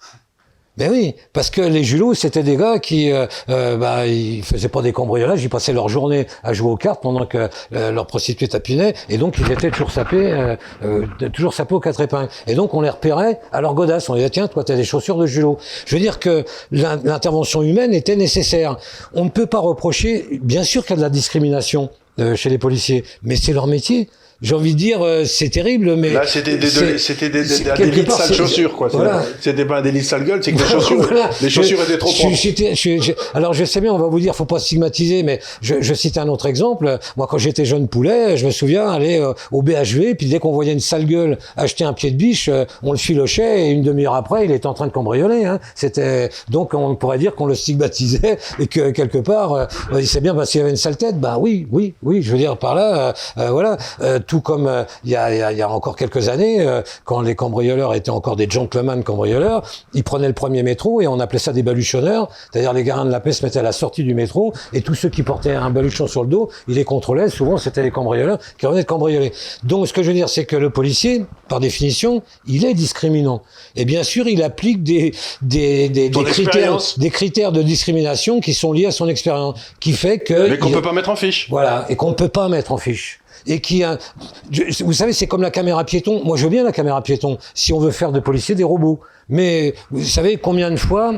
Ben 0.77 0.91
oui, 0.91 1.15
parce 1.35 1.51
que 1.51 1.61
les 1.61 1.85
julots, 1.85 2.15
c'était 2.15 2.43
des 2.43 2.57
gars 2.57 2.79
qui, 2.79 3.11
euh, 3.13 3.27
euh, 3.51 3.77
bah, 3.77 4.07
ils 4.07 4.43
faisaient 4.43 4.69
pas 4.69 4.81
des 4.81 4.93
cambriolages, 4.93 5.43
ils 5.43 5.51
passaient 5.51 5.75
leur 5.75 5.91
journée 5.91 6.27
à 6.43 6.55
jouer 6.55 6.71
aux 6.71 6.77
cartes 6.77 7.03
pendant 7.03 7.27
que 7.27 7.51
euh, 7.75 7.91
leur 7.91 8.07
prostituée 8.07 8.49
tapinait, 8.49 8.95
et 9.11 9.19
donc 9.19 9.37
ils 9.39 9.53
étaient 9.53 9.71
toujours 9.71 9.91
sapés, 9.91 10.33
euh, 10.33 10.57
euh, 10.83 11.07
toujours 11.35 11.53
sapés 11.53 11.75
aux 11.75 11.81
quatre 11.81 12.01
épingles. 12.01 12.31
Et 12.47 12.55
donc 12.55 12.73
on 12.73 12.81
les 12.81 12.89
repérait 12.89 13.41
à 13.53 13.61
leur 13.61 13.75
godasse, 13.75 14.09
on 14.09 14.15
les 14.15 14.21
disait 14.21 14.31
tiens, 14.31 14.49
toi 14.49 14.65
t'as 14.65 14.77
des 14.77 14.85
chaussures 14.85 15.19
de 15.19 15.27
julot. 15.27 15.59
Je 15.85 15.97
veux 15.97 16.01
dire 16.01 16.19
que 16.19 16.45
l'intervention 16.71 17.63
humaine 17.63 17.93
était 17.93 18.17
nécessaire. 18.17 18.79
On 19.13 19.25
ne 19.25 19.31
peut 19.31 19.47
pas 19.47 19.59
reprocher, 19.59 20.39
bien 20.41 20.63
sûr 20.63 20.83
qu'il 20.83 20.93
y 20.93 20.95
a 20.95 20.97
de 20.97 21.03
la 21.03 21.11
discrimination 21.11 21.91
chez 22.37 22.49
les 22.49 22.59
policiers, 22.59 23.05
mais 23.23 23.37
c'est 23.37 23.53
leur 23.53 23.67
métier 23.67 24.09
j'ai 24.43 24.55
envie 24.55 24.73
de 24.73 24.79
dire, 24.79 25.05
euh, 25.05 25.25
c'est 25.27 25.51
terrible, 25.51 25.97
mais 25.97 26.11
là 26.11 26.23
c'était 26.27 26.57
des, 26.57 26.99
c'était 26.99 27.29
des, 27.29 27.45
des, 27.45 27.71
un 27.71 27.75
délit 27.75 28.05
de 28.05 28.11
sale 28.11 28.33
chaussures, 28.33 28.75
quoi. 28.75 28.89
Voilà. 28.89 29.23
C'était 29.39 29.67
pas 29.67 29.79
un 29.79 29.83
délit 29.83 30.01
de 30.01 30.05
sale 30.05 30.25
gueule, 30.25 30.43
c'est 30.43 30.53
que 30.53 30.59
les 30.59 30.65
chaussures, 30.71 31.11
les 31.43 31.51
chaussures 31.51 31.83
étaient 31.83 31.99
trop 31.99 32.11
propres. 32.11 32.35
Je, 32.35 33.13
alors 33.35 33.53
je 33.53 33.65
sais 33.65 33.83
bien, 33.83 33.93
on 33.93 33.99
va 33.99 34.07
vous 34.07 34.19
dire, 34.19 34.35
faut 34.35 34.47
pas 34.47 34.59
stigmatiser, 34.59 35.23
mais 35.23 35.41
je, 35.61 35.83
je 35.83 35.93
cite 35.93 36.17
un 36.17 36.27
autre 36.29 36.47
exemple. 36.47 36.99
Moi, 37.19 37.27
quand 37.29 37.37
j'étais 37.37 37.67
jeune 37.67 37.87
poulet, 37.87 38.39
je 38.39 38.47
me 38.47 38.51
souviens 38.51 38.89
aller 38.89 39.19
euh, 39.19 39.35
au 39.53 39.61
BHV, 39.61 40.15
puis 40.17 40.27
dès 40.27 40.39
qu'on 40.39 40.53
voyait 40.53 40.73
une 40.73 40.81
sale 40.81 41.05
gueule 41.05 41.37
acheter 41.59 41.85
un 41.85 41.93
pied 41.93 42.11
de 42.11 42.17
biche, 42.17 42.49
euh, 42.49 42.65
on 42.83 42.93
le 42.93 42.99
filochait 42.99 43.67
et 43.67 43.71
une 43.71 43.83
demi-heure 43.83 44.15
après, 44.15 44.47
il 44.47 44.53
était 44.53 44.67
en 44.67 44.75
train 44.75 44.87
de 44.87 44.93
cambrioler. 44.93 45.45
Hein. 45.45 45.61
C'était 45.75 46.31
donc 46.49 46.73
on 46.73 46.97
pourrait 46.97 47.19
dire 47.19 47.35
qu'on 47.35 47.47
le 47.47 47.55
stigmatisait 47.55 48.39
et 48.59 48.67
que 48.69 48.91
quelque 48.91 49.19
part, 49.19 49.69
il 49.95 50.07
c'est 50.07 50.23
bien 50.23 50.35
parce 50.35 50.51
qu'il 50.51 50.61
y 50.61 50.63
avait 50.63 50.71
une 50.71 50.77
sale 50.77 50.97
tête. 50.97 51.21
Bah 51.21 51.37
oui, 51.39 51.67
oui, 51.71 51.93
oui. 52.03 52.23
Je 52.23 52.33
veux 52.33 52.39
dire 52.39 52.57
par 52.57 52.75
là, 52.75 53.13
voilà 53.37 53.77
tout 54.31 54.41
comme 54.41 54.69
euh, 54.69 54.85
il 55.05 55.11
y, 55.11 55.17
a, 55.17 55.53
y, 55.53 55.61
a, 55.61 55.69
encore 55.69 55.97
quelques 55.97 56.29
années, 56.29 56.61
euh, 56.61 56.83
quand 57.05 57.21
les 57.21 57.35
cambrioleurs 57.35 57.95
étaient 57.95 58.11
encore 58.11 58.37
des 58.37 58.49
gentlemen 58.49 59.03
cambrioleurs, 59.03 59.69
ils 59.93 60.05
prenaient 60.05 60.29
le 60.29 60.35
premier 60.35 60.63
métro 60.63 61.01
et 61.01 61.09
on 61.09 61.19
appelait 61.19 61.41
ça 61.41 61.53
des 61.53 61.65
baluchonneurs, 61.65 62.29
c'est-à-dire 62.53 62.73
les 62.73 62.85
garins 62.85 63.05
de 63.05 63.11
la 63.11 63.19
paix 63.19 63.33
se 63.33 63.45
mettaient 63.45 63.59
à 63.59 63.65
la 63.65 63.73
sortie 63.73 64.05
du 64.05 64.15
métro 64.15 64.53
et 64.73 64.83
tous 64.83 64.95
ceux 64.95 65.09
qui 65.09 65.25
portaient 65.25 65.55
un 65.55 65.71
baluchon 65.71 66.07
sur 66.07 66.23
le 66.23 66.29
dos, 66.29 66.49
ils 66.69 66.77
les 66.77 66.85
contrôlaient, 66.85 67.29
souvent 67.29 67.59
c'était 67.59 67.83
les 67.83 67.91
cambrioleurs 67.91 68.39
qui 68.57 68.67
revenaient 68.67 68.85
de 68.85 68.87
cambrioler. 68.87 69.33
Donc 69.65 69.89
ce 69.89 69.93
que 69.93 70.05
je 70.05 70.09
veux 70.09 70.15
dire, 70.15 70.29
c'est 70.29 70.45
que 70.45 70.55
le 70.55 70.71
policier, 70.71 71.25
par 71.49 71.59
définition, 71.59 72.23
il 72.47 72.65
est 72.65 72.75
discriminant. 72.75 73.43
Et 73.75 73.85
bien 73.85 74.05
sûr, 74.05 74.29
il 74.29 74.45
applique 74.45 74.85
des, 74.85 75.13
des, 75.43 75.89
des, 75.89 76.09
des 76.09 76.25
critères, 76.25 76.79
des 76.99 77.11
critères 77.11 77.51
de 77.51 77.63
discrimination 77.63 78.39
qui 78.39 78.55
sont 78.55 78.73
liés 78.73 78.87
à 78.87 78.93
son 78.93 79.09
expérience, 79.09 79.59
qui 79.81 79.93
fait 79.93 80.21
que... 80.21 80.51
Mais 80.51 80.59
qu'on 80.59 80.71
peut 80.71 80.83
pas 80.83 80.93
mettre 80.93 81.11
en 81.11 81.17
fiche. 81.17 81.49
Voilà, 81.51 81.87
et 81.89 81.97
qu'on 81.97 82.11
ne 82.11 82.15
peut 82.15 82.29
pas 82.29 82.49
mettre 82.49 82.71
en 82.71 82.79
fiche 82.79 83.20
et 83.47 83.61
qui 83.61 83.83
vous 84.83 84.93
savez, 84.93 85.13
c'est 85.13 85.27
comme 85.27 85.43
la 85.43 85.51
caméra 85.51 85.85
piéton. 85.85 86.23
Moi, 86.25 86.37
je 86.37 86.45
veux 86.45 86.51
bien 86.51 86.65
la 86.65 86.73
caméra 86.73 87.03
piéton 87.03 87.39
si 87.55 87.73
on 87.73 87.79
veut 87.79 87.91
faire 87.91 88.13
de 88.13 88.21
policiers 88.21 88.55
des 88.55 88.65
robots. 88.65 89.01
Mais 89.29 89.75
vous 89.91 90.05
savez 90.05 90.37
combien 90.37 90.71
de 90.71 90.77
fois 90.77 91.15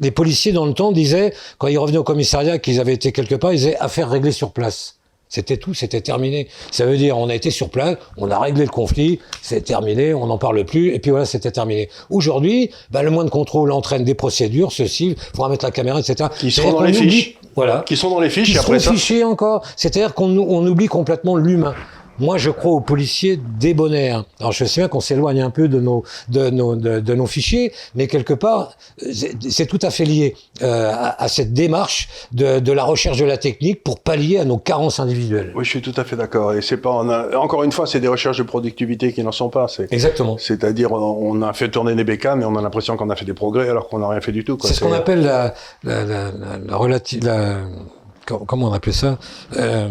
les 0.00 0.10
policiers 0.10 0.52
dans 0.52 0.66
le 0.66 0.72
temps 0.72 0.92
disaient, 0.92 1.34
quand 1.58 1.68
ils 1.68 1.78
revenaient 1.78 1.98
au 1.98 2.04
commissariat, 2.04 2.58
qu'ils 2.58 2.80
avaient 2.80 2.94
été 2.94 3.12
quelque 3.12 3.34
part, 3.34 3.52
ils 3.52 3.58
disaient 3.58 3.76
affaire 3.78 4.08
réglée 4.08 4.32
sur 4.32 4.52
place. 4.52 4.99
C'était 5.30 5.56
tout, 5.56 5.74
c'était 5.74 6.00
terminé. 6.00 6.48
Ça 6.72 6.84
veut 6.84 6.96
dire, 6.96 7.16
on 7.16 7.28
a 7.28 7.34
été 7.36 7.52
sur 7.52 7.70
place, 7.70 7.96
on 8.16 8.30
a 8.32 8.38
réglé 8.38 8.64
le 8.64 8.70
conflit, 8.70 9.20
c'est 9.42 9.62
terminé, 9.62 10.12
on 10.12 10.26
n'en 10.26 10.38
parle 10.38 10.64
plus, 10.64 10.92
et 10.92 10.98
puis 10.98 11.12
voilà, 11.12 11.24
c'était 11.24 11.52
terminé. 11.52 11.88
Aujourd'hui, 12.10 12.70
bah, 12.90 13.04
le 13.04 13.10
moins 13.10 13.24
de 13.24 13.30
contrôle 13.30 13.70
entraîne 13.70 14.02
des 14.02 14.14
procédures, 14.14 14.72
ceci, 14.72 15.14
il 15.16 15.36
faudra 15.36 15.48
mettre 15.48 15.64
la 15.64 15.70
caméra, 15.70 16.00
etc. 16.00 16.28
Qui 16.36 16.50
sont 16.50 16.72
dans 16.72 16.82
les 16.82 16.92
fiches. 16.92 17.38
Voilà. 17.54 17.84
Qui 17.86 17.96
sont 17.96 18.10
dans 18.10 18.18
les 18.18 18.28
fiches, 18.28 18.50
qui 18.50 18.56
et 18.56 18.58
après 18.58 18.80
sont 18.80 18.92
fichés 18.92 19.22
encore. 19.22 19.64
C'est-à-dire 19.76 20.14
qu'on 20.14 20.36
on 20.36 20.66
oublie 20.66 20.88
complètement 20.88 21.36
l'humain. 21.36 21.74
Moi, 22.20 22.38
je 22.38 22.50
crois 22.50 22.72
aux 22.72 22.80
policiers 22.80 23.40
débonnaires. 23.58 24.24
Alors, 24.38 24.52
je 24.52 24.64
sais 24.64 24.80
bien 24.82 24.88
qu'on 24.88 25.00
s'éloigne 25.00 25.40
un 25.40 25.50
peu 25.50 25.68
de 25.68 25.80
nos, 25.80 26.04
de 26.28 26.50
nos, 26.50 26.76
de, 26.76 27.14
nos 27.14 27.26
fichiers, 27.26 27.72
mais 27.94 28.06
quelque 28.06 28.34
part, 28.34 28.76
c'est 29.48 29.66
tout 29.66 29.78
à 29.82 29.90
fait 29.90 30.04
lié 30.04 30.36
euh, 30.62 30.92
à, 30.94 31.28
cette 31.28 31.52
démarche 31.52 32.08
de, 32.32 32.60
de, 32.60 32.72
la 32.72 32.84
recherche 32.84 33.18
de 33.18 33.24
la 33.24 33.38
technique 33.38 33.82
pour 33.82 34.00
pallier 34.00 34.38
à 34.38 34.44
nos 34.44 34.58
carences 34.58 35.00
individuelles. 35.00 35.52
Oui, 35.56 35.64
je 35.64 35.70
suis 35.70 35.82
tout 35.82 35.94
à 35.96 36.04
fait 36.04 36.16
d'accord. 36.16 36.52
Et 36.52 36.62
c'est 36.62 36.76
pas, 36.76 36.90
encore 37.36 37.64
une 37.64 37.72
fois, 37.72 37.86
c'est 37.86 38.00
des 38.00 38.08
recherches 38.08 38.38
de 38.38 38.42
productivité 38.42 39.12
qui 39.12 39.24
n'en 39.24 39.32
sont 39.32 39.48
pas. 39.48 39.66
Exactement. 39.90 40.36
C'est-à-dire, 40.38 40.92
on 40.92 41.40
a 41.42 41.52
fait 41.52 41.70
tourner 41.70 41.94
des 41.94 42.04
bécanes 42.04 42.42
et 42.42 42.44
on 42.44 42.56
a 42.56 42.62
l'impression 42.62 42.96
qu'on 42.96 43.10
a 43.10 43.16
fait 43.16 43.24
des 43.24 43.34
progrès 43.34 43.68
alors 43.68 43.88
qu'on 43.88 43.98
n'a 43.98 44.08
rien 44.08 44.20
fait 44.20 44.32
du 44.32 44.44
tout. 44.44 44.58
C'est 44.62 44.74
ce 44.74 44.80
qu'on 44.80 44.92
appelle 44.92 45.22
la, 45.22 45.54
la, 45.84 46.04
la, 46.04 46.30
la, 46.66 46.76
relative, 46.76 47.24
la, 47.24 47.60
comment 48.26 48.68
on 48.68 48.72
appelle 48.72 48.94
ça 48.94 49.18
euh, 49.56 49.88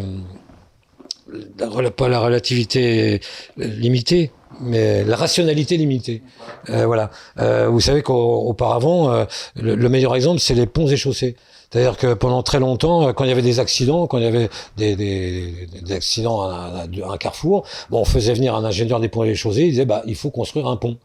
pas 1.96 2.08
la 2.08 2.20
relativité 2.20 3.22
limitée, 3.58 4.32
mais 4.60 5.04
la 5.04 5.16
rationalité 5.16 5.78
limitée. 5.78 6.22
Euh, 6.70 6.86
voilà. 6.86 7.12
Euh, 7.40 7.68
vous 7.70 7.80
savez 7.80 8.02
qu'auparavant, 8.02 9.12
euh, 9.12 9.26
le, 9.56 9.90
meilleur 9.90 10.16
exemple, 10.16 10.40
c'est 10.40 10.54
les 10.54 10.66
ponts 10.66 10.88
et 10.88 10.98
chaussées. 10.98 11.36
C'est-à-dire 11.72 11.98
que 11.98 12.14
pendant 12.16 12.42
très 12.42 12.60
longtemps, 12.60 13.14
quand 13.14 13.26
il 13.26 13.30
y 13.30 13.32
avait 13.32 13.44
des 13.44 13.60
accidents, 13.60 14.08
quand 14.08 14.18
il 14.18 14.24
y 14.24 14.28
avait 14.28 14.50
des, 14.76 14.96
des, 14.96 15.68
des 15.84 15.94
accidents 15.94 16.42
à, 16.42 16.86
un 17.08 17.18
carrefour, 17.18 17.66
bon, 17.92 18.02
on 18.02 18.06
faisait 18.06 18.34
venir 18.34 18.56
un 18.56 18.66
ingénieur 18.66 19.00
des 19.00 19.08
ponts 19.08 19.24
et 19.24 19.36
chaussées, 19.36 19.66
il 19.66 19.72
disait, 19.72 19.86
bah, 19.86 20.02
il 20.08 20.16
faut 20.16 20.32
construire 20.32 20.68
un 20.68 20.78
pont. 20.78 20.98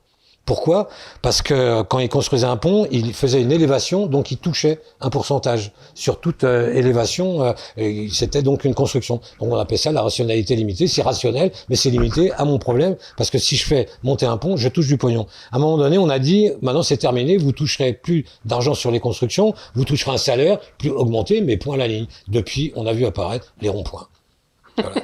Pourquoi? 0.45 0.89
Parce 1.23 1.41
que 1.41 1.83
quand 1.83 1.99
il 2.01 2.09
construisait 2.11 2.47
un 2.47 2.59
pont, 2.59 2.87
il 2.91 3.15
faisait 3.15 3.41
une 3.41 3.51
élévation, 3.53 4.07
donc 4.07 4.31
il 4.31 4.37
touchait 4.37 4.81
un 5.01 5.09
pourcentage 5.09 5.73
sur 5.95 6.21
toute 6.21 6.45
euh, 6.45 6.73
élévation. 6.75 7.55
Euh, 7.79 8.09
C'était 8.13 8.43
donc 8.43 8.65
une 8.65 8.75
construction. 8.75 9.21
Donc 9.41 9.53
on 9.53 9.57
appelle 9.57 9.79
ça 9.79 9.91
la 9.91 10.03
rationalité 10.03 10.55
limitée. 10.55 10.87
C'est 10.87 11.01
rationnel, 11.03 11.51
mais 11.71 11.77
c'est 11.77 11.89
limité 11.89 12.31
à 12.33 12.45
mon 12.45 12.59
problème 12.59 12.97
parce 13.17 13.31
que 13.31 13.39
si 13.39 13.57
je 13.57 13.65
fais 13.65 13.89
monter 14.03 14.27
un 14.27 14.37
pont, 14.37 14.57
je 14.59 14.69
touche 14.69 14.87
du 14.87 14.99
pognon. 14.99 15.27
À 15.51 15.57
un 15.57 15.59
moment 15.61 15.79
donné, 15.79 15.97
on 15.97 16.11
a 16.11 16.19
dit 16.19 16.51
maintenant 16.61 16.83
c'est 16.83 16.99
terminé, 16.99 17.39
vous 17.39 17.53
toucherez 17.53 17.95
plus 17.95 18.27
d'argent 18.45 18.75
sur 18.75 18.91
les 18.91 19.01
constructions, 19.01 19.55
vous 19.75 19.85
toucherez 19.85 20.13
un 20.13 20.19
salaire 20.19 20.59
plus 20.79 20.91
augmenté, 20.91 21.41
mais 21.41 21.57
point 21.57 21.79
la 21.79 21.89
ligne. 21.89 22.07
Depuis, 22.29 22.73
on 22.77 22.87
a 22.87 22.93
vu 22.93 23.07
apparaître 23.07 23.55
les 23.63 23.71
ronds-points. 23.71 24.09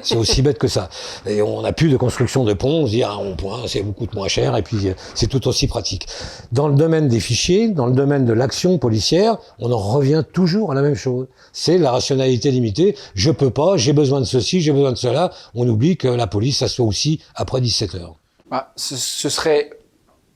C'est 0.03 0.17
aussi 0.17 0.43
bête 0.43 0.59
que 0.59 0.69
ça. 0.69 0.89
Et 1.27 1.43
on 1.43 1.63
n'a 1.63 1.73
plus 1.73 1.89
de 1.89 1.97
construction 1.97 2.45
de 2.45 2.53
ponts, 2.53 2.83
on 2.83 2.87
se 2.87 2.91
dit 2.93 3.03
ah 3.03 3.19
on 3.19 3.37
point, 3.37 3.63
c'est 3.67 3.83
beaucoup 3.83 4.07
moins 4.15 4.29
cher 4.29 4.57
et 4.57 4.63
puis 4.63 4.89
euh, 4.89 4.95
c'est 5.15 5.27
tout 5.27 5.47
aussi 5.49 5.67
pratique. 5.67 6.07
Dans 6.53 6.69
le 6.69 6.75
domaine 6.75 7.09
des 7.09 7.21
fichiers, 7.21 7.69
dans 7.69 7.87
le 7.87 7.93
domaine 7.93 8.25
de 8.25 8.33
l'action 8.33 8.79
policière, 8.79 9.39
on 9.59 9.73
en 9.73 9.79
revient 9.79 10.25
toujours 10.33 10.73
à 10.73 10.75
la 10.75 10.83
même 10.83 10.95
chose. 10.95 11.27
C'est 11.53 11.79
la 11.79 11.93
rationalité 11.93 12.51
limitée. 12.51 12.97
Je 13.15 13.31
peux 13.31 13.51
pas, 13.51 13.77
j'ai 13.77 13.93
besoin 13.93 14.21
de 14.21 14.25
ceci, 14.25 14.61
j'ai 14.61 14.73
besoin 14.73 14.93
de 14.93 14.99
cela. 14.99 15.33
On 15.55 15.67
oublie 15.69 15.97
que 15.97 16.09
la 16.09 16.27
police, 16.27 16.59
ça 16.59 16.69
soit 16.69 16.85
aussi 16.85 17.21
après 17.35 17.61
17 17.61 17.95
heures. 17.97 18.17
Bah, 18.51 18.73
ce, 18.77 18.97
ce 18.97 19.29
serait 19.29 19.71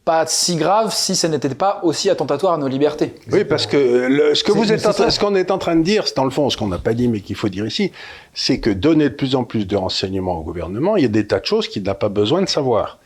pas 0.04 0.26
si 0.26 0.56
grave 0.56 0.92
si 0.92 1.16
ça 1.16 1.28
n'était 1.28 1.48
pas 1.54 1.80
aussi 1.82 2.10
attentatoire 2.10 2.54
à 2.54 2.58
nos 2.58 2.68
libertés. 2.68 3.14
Oui, 3.32 3.44
parce 3.44 3.66
que 3.66 4.34
ce 4.34 4.44
que 4.44 4.52
vous 4.52 4.70
êtes, 4.70 4.80
ce 4.80 5.18
qu'on 5.18 5.34
est 5.34 5.50
en 5.50 5.58
train 5.58 5.76
de 5.76 5.82
dire, 5.82 6.06
c'est 6.06 6.16
dans 6.16 6.24
le 6.24 6.30
fond 6.30 6.50
ce 6.50 6.56
qu'on 6.56 6.68
n'a 6.68 6.78
pas 6.78 6.92
dit 6.92 7.08
mais 7.08 7.20
qu'il 7.20 7.36
faut 7.36 7.48
dire 7.48 7.66
ici, 7.66 7.90
c'est 8.34 8.60
que 8.60 8.70
donner 8.70 9.08
de 9.08 9.14
plus 9.14 9.34
en 9.34 9.44
plus 9.44 9.66
de 9.66 9.76
renseignements 9.76 10.38
au 10.38 10.42
gouvernement, 10.42 10.96
il 10.96 11.02
y 11.02 11.06
a 11.06 11.08
des 11.08 11.26
tas 11.26 11.40
de 11.40 11.46
choses 11.46 11.68
qu'il 11.68 11.82
n'a 11.82 11.94
pas 11.94 12.10
besoin 12.10 12.42
de 12.42 12.48
savoir. 12.48 12.98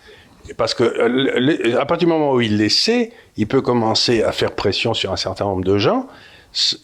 Parce 0.56 0.74
que 0.74 0.84
euh, 0.84 1.80
à 1.80 1.86
partir 1.86 2.08
du 2.08 2.12
moment 2.12 2.32
où 2.32 2.40
il 2.40 2.56
les 2.56 2.70
sait, 2.70 3.12
il 3.36 3.46
peut 3.46 3.60
commencer 3.60 4.22
à 4.22 4.32
faire 4.32 4.52
pression 4.52 4.94
sur 4.94 5.12
un 5.12 5.16
certain 5.16 5.44
nombre 5.44 5.64
de 5.64 5.78
gens 5.78 6.06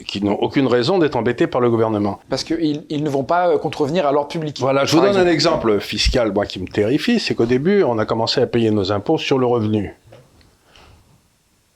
qui 0.07 0.23
n'ont 0.23 0.35
aucune 0.35 0.67
raison 0.67 0.99
d'être 0.99 1.17
embêtés 1.17 1.47
par 1.47 1.61
le 1.61 1.71
gouvernement. 1.71 2.21
Parce 2.29 2.45
qu'ils 2.45 2.85
ils 2.91 3.03
ne 3.03 3.09
vont 3.09 3.25
pas 3.25 3.49
euh, 3.49 3.59
contrevenir 3.59 4.07
à 4.07 4.13
l'ordre 4.13 4.29
public. 4.29 4.59
Voilà, 4.61 4.85
je 4.85 4.95
vous 4.95 5.03
donne 5.03 5.17
un 5.17 5.27
exemple 5.27 5.81
fiscal 5.81 6.33
moi, 6.33 6.47
qui 6.47 6.61
me 6.61 6.67
terrifie, 6.67 7.19
c'est 7.19 7.35
qu'au 7.35 7.47
début, 7.47 7.83
on 7.83 7.99
a 7.99 8.05
commencé 8.05 8.41
à 8.41 8.47
payer 8.47 8.71
nos 8.71 8.93
impôts 8.93 9.19
sur 9.19 9.39
le 9.39 9.47
revenu. 9.47 9.95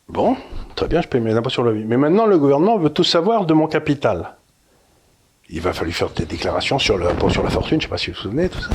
Bon, 0.08 0.36
très 0.74 0.88
bien, 0.88 1.02
je 1.02 1.08
paye 1.08 1.20
mes 1.20 1.34
impôts 1.34 1.50
sur 1.50 1.62
le 1.62 1.72
vie. 1.72 1.84
Mais 1.84 1.98
maintenant, 1.98 2.24
le 2.24 2.38
gouvernement 2.38 2.78
veut 2.78 2.90
tout 2.90 3.04
savoir 3.04 3.44
de 3.44 3.52
mon 3.52 3.66
capital. 3.66 4.36
Il 5.50 5.60
va 5.60 5.72
falloir 5.74 5.94
faire 5.94 6.10
des 6.10 6.24
déclarations 6.24 6.78
sur 6.78 6.96
l'impôt 6.96 7.28
sur 7.28 7.42
la 7.42 7.50
fortune, 7.50 7.72
je 7.72 7.76
ne 7.76 7.82
sais 7.82 7.88
pas 7.88 7.98
si 7.98 8.10
vous 8.10 8.16
vous 8.16 8.22
souvenez, 8.22 8.48
tout 8.48 8.60
ça. 8.60 8.70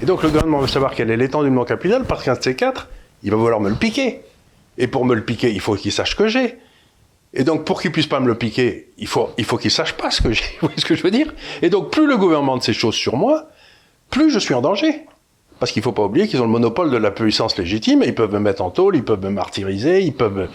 Et 0.00 0.06
donc, 0.06 0.22
le 0.22 0.28
gouvernement 0.28 0.58
veut 0.58 0.68
savoir 0.68 0.94
quelle 0.94 1.10
est 1.10 1.16
l'étendue 1.16 1.48
de 1.48 1.54
mon 1.54 1.64
capital, 1.64 2.04
parce 2.04 2.22
qu'un 2.22 2.34
de 2.34 2.42
ces 2.42 2.54
quatre, 2.54 2.88
il 3.24 3.30
va 3.30 3.36
vouloir 3.36 3.60
me 3.60 3.68
le 3.68 3.74
piquer. 3.74 4.20
Et 4.78 4.86
pour 4.86 5.04
me 5.04 5.14
le 5.14 5.24
piquer, 5.24 5.50
il 5.52 5.60
faut 5.60 5.74
qu'il 5.74 5.90
sache 5.90 6.14
que 6.14 6.28
j'ai. 6.28 6.56
Et 7.34 7.42
donc, 7.42 7.64
pour 7.64 7.80
qu'il 7.82 7.90
puisse 7.90 8.06
pas 8.06 8.20
me 8.20 8.28
le 8.28 8.36
piquer, 8.36 8.92
il 8.96 9.08
faut, 9.08 9.30
il 9.38 9.44
faut 9.44 9.56
qu'il 9.56 9.70
sache 9.70 9.94
pas 9.94 10.10
ce 10.10 10.22
que 10.22 10.32
j'ai. 10.32 10.44
Vous 10.60 10.68
voyez 10.68 10.80
ce 10.80 10.86
que 10.86 10.94
je 10.94 11.02
veux 11.02 11.10
dire? 11.10 11.32
Et 11.62 11.70
donc, 11.70 11.90
plus 11.90 12.06
le 12.06 12.16
gouvernement 12.16 12.56
de 12.56 12.62
ces 12.62 12.72
choses 12.72 12.94
sur 12.94 13.16
moi, 13.16 13.48
plus 14.10 14.30
je 14.30 14.38
suis 14.38 14.54
en 14.54 14.60
danger. 14.60 15.04
Parce 15.58 15.72
qu'il 15.72 15.80
ne 15.80 15.84
faut 15.84 15.92
pas 15.92 16.04
oublier 16.04 16.28
qu'ils 16.28 16.40
ont 16.40 16.44
le 16.44 16.50
monopole 16.50 16.90
de 16.90 16.98
la 16.98 17.10
puissance 17.10 17.56
légitime, 17.56 18.02
et 18.02 18.08
ils 18.08 18.14
peuvent 18.14 18.32
me 18.32 18.38
mettre 18.38 18.62
en 18.62 18.70
tôle, 18.70 18.94
ils 18.94 19.04
peuvent 19.04 19.22
me 19.22 19.30
martyriser, 19.30 20.02
ils 20.02 20.12
peuvent 20.12 20.48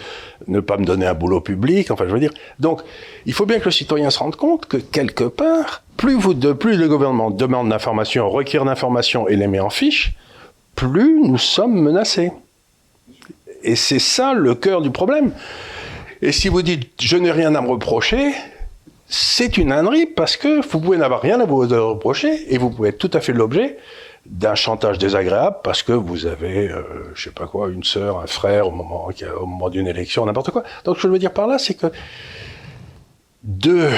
ne 0.48 0.60
pas 0.60 0.78
me 0.78 0.86
donner 0.86 1.08
un 1.08 1.16
boulot 1.16 1.42
public, 1.42 1.90
enfin 1.90 2.06
je 2.08 2.14
veux 2.14 2.20
dire. 2.20 2.34
Donc, 2.60 2.82
il 3.26 3.34
faut 3.34 3.48
bien 3.48 3.60
que 3.60 3.66
le 3.66 3.72
citoyen 3.72 4.12
se 4.12 4.20
rende 4.20 4.36
compte 4.36 4.68
que 4.68 4.78
quelque 4.78 5.24
part, 5.24 5.82
plus, 5.98 6.20
de, 6.36 6.54
plus 6.54 6.78
le 6.78 6.88
gouvernement 6.88 7.32
demande 7.32 7.70
d'informations, 7.70 8.30
requiert 8.30 8.64
d'informations 8.64 9.28
et 9.28 9.36
les 9.36 9.48
met 9.48 9.60
en 9.60 9.72
fiche, 9.72 10.14
plus 10.76 11.20
nous 11.22 11.40
sommes 11.40 11.82
menacés. 11.82 12.32
Et 13.64 13.76
c'est 13.76 14.00
ça 14.00 14.34
le 14.34 14.54
cœur 14.56 14.82
du 14.82 14.92
problème. 14.92 15.32
Et 16.22 16.32
si 16.32 16.48
vous 16.50 16.62
dites 16.62 16.90
je 17.00 17.18
n'ai 17.18 17.32
rien 17.32 17.56
à 17.56 17.62
me 17.62 17.70
reprocher, 17.70 18.34
c'est 19.08 19.58
une 19.58 19.72
ânerie 19.72 20.06
parce 20.06 20.38
que 20.38 20.62
vous 20.62 20.80
pouvez 20.80 20.98
n'avoir 20.98 21.22
rien 21.22 21.40
à 21.40 21.46
vous 21.46 21.58
reprocher 21.58 22.54
et 22.54 22.58
vous 22.58 22.70
pouvez 22.70 22.90
être 22.90 22.98
tout 22.98 23.12
à 23.14 23.20
fait 23.20 23.34
l'objet 23.34 23.78
d'un 24.26 24.56
chantage 24.56 24.98
désagréable 24.98 25.58
parce 25.64 25.84
que 25.84 25.94
vous 25.94 26.26
avez, 26.26 26.70
euh, 26.70 26.84
je 27.16 27.24
sais 27.24 27.32
pas 27.32 27.48
quoi, 27.48 27.70
une 27.70 27.84
sœur, 27.84 28.20
un 28.20 28.28
frère 28.28 28.68
au 28.68 28.72
moment, 28.72 29.10
au 29.40 29.46
moment 29.46 29.70
d'une 29.70 29.88
élection, 29.88 30.26
n'importe 30.26 30.52
quoi. 30.52 30.64
Donc, 30.86 30.98
ce 30.98 31.02
que 31.02 31.08
je 31.08 31.14
veux 31.14 31.20
dire 31.20 31.34
par 31.34 31.48
là, 31.48 31.58
c'est 31.58 31.74
que 31.74 31.88
deux, 33.44 33.90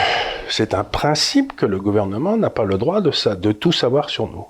c'est 0.49 0.74
un 0.74 0.86
principe 0.86 1.55
que 1.55 1.65
le 1.65 1.80
gouvernement 1.80 2.38
n'a 2.38 2.49
pas 2.49 2.63
le 2.63 2.78
droit 2.78 3.01
de, 3.01 3.11
ça, 3.11 3.36
de 3.36 3.51
tout 3.51 3.74
savoir 3.74 4.09
sur 4.09 4.28
nous. 4.28 4.45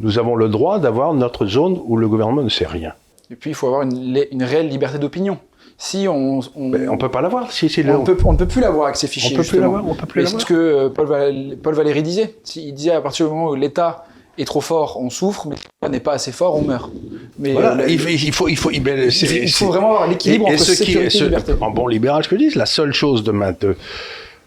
Nous 0.00 0.18
avons 0.18 0.34
le 0.34 0.48
droit 0.48 0.78
d'avoir 0.78 1.12
notre 1.12 1.46
zone 1.46 1.78
où 1.84 1.98
le 1.98 2.08
gouvernement 2.08 2.42
ne 2.42 2.48
sait 2.48 2.66
rien. 2.66 2.94
Et 3.30 3.36
puis, 3.36 3.50
il 3.50 3.54
faut 3.54 3.66
avoir 3.66 3.82
une, 3.82 4.24
une 4.32 4.42
réelle 4.42 4.68
liberté 4.68 4.98
d'opinion. 4.98 5.38
Si 5.76 6.06
on, 6.08 6.40
on, 6.56 6.72
on 6.74 6.98
peut 6.98 7.10
pas 7.10 7.20
l'avoir. 7.20 7.50
Si, 7.52 7.68
si 7.68 7.82
on, 7.88 8.04
peut, 8.04 8.16
on 8.24 8.32
ne 8.32 8.38
peut 8.38 8.48
plus 8.48 8.60
l'avoir 8.60 8.86
avec 8.86 8.96
ces 8.96 9.06
fichiers. 9.06 9.34
On 9.34 9.42
peut 9.42 9.48
plus 9.48 9.60
l'avoir. 9.60 9.86
On 9.86 9.94
peut 9.94 10.06
plus 10.06 10.22
l'avoir. 10.22 10.40
C'est 10.40 10.46
ce 10.46 10.52
que 10.52 10.88
Paul, 10.88 11.56
Paul 11.62 11.74
Valéry 11.74 12.02
disait. 12.02 12.34
Il 12.56 12.74
disait 12.74 12.92
à 12.92 13.00
partir 13.00 13.26
du 13.26 13.32
moment 13.32 13.50
où 13.50 13.54
l'État 13.54 14.04
est 14.40 14.44
trop 14.44 14.60
fort, 14.60 14.98
on 15.00 15.10
souffre, 15.10 15.46
mais 15.48 15.56
si 15.56 15.90
n'est 15.90 16.00
pas 16.00 16.12
assez 16.12 16.32
fort, 16.32 16.56
on 16.56 16.62
meurt. 16.62 16.90
Mais 17.38 17.52
voilà, 17.52 17.86
il, 17.86 17.98
faut, 18.32 18.48
il 18.48 18.56
faut, 18.56 18.70
il, 18.70 18.82
il 18.86 19.52
faut 19.52 19.66
vraiment 19.66 19.90
avoir 19.90 20.06
l'équilibre 20.08 20.46
entre 20.46 20.58
ce 20.58 20.74
sécurité 20.74 21.08
qui, 21.08 21.18
et 21.18 21.24
liberté. 21.24 21.52
En 21.60 21.70
bon 21.70 21.86
libéral, 21.86 22.22
je 22.22 22.28
peux 22.28 22.38
dire, 22.38 22.52
la 22.56 22.66
seule 22.66 22.92
chose 22.92 23.24
de, 23.24 23.32
de 23.60 23.76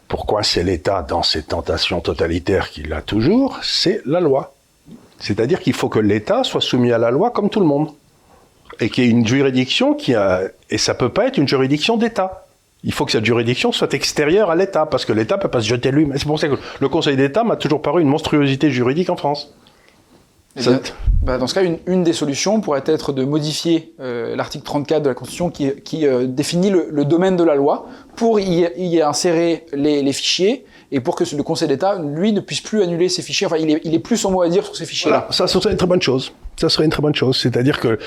pourquoi 0.08 0.44
c'est 0.44 0.64
l'État 0.64 1.06
dans 1.08 1.24
ses 1.24 1.44
tentations 1.44 2.02
totalitaires 2.02 2.70
qu'il 2.70 2.92
a 2.94 3.02
toujours, 3.02 3.60
c'est 3.62 4.02
la 4.06 4.20
loi. 4.20 4.54
C'est-à-dire 5.20 5.60
qu'il 5.60 5.74
faut 5.74 5.90
que 5.90 6.00
l'État 6.00 6.44
soit 6.44 6.62
soumis 6.62 6.92
à 6.92 6.98
la 6.98 7.10
loi 7.10 7.32
comme 7.32 7.50
tout 7.50 7.62
le 7.62 7.66
monde. 7.66 7.90
Et 8.80 8.90
qu'il 8.90 9.06
y 9.06 9.08
ait 9.08 9.12
une 9.12 9.26
juridiction 9.26 9.94
qui 9.94 10.16
a... 10.16 10.42
Et 10.70 10.78
ça 10.78 10.96
peut 10.96 11.10
pas 11.10 11.28
être 11.28 11.38
une 11.38 11.48
juridiction 11.48 11.96
d'État. 11.96 12.46
Il 12.84 12.92
faut 12.92 13.06
que 13.06 13.12
cette 13.12 13.24
juridiction 13.24 13.72
soit 13.72 13.94
extérieure 13.94 14.50
à 14.50 14.56
l'État, 14.56 14.86
parce 14.86 15.06
que 15.06 15.14
l'État 15.14 15.38
peut 15.38 15.48
pas 15.48 15.62
se 15.62 15.68
jeter 15.68 15.92
lui-même. 15.92 16.18
C'est 16.18 16.26
pour 16.26 16.40
ça 16.40 16.50
que 16.50 16.56
le 16.82 16.90
Conseil 16.90 17.16
d'État 17.16 17.44
m'a 17.44 17.56
toujours 17.56 17.82
paru 17.82 18.02
une 18.02 18.10
monstruosité 18.10 18.72
juridique 18.72 19.10
en 19.10 19.16
France. 19.16 19.54
Bah, 21.24 21.38
dans 21.38 21.48
ce 21.48 21.54
cas, 21.54 21.62
une, 21.88 22.04
des 22.04 22.14
solutions 22.14 22.60
pourrait 22.60 22.84
être 22.86 23.14
de 23.14 23.24
modifier 23.24 23.94
euh, 24.02 24.36
l'article 24.36 24.66
34 24.66 25.02
de 25.02 25.08
la 25.08 25.16
Constitution 25.16 25.50
qui, 25.50 26.06
euh, 26.06 26.28
définit 26.28 26.70
le, 26.70 27.06
domaine 27.06 27.38
de 27.38 27.44
la 27.44 27.56
loi 27.56 27.88
pour 28.16 28.40
y, 28.40 29.02
insérer 29.02 29.66
les, 29.74 30.14
fichiers 30.14 30.66
et 30.92 31.00
pour 31.00 31.16
que 31.16 31.24
le 31.36 31.44
Conseil 31.44 31.70
d'État, 31.70 31.98
lui, 31.98 32.34
ne 32.34 32.42
puisse 32.42 32.62
plus 32.62 32.84
annuler 32.84 33.08
ces 33.10 33.22
fichiers. 33.22 33.48
Enfin, 33.48 33.58
il 33.58 33.72
est, 33.72 33.82
il 33.84 33.96
est 33.96 34.00
plus 34.00 34.18
son 34.18 34.32
mot 34.32 34.42
à 34.42 34.50
dire 34.50 34.66
sur 34.66 34.76
ces 34.76 34.86
fichiers-là. 34.86 35.28
ça, 35.32 35.48
serait 35.48 35.72
une 35.72 35.78
très 35.78 35.88
bonne 35.88 36.02
chose. 36.02 36.34
Ça 36.58 36.70
serait 36.70 36.86
une 36.86 36.92
très 36.92 37.02
bonne 37.02 37.16
chose. 37.16 37.38
C'est-à-dire 37.42 37.80
que 37.80 37.98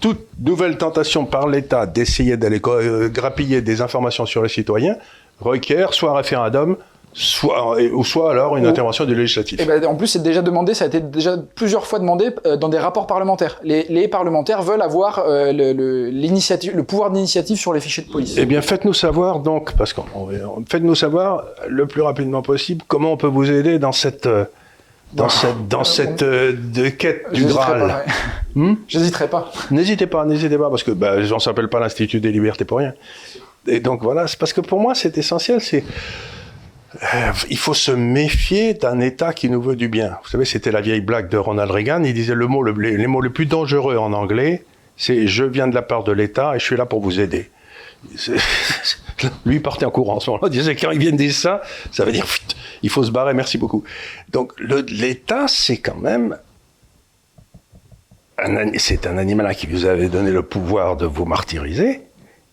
toute 0.00 0.26
nouvelle 0.40 0.78
tentation 0.78 1.24
par 1.24 1.46
l'État 1.48 1.86
d'essayer 1.86 2.36
d'aller 2.36 2.60
euh, 2.66 3.08
grappiller 3.10 3.60
des 3.60 3.80
informations 3.80 4.26
sur 4.26 4.42
les 4.42 4.48
citoyens 4.48 4.96
requiert 5.40 5.92
soit 5.92 6.10
un 6.10 6.16
référendum, 6.16 6.76
soit, 7.12 7.78
ou 7.92 8.04
soit 8.04 8.30
alors 8.30 8.56
une 8.56 8.66
intervention 8.66 9.04
du 9.04 9.14
législatif. 9.14 9.60
Et 9.60 9.64
ben, 9.64 9.84
en 9.84 9.94
plus, 9.94 10.06
c'est 10.06 10.22
déjà 10.22 10.42
demandé, 10.42 10.74
ça 10.74 10.84
a 10.84 10.88
été 10.88 11.00
déjà 11.00 11.36
plusieurs 11.54 11.86
fois 11.86 11.98
demandé 11.98 12.30
euh, 12.46 12.56
dans 12.56 12.68
des 12.68 12.78
rapports 12.78 13.06
parlementaires. 13.06 13.60
Les, 13.62 13.84
les 13.88 14.08
parlementaires 14.08 14.62
veulent 14.62 14.82
avoir 14.82 15.18
euh, 15.18 15.52
le, 15.52 15.72
le, 15.72 16.10
le, 16.10 16.82
pouvoir 16.82 17.10
d'initiative 17.10 17.58
sur 17.58 17.72
les 17.72 17.80
fichiers 17.80 18.04
de 18.04 18.10
police. 18.10 18.34
Eh 18.38 18.46
bien, 18.46 18.62
faites-nous 18.62 18.94
savoir 18.94 19.40
donc, 19.40 19.72
parce 19.76 19.92
qu'on 19.92 20.04
faites-nous 20.68 20.94
savoir 20.94 21.44
le 21.68 21.86
plus 21.86 22.02
rapidement 22.02 22.42
possible 22.42 22.82
comment 22.88 23.12
on 23.12 23.16
peut 23.16 23.26
vous 23.26 23.50
aider 23.50 23.78
dans 23.78 23.92
cette 23.92 24.26
euh, 24.26 24.44
dans 25.12 25.28
cette 25.28 25.68
dans 25.68 25.84
cette 25.84 26.24
de 26.24 26.88
quête 26.88 27.26
du 27.34 27.44
Graal. 27.44 28.04
Hmm 28.54 28.74
J'hésiterai 28.88 29.28
pas. 29.28 29.52
N'hésitez 29.70 30.06
pas, 30.06 30.24
n'hésitez 30.24 30.56
pas, 30.56 30.70
parce 30.70 30.82
que 30.82 30.90
bah, 30.90 31.16
on 31.34 31.38
s'appelle 31.38 31.68
pas 31.68 31.80
l'Institut 31.80 32.20
des 32.20 32.32
libertés 32.32 32.64
pour 32.64 32.78
rien. 32.78 32.94
Et 33.66 33.80
donc 33.80 34.02
voilà, 34.02 34.26
c'est 34.26 34.38
parce 34.38 34.54
que 34.54 34.62
pour 34.62 34.80
moi 34.80 34.94
c'est 34.94 35.18
essentiel, 35.18 35.60
c'est 35.60 35.84
euh, 37.02 37.32
il 37.50 37.58
faut 37.58 37.74
se 37.74 37.90
méfier 37.90 38.74
d'un 38.74 39.00
État 39.00 39.32
qui 39.32 39.50
nous 39.50 39.60
veut 39.60 39.76
du 39.76 39.88
bien. 39.88 40.18
Vous 40.22 40.28
savez, 40.28 40.44
c'était 40.44 40.70
la 40.70 40.80
vieille 40.80 41.00
blague 41.00 41.28
de 41.28 41.36
Ronald 41.36 41.70
Reagan. 41.70 42.04
Il 42.04 42.14
disait 42.14 42.34
le 42.34 42.46
mot, 42.46 42.62
le, 42.62 42.72
les 42.72 43.06
mots 43.06 43.20
les 43.20 43.30
plus 43.30 43.46
dangereux 43.46 43.96
en 43.96 44.12
anglais, 44.12 44.64
c'est 44.96 45.26
je 45.26 45.44
viens 45.44 45.66
de 45.66 45.74
la 45.74 45.82
part 45.82 46.04
de 46.04 46.12
l'État 46.12 46.54
et 46.54 46.60
je 46.60 46.64
suis 46.64 46.76
là 46.76 46.86
pour 46.86 47.00
vous 47.00 47.18
aider. 47.18 47.50
Lui 49.46 49.60
partait 49.60 49.84
en 49.84 49.90
courant 49.90 50.16
en 50.16 50.20
ce 50.20 50.30
moment-là. 50.30 50.48
Il 50.52 50.58
disait 50.58 50.76
quand 50.76 50.90
ils 50.90 50.98
viennent 50.98 51.16
dire 51.16 51.32
ça, 51.32 51.62
ça 51.90 52.04
veut 52.04 52.12
dire 52.12 52.26
il 52.82 52.90
faut 52.90 53.02
se 53.02 53.10
barrer, 53.10 53.34
merci 53.34 53.58
beaucoup. 53.58 53.84
Donc 54.30 54.52
l'État, 54.60 55.46
c'est 55.48 55.78
quand 55.78 55.96
même 55.96 56.36
c'est 58.76 59.06
un 59.06 59.18
animal 59.18 59.54
qui 59.54 59.66
vous 59.66 59.84
avez 59.84 60.08
donné 60.08 60.30
le 60.30 60.42
pouvoir 60.42 60.96
de 60.96 61.06
vous 61.06 61.24
martyriser 61.24 62.02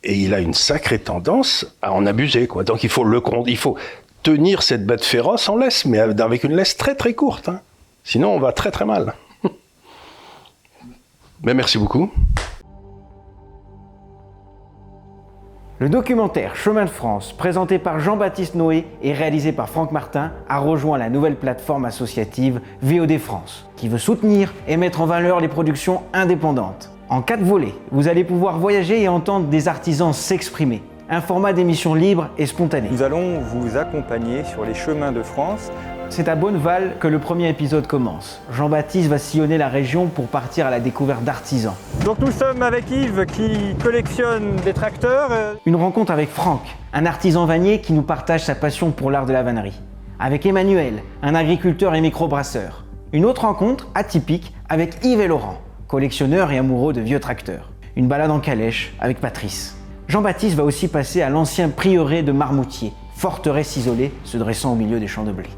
et 0.03 0.13
il 0.13 0.33
a 0.33 0.39
une 0.39 0.53
sacrée 0.53 0.99
tendance 0.99 1.65
à 1.81 1.93
en 1.93 2.05
abuser. 2.05 2.47
Donc 2.65 2.83
il 2.83 2.89
faut 2.89 3.03
le 3.03 3.21
il 3.47 3.57
faut 3.57 3.77
cette 4.59 4.85
bête 4.85 5.03
féroce 5.03 5.49
en 5.49 5.57
laisse, 5.57 5.85
mais 5.85 5.99
avec 5.99 6.43
une 6.43 6.55
laisse 6.55 6.77
très 6.77 6.95
très 6.95 7.13
courte. 7.13 7.49
Hein. 7.49 7.61
Sinon, 8.03 8.33
on 8.33 8.39
va 8.39 8.51
très 8.51 8.71
très 8.71 8.85
mal. 8.85 9.13
mais 11.43 11.53
merci 11.53 11.77
beaucoup. 11.77 12.11
Le 15.79 15.87
documentaire 15.87 16.57
Chemin 16.57 16.83
de 16.83 16.89
France, 16.89 17.31
présenté 17.31 17.79
par 17.79 18.01
Jean-Baptiste 18.01 18.55
Noé 18.55 18.85
et 19.01 19.13
réalisé 19.13 19.53
par 19.53 19.69
Franck 19.69 19.93
Martin, 19.93 20.33
a 20.49 20.59
rejoint 20.59 20.97
la 20.97 21.09
nouvelle 21.09 21.37
plateforme 21.37 21.85
associative 21.85 22.59
VOD 22.81 23.17
France, 23.17 23.65
qui 23.77 23.87
veut 23.87 23.97
soutenir 23.97 24.53
et 24.67 24.75
mettre 24.75 24.99
en 24.99 25.05
valeur 25.05 25.39
les 25.39 25.47
productions 25.47 26.01
indépendantes. 26.11 26.91
En 27.07 27.21
quatre 27.21 27.43
volets, 27.43 27.73
vous 27.91 28.09
allez 28.09 28.25
pouvoir 28.25 28.59
voyager 28.59 29.01
et 29.01 29.07
entendre 29.07 29.47
des 29.47 29.69
artisans 29.69 30.11
s'exprimer 30.13 30.83
un 31.11 31.21
format 31.21 31.53
d'émission 31.53 31.95
libre 31.95 32.29
et 32.37 32.45
spontané. 32.45 32.87
Nous 32.91 33.01
allons 33.01 33.39
vous 33.39 33.77
accompagner 33.77 34.43
sur 34.43 34.63
les 34.63 34.75
chemins 34.75 35.11
de 35.11 35.23
France. 35.23 35.71
C'est 36.09 36.27
à 36.27 36.35
Bonneval 36.35 36.97
que 36.99 37.07
le 37.07 37.17
premier 37.17 37.49
épisode 37.49 37.87
commence. 37.87 38.41
Jean-Baptiste 38.51 39.09
va 39.09 39.17
sillonner 39.17 39.57
la 39.57 39.69
région 39.69 40.05
pour 40.05 40.27
partir 40.27 40.67
à 40.67 40.69
la 40.69 40.79
découverte 40.79 41.23
d'artisans. 41.23 41.73
Donc 42.05 42.19
nous 42.19 42.31
sommes 42.31 42.61
avec 42.61 42.89
Yves 42.91 43.25
qui 43.25 43.75
collectionne 43.83 44.55
des 44.63 44.73
tracteurs. 44.73 45.31
Une 45.65 45.75
rencontre 45.75 46.11
avec 46.11 46.29
Franck, 46.29 46.61
un 46.93 47.07
artisan 47.07 47.45
vanier 47.45 47.81
qui 47.81 47.93
nous 47.93 48.03
partage 48.03 48.43
sa 48.43 48.53
passion 48.53 48.91
pour 48.91 49.09
l'art 49.09 49.25
de 49.25 49.33
la 49.33 49.41
vannerie. 49.41 49.79
Avec 50.19 50.45
Emmanuel, 50.45 51.01
un 51.23 51.33
agriculteur 51.33 51.95
et 51.95 52.01
microbrasseur. 52.01 52.85
Une 53.13 53.25
autre 53.25 53.41
rencontre 53.41 53.87
atypique 53.95 54.53
avec 54.67 55.03
Yves 55.03 55.21
et 55.21 55.27
Laurent, 55.27 55.57
collectionneurs 55.87 56.51
et 56.51 56.59
amoureux 56.59 56.93
de 56.93 57.01
vieux 57.01 57.19
tracteurs. 57.19 57.71
Une 57.95 58.07
balade 58.07 58.29
en 58.29 58.39
calèche 58.39 58.93
avec 58.99 59.19
Patrice. 59.19 59.78
Jean-Baptiste 60.09 60.55
va 60.55 60.63
aussi 60.63 60.87
passer 60.87 61.21
à 61.21 61.29
l'ancien 61.29 61.69
prieuré 61.69 62.23
de 62.23 62.31
Marmoutier, 62.31 62.93
forteresse 63.15 63.77
isolée 63.77 64.11
se 64.23 64.37
dressant 64.37 64.71
au 64.71 64.75
milieu 64.75 64.99
des 64.99 65.05
champs 65.05 65.23
de 65.23 65.31
blé. 65.31 65.49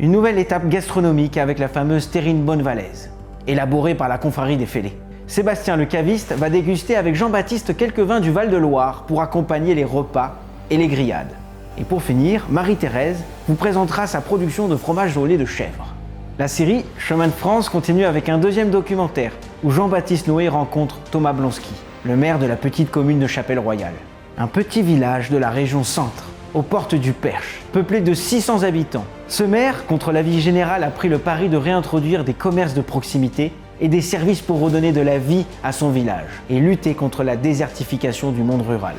Une 0.00 0.10
nouvelle 0.10 0.40
étape 0.40 0.68
gastronomique 0.68 1.36
avec 1.36 1.60
la 1.60 1.68
fameuse 1.68 2.10
terrine 2.10 2.42
Bonnevalaise, 2.42 3.12
élaborée 3.46 3.94
par 3.94 4.08
la 4.08 4.18
confrérie 4.18 4.56
des 4.56 4.66
Fêlés. 4.66 4.98
Sébastien 5.28 5.76
le 5.76 5.84
caviste 5.84 6.32
va 6.32 6.50
déguster 6.50 6.96
avec 6.96 7.14
Jean-Baptiste 7.14 7.76
quelques 7.76 8.00
vins 8.00 8.18
du 8.18 8.32
Val-de-Loire 8.32 9.04
pour 9.06 9.22
accompagner 9.22 9.76
les 9.76 9.84
repas 9.84 10.34
et 10.68 10.78
les 10.78 10.88
grillades. 10.88 11.34
Et 11.78 11.84
pour 11.84 12.02
finir, 12.02 12.44
Marie-Thérèse 12.50 13.22
vous 13.46 13.54
présentera 13.54 14.08
sa 14.08 14.20
production 14.20 14.66
de 14.66 14.74
fromage 14.74 15.16
au 15.16 15.28
de 15.28 15.44
chèvre. 15.44 15.94
La 16.40 16.48
série 16.48 16.84
Chemin 16.98 17.28
de 17.28 17.32
France 17.32 17.68
continue 17.68 18.04
avec 18.04 18.28
un 18.28 18.38
deuxième 18.38 18.70
documentaire 18.70 19.30
où 19.62 19.70
Jean-Baptiste 19.70 20.26
Noé 20.26 20.48
rencontre 20.48 20.98
Thomas 21.12 21.32
Blonsky, 21.32 21.72
le 22.06 22.16
maire 22.16 22.38
de 22.38 22.46
la 22.46 22.54
petite 22.54 22.90
commune 22.90 23.18
de 23.18 23.26
Chapelle-Royale. 23.26 23.94
Un 24.38 24.46
petit 24.46 24.82
village 24.82 25.28
de 25.30 25.36
la 25.36 25.50
région 25.50 25.82
centre, 25.82 26.24
aux 26.54 26.62
portes 26.62 26.94
du 26.94 27.12
Perche, 27.12 27.62
peuplé 27.72 28.00
de 28.00 28.14
600 28.14 28.62
habitants. 28.62 29.04
Ce 29.26 29.42
maire, 29.42 29.86
contre 29.86 30.12
l'avis 30.12 30.40
général, 30.40 30.84
a 30.84 30.90
pris 30.90 31.08
le 31.08 31.18
pari 31.18 31.48
de 31.48 31.56
réintroduire 31.56 32.22
des 32.22 32.32
commerces 32.32 32.74
de 32.74 32.80
proximité 32.80 33.50
et 33.80 33.88
des 33.88 34.02
services 34.02 34.40
pour 34.40 34.60
redonner 34.60 34.92
de 34.92 35.00
la 35.00 35.18
vie 35.18 35.46
à 35.64 35.72
son 35.72 35.90
village 35.90 36.28
et 36.48 36.60
lutter 36.60 36.94
contre 36.94 37.24
la 37.24 37.36
désertification 37.36 38.30
du 38.30 38.42
monde 38.42 38.62
rural. 38.62 38.94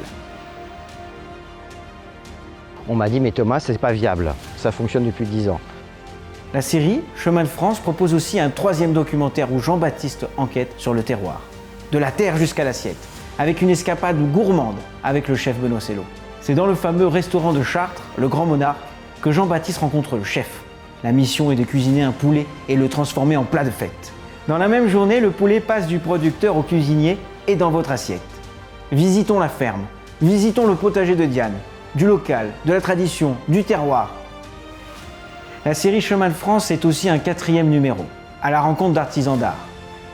On 2.89 2.95
m'a 2.95 3.09
dit 3.09 3.21
mais 3.21 3.31
Thomas, 3.31 3.61
c'est 3.61 3.77
pas 3.77 3.93
viable, 3.93 4.33
ça 4.57 4.73
fonctionne 4.73 5.05
depuis 5.05 5.25
10 5.25 5.49
ans. 5.49 5.61
La 6.53 6.61
série 6.61 7.01
Chemin 7.15 7.43
de 7.43 7.47
France 7.47 7.79
propose 7.79 8.13
aussi 8.13 8.39
un 8.39 8.49
troisième 8.49 8.91
documentaire 8.91 9.51
où 9.53 9.59
Jean-Baptiste 9.59 10.27
enquête 10.37 10.73
sur 10.77 10.93
le 10.93 11.03
terroir, 11.03 11.41
de 11.91 11.97
la 11.97 12.11
terre 12.11 12.37
jusqu'à 12.37 12.63
l'assiette, 12.63 12.97
avec 13.39 13.61
une 13.61 13.69
escapade 13.69 14.17
gourmande 14.31 14.77
avec 15.03 15.27
le 15.27 15.35
chef 15.35 15.57
Benoît 15.57 15.79
Cello. 15.79 16.03
C'est 16.41 16.55
dans 16.55 16.65
le 16.65 16.75
fameux 16.75 17.07
restaurant 17.07 17.53
de 17.53 17.63
Chartres, 17.63 18.03
le 18.17 18.27
Grand 18.27 18.45
Monarque, 18.45 18.79
que 19.21 19.31
Jean-Baptiste 19.31 19.79
rencontre 19.79 20.15
le 20.15 20.23
chef. 20.23 20.49
La 21.03 21.11
mission 21.11 21.51
est 21.51 21.55
de 21.55 21.63
cuisiner 21.63 22.03
un 22.03 22.11
poulet 22.11 22.45
et 22.69 22.75
le 22.75 22.89
transformer 22.89 23.37
en 23.37 23.43
plat 23.43 23.63
de 23.63 23.69
fête. 23.69 24.11
Dans 24.47 24.57
la 24.57 24.67
même 24.67 24.87
journée, 24.87 25.19
le 25.19 25.31
poulet 25.31 25.59
passe 25.59 25.87
du 25.87 25.99
producteur 25.99 26.55
au 26.57 26.63
cuisinier 26.63 27.17
et 27.47 27.55
dans 27.55 27.69
votre 27.69 27.91
assiette. 27.91 28.21
Visitons 28.91 29.39
la 29.39 29.49
ferme, 29.49 29.85
visitons 30.21 30.65
le 30.65 30.75
potager 30.75 31.15
de 31.15 31.25
Diane, 31.25 31.55
du 31.95 32.05
local, 32.05 32.51
de 32.65 32.73
la 32.73 32.81
tradition, 32.81 33.35
du 33.47 33.63
terroir. 33.63 34.13
La 35.65 35.73
série 35.73 35.99
Chemin 35.99 36.29
de 36.29 36.33
France 36.33 36.71
est 36.71 36.85
aussi 36.85 37.09
un 37.09 37.19
quatrième 37.19 37.69
numéro, 37.69 38.05
à 38.41 38.51
la 38.51 38.61
rencontre 38.61 38.93
d'artisans 38.93 39.37
d'art. 39.37 39.57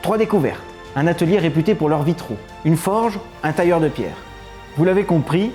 Trois 0.02 0.18
découvertes, 0.18 0.60
un 0.96 1.06
atelier 1.06 1.38
réputé 1.38 1.74
pour 1.74 1.88
leurs 1.88 2.02
vitraux, 2.02 2.36
une 2.64 2.76
forge, 2.76 3.18
un 3.42 3.52
tailleur 3.52 3.80
de 3.80 3.88
pierre. 3.88 4.16
Vous 4.76 4.84
l'avez 4.84 5.04
compris, 5.04 5.50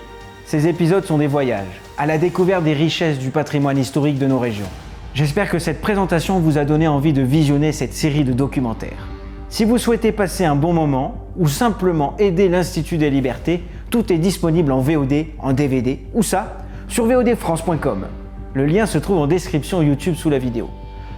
ces 0.46 0.68
épisodes 0.68 1.06
sont 1.06 1.18
des 1.18 1.28
voyages, 1.28 1.82
à 1.98 2.06
la 2.06 2.18
découverte 2.18 2.64
des 2.64 2.74
richesses 2.74 3.20
du 3.20 3.30
patrimoine 3.30 3.78
historique 3.78 4.18
de 4.18 4.28
nos 4.28 4.40
régions. 4.40 4.70
J'espère 5.14 5.50
que 5.50 5.60
cette 5.60 5.82
présentation 5.82 6.40
vous 6.40 6.58
a 6.58 6.66
donné 6.66 6.88
envie 6.88 7.14
de 7.14 7.22
visionner 7.22 7.72
cette 7.72 7.94
série 7.94 8.24
de 8.24 8.34
documentaires. 8.34 9.08
Si 9.50 9.66
vous 9.66 9.78
souhaitez 9.78 10.12
passer 10.12 10.46
un 10.46 10.56
bon 10.56 10.74
moment 10.74 11.28
ou 11.38 11.48
simplement 11.48 12.16
aider 12.20 12.50
l'Institut 12.50 12.98
des 12.98 13.10
libertés, 13.10 13.64
tout 13.90 14.14
est 14.14 14.18
disponible 14.20 14.72
en 14.72 14.80
VOD, 14.80 15.26
en 15.40 15.54
DVD, 15.54 16.00
ou 16.14 16.22
ça, 16.22 16.58
sur 16.88 17.06
vodfrance.com. 17.06 18.06
Le 18.54 18.66
lien 18.66 18.86
se 18.86 18.98
trouve 18.98 19.18
en 19.18 19.28
description 19.28 19.82
YouTube 19.82 20.16
sous 20.16 20.30
la 20.30 20.38
vidéo. 20.38 20.70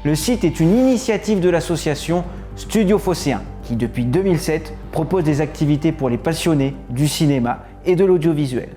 Le 0.04 0.16
site 0.16 0.44
est 0.44 0.60
une 0.60 0.78
initiative 0.78 1.42
de 1.42 1.50
l'association 1.50 2.24
Studio 2.56 2.98
Phocéen, 2.98 3.42
qui 3.64 3.76
depuis 3.76 4.06
2007 4.06 4.74
propose 4.92 5.24
des 5.24 5.42
activités 5.42 5.92
pour 5.92 6.10
les 6.10 6.18
passionnés 6.18 6.76
du 6.90 7.08
cinéma 7.08 7.66
et 7.86 7.96
de 7.96 8.06
l'audiovisuel. 8.06 8.70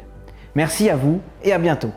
Merci 0.55 0.89
à 0.89 0.97
vous 0.97 1.20
et 1.43 1.53
à 1.53 1.59
bientôt. 1.59 1.91